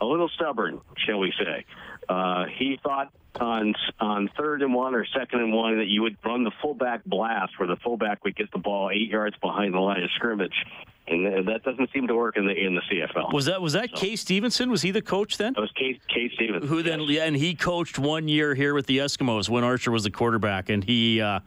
a 0.00 0.04
little 0.04 0.28
stubborn, 0.28 0.80
shall 0.96 1.18
we 1.18 1.32
say. 1.38 1.64
Uh, 2.08 2.44
he 2.58 2.78
thought 2.82 3.12
on 3.40 3.74
on 4.00 4.30
third 4.36 4.62
and 4.62 4.74
one 4.74 4.94
or 4.94 5.06
second 5.06 5.40
and 5.40 5.52
one 5.52 5.78
that 5.78 5.86
you 5.86 6.02
would 6.02 6.16
run 6.24 6.44
the 6.44 6.52
fullback 6.62 7.04
blast, 7.04 7.58
where 7.58 7.68
the 7.68 7.76
fullback 7.76 8.24
would 8.24 8.36
get 8.36 8.50
the 8.52 8.58
ball 8.58 8.90
eight 8.92 9.10
yards 9.10 9.36
behind 9.40 9.74
the 9.74 9.80
line 9.80 10.02
of 10.02 10.10
scrimmage, 10.16 10.64
and 11.06 11.46
that 11.48 11.62
doesn't 11.64 11.90
seem 11.92 12.06
to 12.06 12.14
work 12.14 12.36
in 12.36 12.46
the 12.46 12.54
in 12.54 12.74
the 12.74 12.80
CFL. 12.82 13.32
Was 13.32 13.44
that 13.44 13.60
was 13.60 13.74
that 13.74 13.90
so. 13.90 13.96
Kay 13.96 14.16
Stephenson? 14.16 14.70
Was 14.70 14.82
he 14.82 14.90
the 14.90 15.02
coach 15.02 15.36
then? 15.36 15.52
That 15.52 15.60
was 15.60 15.72
Kay, 15.72 16.00
Kay 16.08 16.30
Stephenson. 16.34 16.68
Who 16.68 16.82
then? 16.82 17.02
Yeah, 17.02 17.24
and 17.24 17.36
he 17.36 17.54
coached 17.54 17.98
one 17.98 18.26
year 18.26 18.54
here 18.54 18.74
with 18.74 18.86
the 18.86 18.98
Eskimos 18.98 19.48
when 19.48 19.64
Archer 19.64 19.90
was 19.90 20.04
the 20.04 20.10
quarterback, 20.10 20.70
and 20.70 20.82
he 20.82 21.20
uh, 21.20 21.40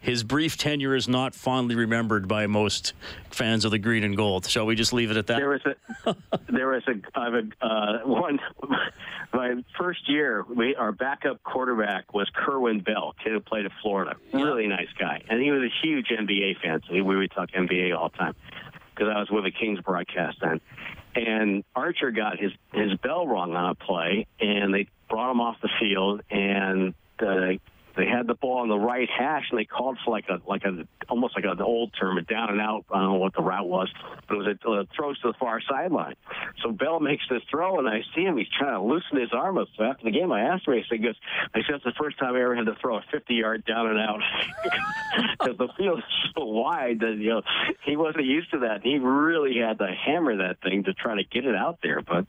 his 0.00 0.24
brief 0.24 0.56
tenure 0.56 0.96
is 0.96 1.08
not 1.08 1.34
fondly 1.34 1.76
remembered 1.76 2.26
by 2.26 2.46
most 2.46 2.92
fans 3.30 3.64
of 3.64 3.70
the 3.70 3.78
green 3.78 4.02
and 4.02 4.16
gold. 4.16 4.46
Shall 4.46 4.66
we 4.66 4.74
just 4.74 4.92
leave 4.92 5.10
it 5.10 5.16
at 5.16 5.28
that? 5.28 5.38
There 5.38 5.48
was 5.48 5.64
a 5.64 6.16
there 6.52 6.68
was 6.68 6.82
a, 6.88 7.20
a 7.20 7.66
uh, 7.66 7.98
one 8.00 8.40
my 9.32 9.64
first 9.78 10.08
year. 10.08 10.44
We 10.52 10.74
our 10.74 10.90
backup 10.90 11.40
quarterback 11.44 12.12
was 12.12 12.28
Kerwin 12.34 12.80
Bell, 12.80 13.14
kid 13.22 13.32
who 13.32 13.40
played 13.40 13.64
at 13.64 13.72
Florida. 13.80 14.16
Really 14.32 14.66
nice 14.66 14.88
guy, 14.98 15.22
and 15.28 15.40
he 15.40 15.52
was 15.52 15.62
a 15.62 15.86
huge 15.86 16.08
NBA 16.08 16.60
fan. 16.60 16.80
So 16.88 16.94
we 17.00 17.16
would 17.16 17.30
talk 17.30 17.52
NBA 17.52 17.96
all 17.96 18.08
the 18.08 18.16
time 18.16 18.34
because 18.94 19.12
I 19.14 19.18
was 19.18 19.30
with 19.30 19.44
the 19.44 19.50
Kings 19.50 19.80
broadcast 19.80 20.38
then. 20.40 20.60
And 21.14 21.64
Archer 21.74 22.10
got 22.10 22.38
his 22.38 22.52
his 22.72 22.94
bell 22.98 23.26
rung 23.26 23.54
on 23.54 23.70
a 23.70 23.74
play, 23.74 24.26
and 24.40 24.74
they 24.74 24.88
brought 25.08 25.30
him 25.30 25.40
off 25.40 25.56
the 25.62 25.70
field, 25.80 26.22
and 26.30 26.94
uh, 27.20 27.52
they 27.96 28.06
had 28.06 28.26
the 28.26 28.34
ball 28.34 28.58
on 28.58 28.68
the 28.68 28.78
right 28.78 29.08
hash, 29.08 29.44
and 29.50 29.58
they 29.58 29.64
called 29.64 29.98
for 30.04 30.10
like 30.10 30.28
a 30.28 30.40
like 30.46 30.64
a 30.64 30.86
almost 31.08 31.36
like 31.36 31.44
an 31.44 31.60
old 31.60 31.92
term, 31.98 32.18
a 32.18 32.22
down 32.22 32.50
and 32.50 32.60
out. 32.60 32.84
I 32.90 33.00
don't 33.00 33.12
know 33.12 33.18
what 33.18 33.34
the 33.34 33.42
route 33.42 33.68
was, 33.68 33.88
but 34.28 34.34
it 34.34 34.38
was 34.38 34.46
a, 34.46 34.70
a 34.70 34.86
throw 34.96 35.12
to 35.12 35.18
the 35.22 35.32
far 35.38 35.60
sideline. 35.68 36.14
So 36.62 36.72
Bell 36.72 37.00
makes 37.00 37.22
this 37.30 37.42
throw, 37.50 37.78
and 37.78 37.88
I 37.88 38.02
see 38.14 38.22
him. 38.22 38.36
He's 38.36 38.48
trying 38.58 38.74
to 38.74 38.82
loosen 38.82 39.20
his 39.20 39.32
arm 39.32 39.58
up. 39.58 39.68
So 39.76 39.84
after 39.84 40.04
the 40.04 40.10
game, 40.10 40.32
I 40.32 40.42
asked 40.42 40.66
him. 40.66 40.74
He 40.74 40.82
said, 40.88 41.02
"Goes, 41.02 41.14
I 41.54 41.60
said 41.66 41.76
it's 41.76 41.84
the 41.84 41.92
first 41.98 42.18
time 42.18 42.34
I 42.34 42.42
ever 42.42 42.56
had 42.56 42.66
to 42.66 42.74
throw 42.80 42.96
a 42.96 43.04
50 43.12 43.34
yard 43.34 43.64
down 43.64 43.86
and 43.86 43.98
out 43.98 44.20
because 45.38 45.58
the 45.58 45.68
field 45.76 45.98
is 45.98 46.04
so 46.36 46.44
wide 46.44 47.00
that 47.00 47.16
you 47.18 47.30
know 47.30 47.42
he 47.84 47.96
wasn't 47.96 48.24
used 48.24 48.50
to 48.52 48.60
that. 48.60 48.82
He 48.82 48.98
really 48.98 49.58
had 49.58 49.78
to 49.78 49.86
hammer 49.86 50.36
that 50.38 50.60
thing 50.62 50.84
to 50.84 50.94
try 50.94 51.16
to 51.16 51.24
get 51.24 51.44
it 51.44 51.54
out 51.54 51.78
there, 51.82 52.00
but." 52.00 52.26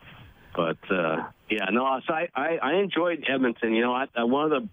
But 0.56 0.78
uh, 0.90 1.18
yeah, 1.50 1.66
no. 1.70 2.00
So 2.08 2.14
I, 2.14 2.30
I 2.34 2.58
I 2.62 2.74
enjoyed 2.76 3.26
Edmonton. 3.28 3.74
You 3.74 3.82
know, 3.82 3.94
I, 3.94 4.06
I 4.16 4.24
one 4.24 4.52
of 4.54 4.64
the 4.64 4.70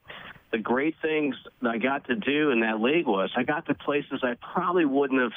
the 0.52 0.58
great 0.58 0.94
things 1.02 1.34
I 1.62 1.78
got 1.78 2.06
to 2.06 2.14
do 2.14 2.50
in 2.50 2.60
that 2.60 2.80
league 2.80 3.06
was 3.06 3.30
I 3.34 3.42
got 3.42 3.66
to 3.66 3.74
places 3.74 4.20
I 4.22 4.34
probably 4.34 4.84
wouldn't 4.84 5.20
have, 5.20 5.32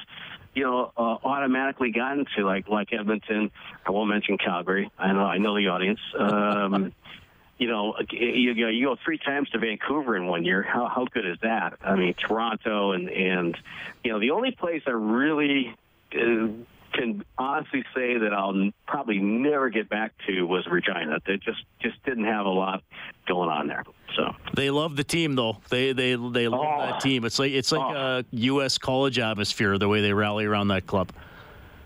you 0.54 0.64
know, 0.64 0.92
uh, 0.96 1.18
automatically 1.24 1.92
gotten 1.92 2.26
to, 2.36 2.44
like 2.44 2.68
like 2.68 2.94
Edmonton. 2.94 3.50
I 3.86 3.92
won't 3.92 4.10
mention 4.10 4.38
Calgary. 4.38 4.92
I 5.00 5.14
know 5.14 5.26
I 5.26 5.38
know 5.38 5.56
the 5.56 5.70
audience. 5.70 6.02
Um, 6.18 6.94
you 7.58 7.68
know, 7.68 7.96
you, 8.12 8.52
you, 8.52 8.68
you 8.68 8.86
go 8.88 8.98
three 9.04 9.18
times 9.18 9.50
to 9.52 9.60
Vancouver 9.60 10.18
in 10.18 10.28
one 10.28 10.44
year. 10.44 10.62
How 10.62 10.88
how 10.88 11.06
good 11.06 11.26
is 11.26 11.38
that? 11.42 11.78
I 11.82 11.96
mean, 11.96 12.14
Toronto 12.14 12.92
and 12.92 13.10
and 13.10 13.58
you 14.04 14.12
know, 14.12 14.20
the 14.20 14.32
only 14.32 14.52
place 14.52 14.84
I 14.86 14.92
really 14.92 15.74
uh, 16.14 16.48
can 16.96 17.24
honestly 17.38 17.84
say 17.94 18.18
that 18.18 18.34
I'll 18.34 18.72
probably 18.88 19.20
never 19.20 19.70
get 19.70 19.90
back 19.90 20.14
to 20.28 20.44
was 20.44 20.66
Regina. 20.68 21.20
They 21.26 21.38
just 21.38 21.64
just 21.82 22.04
didn't 22.04 22.26
have 22.26 22.46
a 22.46 22.50
lot 22.50 22.84
going 23.28 23.50
on 23.50 23.68
there. 23.68 23.84
So 24.16 24.34
they 24.54 24.70
love 24.70 24.96
the 24.96 25.04
team, 25.04 25.36
though. 25.36 25.58
They 25.70 25.94
they 25.94 26.16
they 26.16 26.48
love 26.48 26.66
oh. 26.66 26.86
that 26.86 27.02
team. 27.02 27.26
It's 27.26 27.40
like 27.40 27.52
it's 27.52 27.72
like 27.72 27.96
oh. 27.96 28.20
a 28.20 28.24
U.S. 28.32 28.78
college 28.78 29.20
atmosphere 29.20 29.78
the 29.78 29.88
way 29.88 30.02
they 30.02 30.14
rally 30.14 30.46
around 30.46 30.70
that 30.70 30.88
club. 30.88 31.12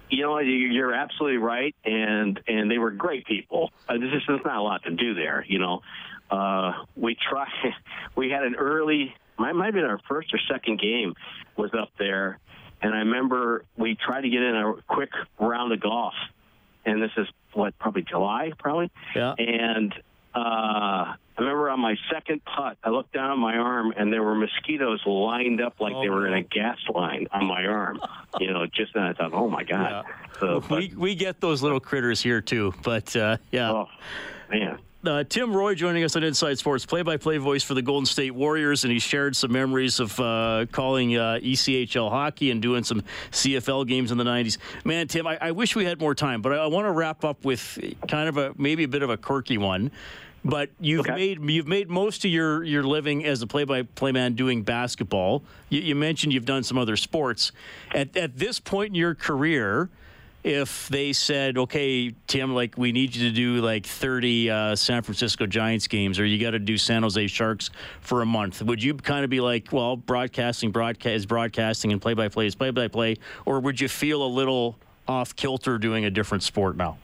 You 0.10 0.24
know, 0.24 0.39
you're 0.39 0.93
absolutely 0.93 1.38
right, 1.38 1.76
and 1.86 2.39
and 2.47 2.70
they 2.70 2.78
were 2.78 2.91
great 2.91 3.26
people. 3.26 3.72
Uh, 3.88 3.97
there's 3.97 4.12
just 4.12 4.28
there's 4.28 4.41
not 4.45 4.57
a 4.57 4.62
lot 4.62 4.84
to 4.84 4.91
do 4.91 5.14
there. 5.14 5.45
You 5.47 5.60
know, 5.60 5.82
uh, 6.30 6.74
we 6.95 7.16
tried. 7.16 7.47
We 8.16 8.30
had 8.30 8.43
an 8.43 8.55
early. 8.55 9.14
Might 9.38 9.53
might 9.53 9.68
have 9.68 9.74
been 9.76 9.86
our 9.86 9.99
first 10.10 10.34
or 10.34 10.39
second 10.51 10.82
game 10.82 11.14
was 11.55 11.72
up 11.74 11.89
there, 11.97 12.39
and 12.82 12.93
I 12.93 12.99
remember 12.99 13.65
we 13.77 13.95
tried 13.95 14.21
to 14.21 14.30
get 14.30 14.41
in 14.41 14.55
a 14.55 14.73
quick 14.88 15.09
round 15.39 15.71
of 15.73 15.80
golf, 15.80 16.13
and 16.86 17.01
this 17.01 17.11
is 17.17 17.27
what 17.53 17.77
probably 17.80 18.03
July, 18.03 18.51
probably. 18.57 18.91
Yeah. 19.15 19.34
And 19.38 19.93
uh, 20.36 20.39
I 20.39 21.15
remember 21.38 21.69
on 21.69 21.80
my 21.80 21.95
second 22.11 22.41
putt, 22.45 22.77
I 22.84 22.89
looked 22.89 23.13
down 23.13 23.32
on 23.32 23.39
my 23.39 23.57
arm, 23.57 23.93
and 23.97 24.11
there 24.13 24.23
were 24.23 24.36
mosquitoes 24.36 25.01
lined 25.05 25.61
up 25.61 25.80
like 25.80 25.93
oh, 25.95 26.01
they 26.01 26.09
were 26.09 26.27
in 26.27 26.34
a 26.34 26.43
gas 26.43 26.77
line 26.93 27.27
on 27.32 27.45
my 27.45 27.65
arm. 27.65 27.99
You 28.39 28.53
know, 28.53 28.65
just 28.65 28.93
then 28.93 29.03
I 29.03 29.13
thought, 29.13 29.34
oh 29.34 29.49
my 29.49 29.63
god. 29.63 30.05
Yeah. 30.05 30.39
So, 30.39 30.63
but, 30.67 30.80
we 30.80 30.93
we 30.95 31.15
get 31.15 31.41
those 31.41 31.63
little 31.63 31.80
critters 31.80 32.21
here 32.21 32.41
too, 32.41 32.73
but 32.84 33.15
uh, 33.15 33.38
yeah. 33.51 33.71
Oh 33.71 33.88
man. 34.49 34.80
Uh, 35.05 35.23
Tim 35.23 35.55
Roye 35.55 35.75
joining 35.75 36.03
us 36.03 36.17
on 36.17 36.23
Inside 36.23 36.59
Sports, 36.59 36.85
play-by-play 36.85 37.37
voice 37.37 37.63
for 37.63 37.73
the 37.73 37.81
Golden 37.81 38.05
State 38.05 38.31
Warriors, 38.31 38.83
and 38.83 38.91
he 38.91 38.99
shared 38.99 39.33
some 39.33 39.49
memories 39.49 40.01
of 40.01 40.19
uh, 40.19 40.65
calling 40.73 41.15
uh, 41.15 41.39
ECHL 41.41 42.09
hockey 42.09 42.51
and 42.51 42.61
doing 42.61 42.83
some 42.83 43.01
CFL 43.31 43.87
games 43.87 44.11
in 44.11 44.17
the 44.17 44.25
'90s. 44.25 44.57
Man, 44.83 45.07
Tim, 45.07 45.25
I, 45.25 45.37
I 45.39 45.51
wish 45.51 45.73
we 45.73 45.85
had 45.85 46.01
more 46.01 46.13
time, 46.13 46.41
but 46.41 46.51
I, 46.51 46.57
I 46.57 46.67
want 46.67 46.85
to 46.85 46.91
wrap 46.91 47.23
up 47.23 47.45
with 47.45 47.79
kind 48.09 48.27
of 48.27 48.35
a 48.35 48.53
maybe 48.57 48.83
a 48.83 48.89
bit 48.89 49.01
of 49.01 49.09
a 49.09 49.15
quirky 49.15 49.57
one. 49.57 49.91
But 50.43 50.69
you've 50.81 51.01
okay. 51.01 51.15
made 51.15 51.49
you've 51.49 51.67
made 51.67 51.89
most 51.89 52.25
of 52.25 52.31
your, 52.31 52.63
your 52.65 52.83
living 52.83 53.25
as 53.25 53.41
a 53.41 53.47
play-by-play 53.47 54.11
man 54.11 54.33
doing 54.33 54.63
basketball. 54.63 55.43
You, 55.69 55.79
you 55.79 55.95
mentioned 55.95 56.33
you've 56.33 56.45
done 56.45 56.63
some 56.63 56.77
other 56.77 56.97
sports. 56.97 57.53
At, 57.95 58.17
at 58.17 58.37
this 58.37 58.59
point 58.59 58.89
in 58.89 58.95
your 58.95 59.15
career 59.15 59.89
if 60.43 60.87
they 60.87 61.11
said, 61.11 61.57
okay, 61.57 62.13
Tim, 62.27 62.53
like 62.53 62.77
we 62.77 62.91
need 62.91 63.15
you 63.15 63.29
to 63.29 63.35
do 63.35 63.61
like 63.61 63.85
30 63.85 64.49
uh, 64.49 64.75
San 64.75 65.01
Francisco 65.01 65.45
Giants 65.45 65.87
games, 65.87 66.19
or 66.19 66.25
you 66.25 66.39
got 66.39 66.51
to 66.51 66.59
do 66.59 66.77
San 66.77 67.03
Jose 67.03 67.27
Sharks 67.27 67.69
for 68.01 68.21
a 68.21 68.25
month, 68.25 68.61
would 68.61 68.81
you 68.81 68.93
kind 68.93 69.23
of 69.23 69.29
be 69.29 69.41
like, 69.41 69.71
well, 69.71 69.97
broadcasting, 69.97 70.71
broadcast 70.71 71.15
is 71.15 71.25
broadcasting, 71.25 71.91
and 71.91 72.01
play 72.01 72.13
by 72.13 72.29
play 72.29 72.45
is 72.45 72.55
play 72.55 72.71
by 72.71 72.87
play, 72.87 73.17
or 73.45 73.59
would 73.59 73.81
you 73.81 73.89
feel 73.89 74.23
a 74.23 74.27
little 74.27 74.77
off 75.07 75.35
kilter 75.35 75.77
doing 75.77 76.05
a 76.05 76.09
different 76.09 76.43
sport 76.43 76.77
now? 76.77 76.97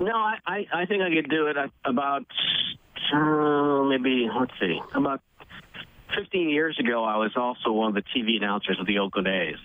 No, 0.00 0.14
I, 0.14 0.36
I, 0.46 0.66
I 0.72 0.86
think 0.86 1.02
I 1.02 1.14
could 1.14 1.28
do 1.28 1.46
it 1.46 1.56
about 1.84 2.26
uh, 3.12 3.82
maybe 3.84 4.28
let's 4.38 4.52
see 4.60 4.80
about 4.94 5.20
15 6.16 6.48
years 6.48 6.78
ago. 6.78 7.04
I 7.04 7.16
was 7.16 7.32
also 7.36 7.72
one 7.72 7.88
of 7.88 7.94
the 7.94 8.02
TV 8.02 8.36
announcers 8.36 8.78
of 8.80 8.86
the 8.86 8.98
Oakland 8.98 9.28
A's 9.28 9.56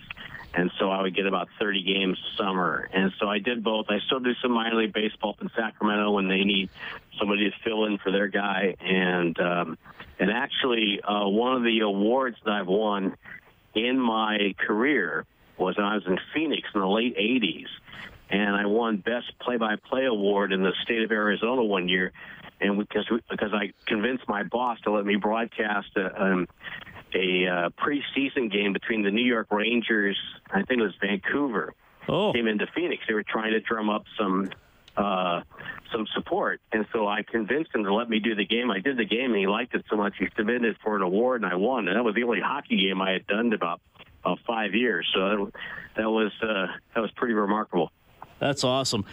and 0.53 0.71
so 0.79 0.89
I 0.89 1.01
would 1.01 1.15
get 1.15 1.25
about 1.25 1.47
30 1.59 1.83
games 1.83 2.17
a 2.17 2.37
summer. 2.37 2.87
And 2.93 3.11
so 3.19 3.27
I 3.27 3.39
did 3.39 3.63
both. 3.63 3.87
I 3.89 3.99
still 4.05 4.19
do 4.19 4.33
some 4.41 4.51
minor 4.51 4.75
league 4.75 4.93
baseball 4.93 5.35
in 5.41 5.49
Sacramento 5.55 6.11
when 6.11 6.27
they 6.27 6.43
need 6.43 6.69
somebody 7.17 7.49
to 7.49 7.55
fill 7.63 7.85
in 7.85 7.97
for 7.97 8.11
their 8.11 8.27
guy. 8.27 8.75
And 8.79 9.39
um, 9.39 9.77
and 10.19 10.29
actually, 10.29 11.01
uh, 11.01 11.27
one 11.27 11.57
of 11.57 11.63
the 11.63 11.79
awards 11.79 12.37
that 12.45 12.51
I've 12.51 12.67
won 12.67 13.15
in 13.73 13.99
my 13.99 14.53
career 14.59 15.25
was 15.57 15.75
when 15.75 15.85
I 15.85 15.95
was 15.95 16.05
in 16.05 16.19
Phoenix 16.33 16.69
in 16.73 16.81
the 16.81 16.87
late 16.87 17.17
80s, 17.17 17.67
and 18.29 18.55
I 18.55 18.65
won 18.65 18.97
Best 18.97 19.37
Play-by-Play 19.39 20.05
award 20.05 20.53
in 20.53 20.61
the 20.61 20.73
state 20.83 21.01
of 21.01 21.11
Arizona 21.11 21.63
one 21.63 21.89
year. 21.89 22.11
And 22.61 22.77
because 22.77 23.09
because 23.29 23.53
I 23.53 23.73
convinced 23.87 24.27
my 24.27 24.43
boss 24.43 24.79
to 24.81 24.91
let 24.91 25.05
me 25.05 25.15
broadcast 25.15 25.89
a, 25.97 26.23
um, 26.23 26.47
a 27.15 27.47
uh, 27.47 27.69
preseason 27.69 28.51
game 28.51 28.73
between 28.73 29.03
the 29.03 29.11
New 29.11 29.25
York 29.25 29.47
Rangers, 29.51 30.17
I 30.51 30.63
think 30.63 30.79
it 30.79 30.83
was 30.83 30.95
Vancouver, 31.01 31.73
oh. 32.07 32.33
came 32.33 32.47
into 32.47 32.67
Phoenix. 32.75 33.03
They 33.07 33.13
were 33.13 33.23
trying 33.23 33.51
to 33.51 33.59
drum 33.59 33.89
up 33.89 34.03
some 34.17 34.49
uh, 34.95 35.41
some 35.91 36.05
support, 36.13 36.61
and 36.71 36.85
so 36.93 37.07
I 37.07 37.23
convinced 37.23 37.73
him 37.73 37.83
to 37.83 37.93
let 37.93 38.09
me 38.09 38.19
do 38.19 38.35
the 38.35 38.45
game. 38.45 38.69
I 38.69 38.79
did 38.79 38.97
the 38.97 39.05
game, 39.05 39.31
and 39.31 39.39
he 39.39 39.47
liked 39.47 39.73
it 39.73 39.83
so 39.89 39.95
much 39.95 40.13
he 40.19 40.27
submitted 40.35 40.77
for 40.83 40.95
an 40.95 41.01
award, 41.01 41.41
and 41.41 41.51
I 41.51 41.55
won. 41.55 41.87
And 41.87 41.97
that 41.97 42.03
was 42.03 42.13
the 42.13 42.23
only 42.23 42.41
hockey 42.41 42.77
game 42.77 43.01
I 43.01 43.11
had 43.11 43.25
done 43.25 43.47
in 43.47 43.53
about 43.53 43.81
uh, 44.23 44.35
five 44.45 44.75
years. 44.75 45.09
So 45.13 45.51
that 45.97 46.09
was 46.09 46.31
uh, 46.41 46.67
that 46.93 47.01
was 47.01 47.11
pretty 47.11 47.33
remarkable. 47.33 47.91
That's 48.43 48.65
awesome. 48.65 49.05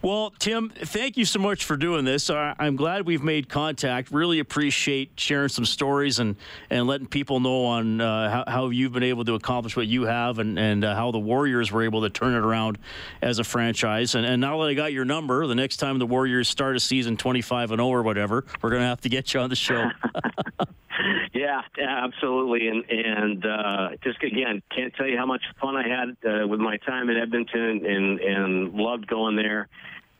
Well, 0.00 0.32
Tim, 0.38 0.70
thank 0.70 1.16
you 1.16 1.24
so 1.24 1.40
much 1.40 1.64
for 1.64 1.76
doing 1.76 2.04
this. 2.04 2.30
I'm 2.30 2.76
glad 2.76 3.04
we've 3.04 3.22
made 3.22 3.48
contact. 3.48 4.12
Really 4.12 4.38
appreciate 4.38 5.18
sharing 5.18 5.48
some 5.48 5.64
stories 5.64 6.20
and, 6.20 6.36
and 6.70 6.86
letting 6.86 7.08
people 7.08 7.40
know 7.40 7.64
on 7.64 8.00
uh, 8.00 8.30
how, 8.30 8.44
how, 8.46 8.68
you've 8.68 8.92
been 8.92 9.02
able 9.02 9.24
to 9.24 9.34
accomplish 9.34 9.76
what 9.76 9.88
you 9.88 10.02
have 10.04 10.38
and, 10.38 10.56
and 10.56 10.84
uh, 10.84 10.94
how 10.94 11.10
the 11.10 11.18
Warriors 11.18 11.72
were 11.72 11.82
able 11.82 12.02
to 12.02 12.10
turn 12.10 12.34
it 12.34 12.46
around 12.46 12.78
as 13.22 13.40
a 13.40 13.44
franchise. 13.44 14.14
And, 14.14 14.24
and 14.24 14.40
now 14.40 14.60
that 14.60 14.68
I 14.68 14.74
got 14.74 14.92
your 14.92 15.04
number, 15.04 15.44
the 15.48 15.56
next 15.56 15.78
time 15.78 15.98
the 15.98 16.06
Warriors 16.06 16.48
start 16.48 16.76
a 16.76 16.80
season 16.80 17.16
25 17.16 17.72
and 17.72 17.80
0 17.80 17.88
or 17.88 18.04
whatever, 18.04 18.44
we're 18.62 18.70
going 18.70 18.82
to 18.82 18.88
have 18.88 19.00
to 19.00 19.08
get 19.08 19.34
you 19.34 19.40
on 19.40 19.50
the 19.50 19.56
show. 19.56 19.90
Yeah, 21.32 21.60
absolutely, 21.78 22.68
and 22.68 22.84
and 22.88 23.44
uh, 23.44 23.88
just 24.02 24.22
again, 24.22 24.62
can't 24.74 24.94
tell 24.94 25.06
you 25.06 25.18
how 25.18 25.26
much 25.26 25.42
fun 25.60 25.76
I 25.76 25.86
had 25.86 26.16
uh, 26.26 26.46
with 26.48 26.60
my 26.60 26.78
time 26.78 27.10
in 27.10 27.16
Edmonton, 27.16 27.84
and 27.84 28.20
and 28.20 28.72
loved 28.76 29.06
going 29.06 29.36
there, 29.36 29.68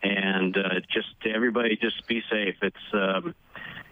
and 0.02 0.56
uh, 0.56 0.80
just 0.92 1.08
everybody, 1.24 1.76
just 1.76 2.06
be 2.06 2.22
safe. 2.30 2.56
It's 2.62 2.76
um, 2.92 3.34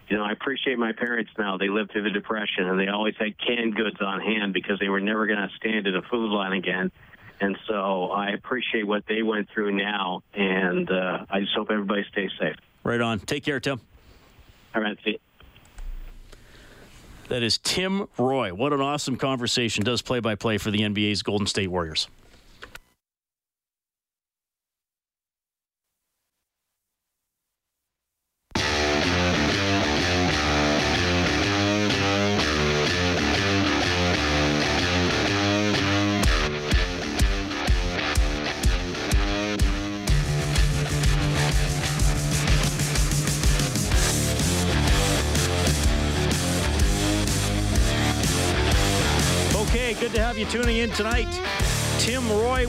you 0.07 0.17
know, 0.17 0.23
I 0.23 0.31
appreciate 0.31 0.77
my 0.77 0.91
parents 0.91 1.31
now. 1.37 1.57
They 1.57 1.69
lived 1.69 1.91
through 1.91 2.03
the 2.03 2.11
depression, 2.11 2.67
and 2.67 2.79
they 2.79 2.87
always 2.87 3.15
had 3.17 3.37
canned 3.39 3.75
goods 3.75 3.97
on 4.01 4.21
hand 4.21 4.53
because 4.53 4.79
they 4.79 4.89
were 4.89 4.99
never 4.99 5.25
going 5.25 5.39
to 5.39 5.49
stand 5.55 5.87
at 5.87 5.95
a 5.95 6.01
food 6.03 6.29
line 6.29 6.53
again. 6.53 6.91
And 7.41 7.57
so 7.67 8.11
I 8.11 8.29
appreciate 8.29 8.87
what 8.87 9.03
they 9.07 9.21
went 9.23 9.49
through 9.49 9.75
now, 9.75 10.21
and 10.33 10.89
uh, 10.89 11.25
I 11.29 11.41
just 11.41 11.53
hope 11.55 11.69
everybody 11.71 12.05
stays 12.11 12.29
safe. 12.39 12.55
Right 12.83 13.01
on. 13.01 13.19
Take 13.19 13.43
care, 13.43 13.59
Tim. 13.59 13.81
All 14.73 14.81
right. 14.81 14.97
See 15.03 15.11
you. 15.11 15.19
That 17.27 17.41
is 17.41 17.57
Tim 17.57 18.07
Roye. 18.19 18.53
What 18.53 18.71
an 18.71 18.81
awesome 18.81 19.17
conversation. 19.17 19.83
Does 19.83 20.03
play 20.03 20.19
by 20.19 20.35
play 20.35 20.59
for 20.59 20.69
the 20.69 20.79
NBA's 20.79 21.23
Golden 21.23 21.47
State 21.47 21.69
Warriors. 21.69 22.07
Tonight. 50.95 51.44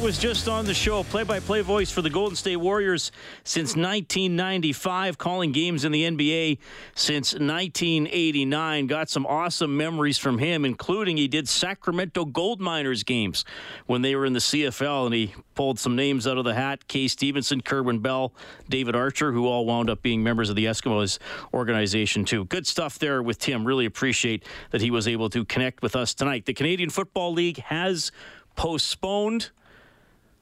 Was 0.06 0.18
just 0.18 0.46
on 0.46 0.66
the 0.66 0.72
show, 0.72 1.02
play 1.02 1.24
by 1.24 1.40
play 1.40 1.62
voice 1.62 1.90
for 1.90 2.00
the 2.00 2.08
Golden 2.08 2.36
State 2.36 2.58
Warriors 2.58 3.10
since 3.42 3.70
1995, 3.70 5.18
calling 5.18 5.50
games 5.50 5.84
in 5.84 5.90
the 5.90 6.04
NBA 6.04 6.58
since 6.94 7.32
1989. 7.32 8.86
Got 8.86 9.10
some 9.10 9.26
awesome 9.26 9.76
memories 9.76 10.16
from 10.16 10.38
him, 10.38 10.64
including 10.64 11.16
he 11.16 11.26
did 11.26 11.48
Sacramento 11.48 12.24
Gold 12.24 12.60
Miners 12.60 13.02
games 13.02 13.44
when 13.86 14.02
they 14.02 14.14
were 14.14 14.24
in 14.24 14.32
the 14.32 14.38
CFL, 14.38 15.06
and 15.06 15.14
he 15.16 15.34
pulled 15.56 15.80
some 15.80 15.96
names 15.96 16.24
out 16.24 16.38
of 16.38 16.44
the 16.44 16.54
hat 16.54 16.86
Kay 16.86 17.08
Stephenson, 17.08 17.60
Kerwin 17.60 17.98
Bell, 17.98 18.32
David 18.68 18.94
Archer, 18.94 19.32
who 19.32 19.48
all 19.48 19.66
wound 19.66 19.90
up 19.90 20.02
being 20.02 20.22
members 20.22 20.48
of 20.48 20.54
the 20.54 20.66
Eskimos 20.66 21.18
organization, 21.52 22.24
too. 22.24 22.44
Good 22.44 22.68
stuff 22.68 22.96
there 23.00 23.24
with 23.24 23.40
Tim. 23.40 23.64
Really 23.64 23.86
appreciate 23.86 24.44
that 24.70 24.80
he 24.80 24.92
was 24.92 25.08
able 25.08 25.28
to 25.30 25.44
connect 25.44 25.82
with 25.82 25.96
us 25.96 26.14
tonight. 26.14 26.46
The 26.46 26.54
Canadian 26.54 26.90
Football 26.90 27.32
League 27.32 27.58
has 27.58 28.12
postponed 28.54 29.50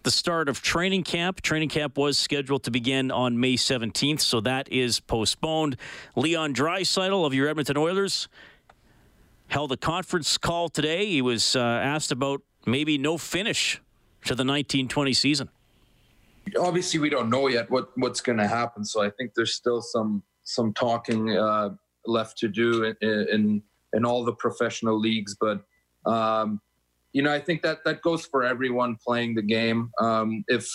the 0.05 0.11
start 0.11 0.49
of 0.49 0.63
training 0.63 1.03
camp. 1.03 1.41
Training 1.41 1.71
camp 1.71 1.99
was 1.99 2.17
scheduled 2.19 2.63
to 2.65 2.71
begin 2.71 3.11
on 3.11 3.41
May 3.41 3.55
17th, 3.55 4.21
so 4.21 4.41
that 4.43 4.71
is 4.71 5.01
postponed. 5.01 5.77
Leon 6.15 6.55
Draisaitl 6.55 7.27
of 7.27 7.35
your 7.35 7.49
Edmonton 7.49 7.77
Oilers 7.77 8.29
held 9.49 9.73
a 9.73 9.77
conference 9.77 10.39
call 10.39 10.69
today. 10.69 11.07
He 11.07 11.23
was 11.23 11.57
uh, 11.57 11.61
asked 11.61 12.13
about 12.13 12.43
maybe 12.67 12.99
no 12.99 13.19
finish 13.19 13.81
to 14.23 14.35
the 14.35 14.45
1920 14.45 15.13
season. 15.15 15.49
Obviously, 16.59 17.01
we 17.01 17.09
don't 17.09 17.31
know 17.31 17.49
yet 17.49 17.71
what, 17.71 17.91
what's 17.97 18.21
going 18.21 18.39
to 18.39 18.47
happen, 18.47 18.85
so 18.85 19.03
I 19.03 19.11
think 19.11 19.33
there's 19.35 19.55
still 19.55 19.81
some 19.81 20.23
some 20.47 20.75
talking 20.75 21.31
uh, 21.31 21.71
left 22.05 22.37
to 22.37 22.49
do 22.49 22.95
in, 23.01 23.27
in, 23.33 23.63
in 23.95 24.05
all 24.05 24.25
the 24.25 24.35
professional 24.35 24.99
leagues, 24.99 25.35
but. 25.35 25.65
Um, 26.05 26.61
you 27.15 27.23
know, 27.23 27.33
I 27.33 27.39
think 27.41 27.62
that 27.62 27.85
that 27.85 28.03
goes 28.03 28.27
for 28.27 28.43
everyone 28.43 28.97
playing 29.03 29.37
the 29.37 29.43
game. 29.43 29.91
Um, 30.01 30.45
if 30.49 30.69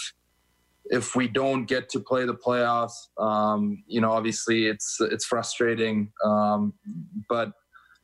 if 0.85 1.15
we 1.15 1.27
don't 1.27 1.65
get 1.65 1.89
to 1.89 1.99
play 1.99 2.25
the 2.25 2.33
playoffs, 2.33 3.09
um, 3.19 3.83
you 3.85 4.01
know, 4.01 4.11
obviously 4.11 4.65
it's 4.65 4.97
it's 5.01 5.25
frustrating. 5.25 6.11
Um, 6.23 6.73
but 7.27 7.51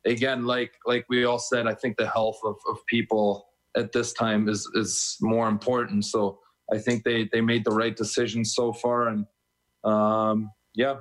again, 0.06 0.46
like 0.46 0.74
like 0.86 1.06
we 1.10 1.24
all 1.24 1.40
said, 1.40 1.66
I 1.66 1.74
think 1.74 1.96
the 1.96 2.10
health 2.10 2.38
of, 2.44 2.58
of 2.70 2.86
people 2.88 3.48
at 3.78 3.94
this 3.94 4.12
time 4.12 4.50
is 4.50 4.70
is 4.76 5.16
more 5.22 5.48
important. 5.48 6.04
So 6.04 6.40
I 6.72 6.78
think 6.78 7.06
they 7.06 7.30
they 7.32 7.42
made 7.42 7.64
the 7.64 7.72
right 7.72 7.96
decision 7.96 8.44
so 8.44 8.74
far, 8.74 9.08
and 9.08 9.26
um, 9.86 10.52
yeah, 10.76 10.96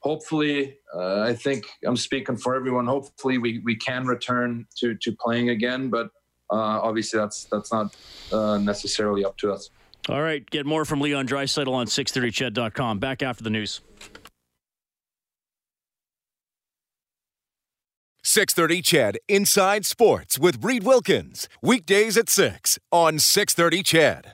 hopefully, 0.00 0.78
uh, 0.96 1.20
I 1.20 1.34
think 1.34 1.66
I'm 1.86 1.98
speaking 1.98 2.38
for 2.38 2.54
everyone. 2.54 2.86
Hopefully, 2.86 3.36
we 3.36 3.60
we 3.64 3.76
can 3.76 4.06
return 4.06 4.66
to 4.78 4.94
to 4.94 5.12
playing 5.20 5.50
again, 5.50 5.90
but 5.90 6.08
obviously 6.56 7.18
that's 7.18 7.44
that's 7.44 7.72
not 7.72 7.94
uh, 8.32 8.58
necessarily 8.58 9.24
up 9.24 9.36
to 9.38 9.52
us. 9.52 9.70
All 10.08 10.22
right, 10.22 10.48
get 10.50 10.66
more 10.66 10.84
from 10.84 11.00
Leon 11.00 11.26
Draisaitl 11.26 11.72
on 11.72 11.86
630ched.com. 11.86 12.98
Back 12.98 13.22
after 13.22 13.42
the 13.42 13.50
news. 13.50 13.80
630 18.26 18.82
CHED 18.82 19.18
Inside 19.28 19.84
Sports 19.84 20.38
with 20.38 20.64
Reid 20.64 20.82
Wilkins. 20.82 21.46
Weekdays 21.62 22.16
at 22.16 22.30
6 22.30 22.78
on 22.90 23.18
630 23.18 23.82
CHED. 23.82 24.22